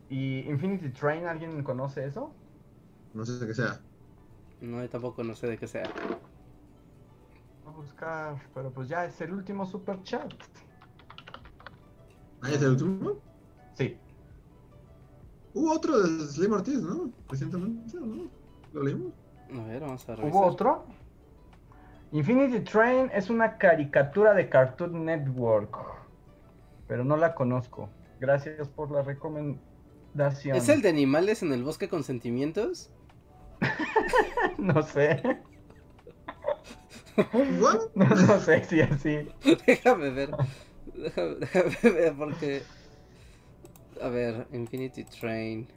[0.10, 2.36] ¿Y Infinity Train, alguien conoce eso?
[3.14, 3.82] No sé de qué sea.
[4.62, 5.92] No, yo tampoco no sé de qué sea.
[7.64, 10.34] Voy a buscar, pero pues ya es el último super chat.
[12.42, 13.22] ¿Ah, es el último?
[13.76, 14.03] Sí.
[15.54, 17.12] Hubo otro de Slim Ortiz, ¿no?
[17.30, 18.30] Recientemente, ¿no?
[18.74, 19.14] ¿Lo leímos?
[19.54, 20.32] A ver, vamos a revisar.
[20.32, 20.86] ¿Hubo otro?
[22.12, 25.78] Infinity Train es una caricatura de Cartoon Network,
[26.88, 27.90] pero no la conozco.
[28.20, 30.56] Gracias por la recomendación.
[30.56, 32.92] ¿Es el de animales en el bosque con sentimientos?
[34.58, 35.22] no sé.
[37.16, 39.28] No, no, sé si así.
[39.68, 40.32] déjame ver.
[41.40, 42.64] déjame ver porque
[44.04, 45.68] a ver, Infinity Train.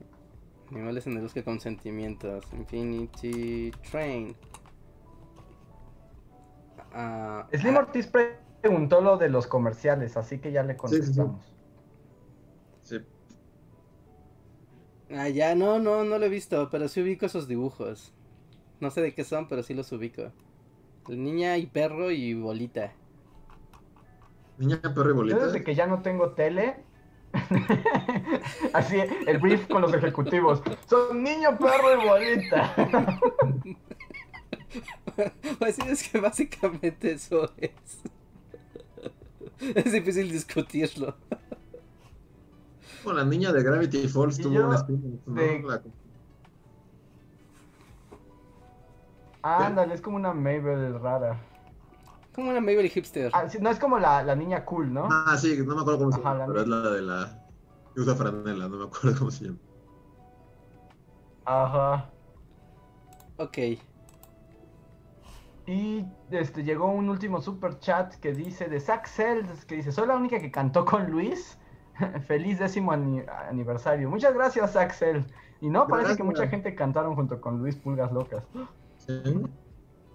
[0.70, 2.44] Animales en el bosque con sentimientos.
[2.52, 4.36] Infinity Train.
[6.92, 8.10] Uh, Slim Ortiz
[8.60, 11.54] preguntó lo de los comerciales, así que ya le contestamos.
[12.82, 12.98] Sí,
[15.10, 18.12] Ah, ya, no, no, no lo he visto, pero sí ubico esos dibujos.
[18.80, 20.32] No sé de qué son, pero sí los ubico.
[21.08, 22.92] Niña y perro y bolita.
[24.58, 25.38] Niña, perro y bolita.
[25.38, 26.82] Yo desde que ya no tengo tele,
[28.72, 28.96] Así,
[29.26, 30.62] el brief con los ejecutivos.
[30.86, 32.74] Son niño, perro y bolita.
[35.60, 37.72] Así es que básicamente eso es.
[39.74, 41.16] Es difícil discutirlo.
[43.04, 45.20] Bueno, la niña de Gravity Falls tuvo un espíritu,
[49.42, 51.40] Ándale, es como una Mabel rara.
[52.36, 53.30] Como una Mabel hipster.
[53.32, 55.08] Ah, no es como la, la, niña cool, ¿no?
[55.10, 57.46] Ah, sí, no me acuerdo cómo se llama, pero es la de la
[57.94, 59.58] que usa franela, no me acuerdo cómo se llama.
[61.46, 62.10] Ajá.
[63.38, 63.58] Ok.
[65.66, 69.08] Y este llegó un último super chat que dice de Zack
[69.66, 71.58] que dice, soy la única que cantó con Luis.
[72.26, 74.10] Feliz décimo aniversario.
[74.10, 74.94] Muchas gracias, Zack
[75.62, 78.44] Y no, parece que mucha gente cantaron junto con Luis Pulgas Locas.
[78.98, 79.22] Sí.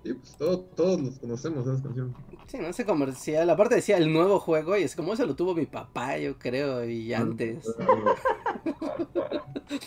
[0.03, 2.15] Sí, pues todos los conocemos esa canción.
[2.47, 3.49] Sí, no sé comercial.
[3.49, 6.83] Aparte decía el nuevo juego y es como eso lo tuvo mi papá, yo creo,
[6.83, 7.65] y antes.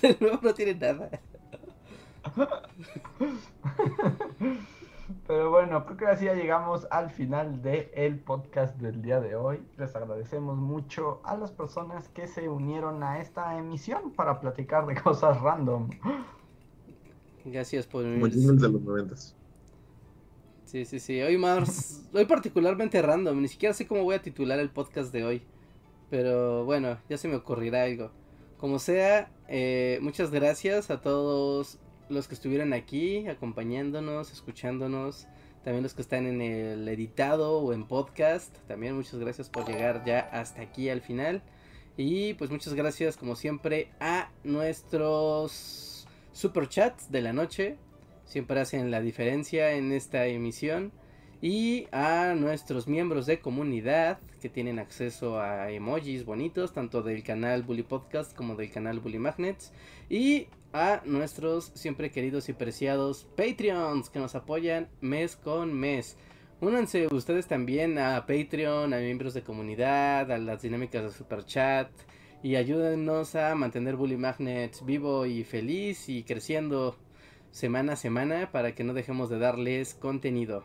[0.02, 1.10] el nuevo no tiene nada.
[5.26, 9.36] Pero bueno, creo que así ya llegamos al final del el podcast del día de
[9.36, 9.60] hoy.
[9.76, 14.94] Les agradecemos mucho a las personas que se unieron a esta emisión para platicar de
[15.02, 15.90] cosas random.
[17.44, 19.36] Gracias por Como de los noventas.
[20.74, 21.22] Sí, sí, sí.
[21.22, 22.02] Hoy más.
[22.12, 23.40] Hoy particularmente random.
[23.40, 25.42] Ni siquiera sé cómo voy a titular el podcast de hoy.
[26.10, 28.10] Pero bueno, ya se me ocurrirá algo.
[28.58, 31.78] Como sea, eh, muchas gracias a todos
[32.08, 35.28] los que estuvieron aquí acompañándonos, escuchándonos.
[35.62, 38.58] También los que están en el editado o en podcast.
[38.66, 41.44] También muchas gracias por llegar ya hasta aquí al final.
[41.96, 47.78] Y pues muchas gracias como siempre a nuestros super chats de la noche
[48.24, 50.92] siempre hacen la diferencia en esta emisión.
[51.40, 57.62] Y a nuestros miembros de comunidad que tienen acceso a emojis bonitos, tanto del canal
[57.64, 59.72] Bully Podcast como del canal Bully Magnets.
[60.08, 66.16] Y a nuestros siempre queridos y preciados Patreons que nos apoyan mes con mes.
[66.60, 71.90] Únanse ustedes también a Patreon, a miembros de comunidad, a las dinámicas de Super Chat
[72.42, 76.96] y ayúdenos a mantener Bully Magnets vivo y feliz y creciendo
[77.54, 80.64] semana a semana para que no dejemos de darles contenido.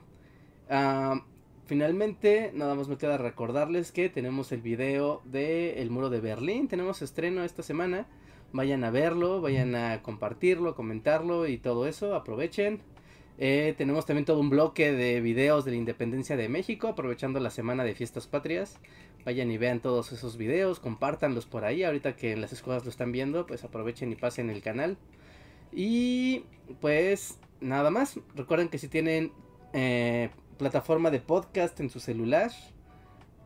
[0.71, 1.23] Ah,
[1.67, 6.67] finalmente, nada más me queda recordarles que tenemos el video de El Muro de Berlín.
[6.67, 8.07] Tenemos estreno esta semana.
[8.53, 12.15] Vayan a verlo, vayan a compartirlo, comentarlo y todo eso.
[12.15, 12.81] Aprovechen.
[13.37, 17.51] Eh, tenemos también todo un bloque de videos de la independencia de México, aprovechando la
[17.51, 18.79] semana de fiestas patrias.
[19.25, 21.83] Vayan y vean todos esos videos, compártanlos por ahí.
[21.83, 24.97] Ahorita que las escuelas lo están viendo, pues aprovechen y pasen el canal.
[25.71, 26.45] Y
[26.81, 28.19] pues nada más.
[28.35, 29.31] Recuerden que si tienen
[29.73, 32.51] eh, plataforma de podcast en su celular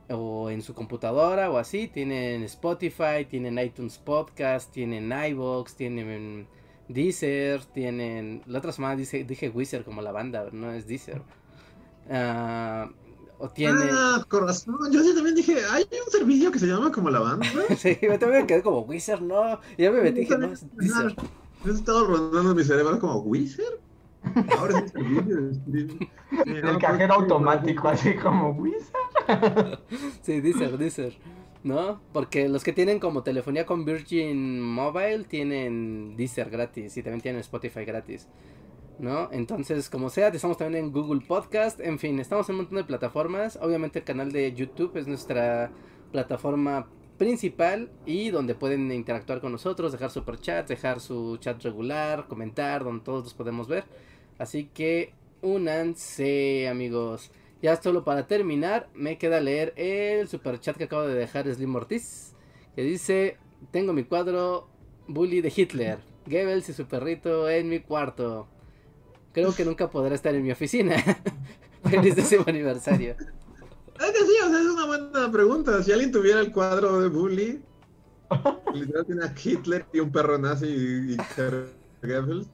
[0.10, 6.48] o en su computadora o así, tienen Spotify, tienen iTunes Podcast, tienen iVoox, tienen
[6.88, 8.42] Deezer, tienen...
[8.46, 11.22] La otra semana dije, dije Wizard como la banda, no es Deezer.
[12.10, 12.92] Uh,
[13.40, 13.86] o tiene...
[13.92, 14.76] Ah, corazón.
[14.92, 17.48] Yo sí también dije, hay un servicio que se llama como la banda.
[17.78, 19.60] sí, yo también me quedé como Wizard, no.
[19.78, 21.16] Y ya me metí, dije, no, es Deezer.
[21.64, 23.80] Yo estaba rondando mi cerebro como Wizard.
[24.58, 26.10] Ahora es el
[26.46, 29.80] El cajero automático, así como Wizard.
[30.22, 31.18] sí, Deezer, Deezer.
[31.64, 32.02] ¿No?
[32.12, 37.40] Porque los que tienen como telefonía con Virgin Mobile tienen Deezer gratis y también tienen
[37.42, 38.28] Spotify gratis.
[39.00, 39.30] ¿No?
[39.32, 41.80] Entonces, como sea, estamos también en Google Podcast.
[41.80, 43.58] En fin, estamos en un montón de plataformas.
[43.62, 45.72] Obviamente el canal de YouTube es nuestra
[46.12, 46.88] plataforma
[47.18, 52.84] principal y donde pueden interactuar con nosotros, dejar super chat, dejar su chat regular, comentar,
[52.84, 53.86] donde todos los podemos ver.
[54.38, 57.32] Así que únanse, amigos.
[57.62, 61.76] Ya solo para terminar, me queda leer el super chat que acabo de dejar Slim
[61.76, 62.36] Ortiz,
[62.76, 63.38] que dice,
[63.72, 64.68] tengo mi cuadro
[65.08, 68.48] Bully de Hitler, Goebbels y su perrito en mi cuarto.
[69.32, 70.96] Creo que nunca podrá estar en mi oficina.
[71.90, 73.16] Feliz décimo aniversario.
[74.00, 75.82] Es que sí, o sea, es una buena pregunta.
[75.84, 77.64] Si alguien tuviera el cuadro de Bully,
[78.74, 81.18] literal tiene a Hitler y un perro nazi y, y
[82.02, 82.50] Goebbels.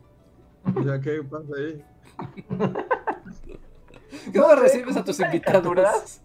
[0.75, 1.83] O sea, ¿qué pasa ahí?
[4.33, 5.73] ¿Cómo recibes a tus invitados?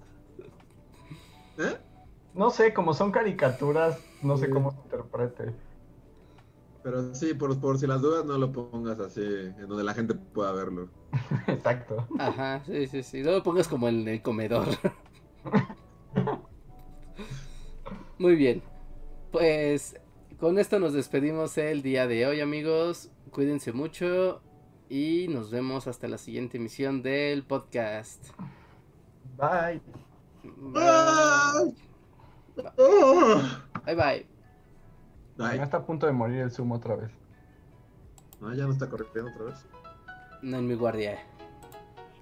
[1.58, 1.78] ¿Eh?
[2.34, 5.54] No sé, como son caricaturas, no sé cómo se interprete.
[6.82, 10.14] Pero sí, por, por si las dudas, no lo pongas así, en donde la gente
[10.14, 10.88] pueda verlo.
[11.46, 12.06] Exacto.
[12.18, 13.22] Ajá, sí, sí, sí.
[13.22, 14.66] No lo pongas como en el comedor.
[18.18, 18.62] Muy bien.
[19.32, 19.96] Pues
[20.38, 23.10] con esto nos despedimos el día de hoy, amigos.
[23.30, 24.42] Cuídense mucho
[24.88, 28.24] Y nos vemos hasta la siguiente emisión del podcast.
[29.36, 29.80] Bye.
[30.42, 31.74] Bye.
[33.84, 34.26] Bye bye.
[35.36, 37.10] Ya está a punto de morir el Zoom otra vez.
[38.40, 39.66] No, ya no está corriendo otra vez.
[40.42, 41.18] No en mi guardia.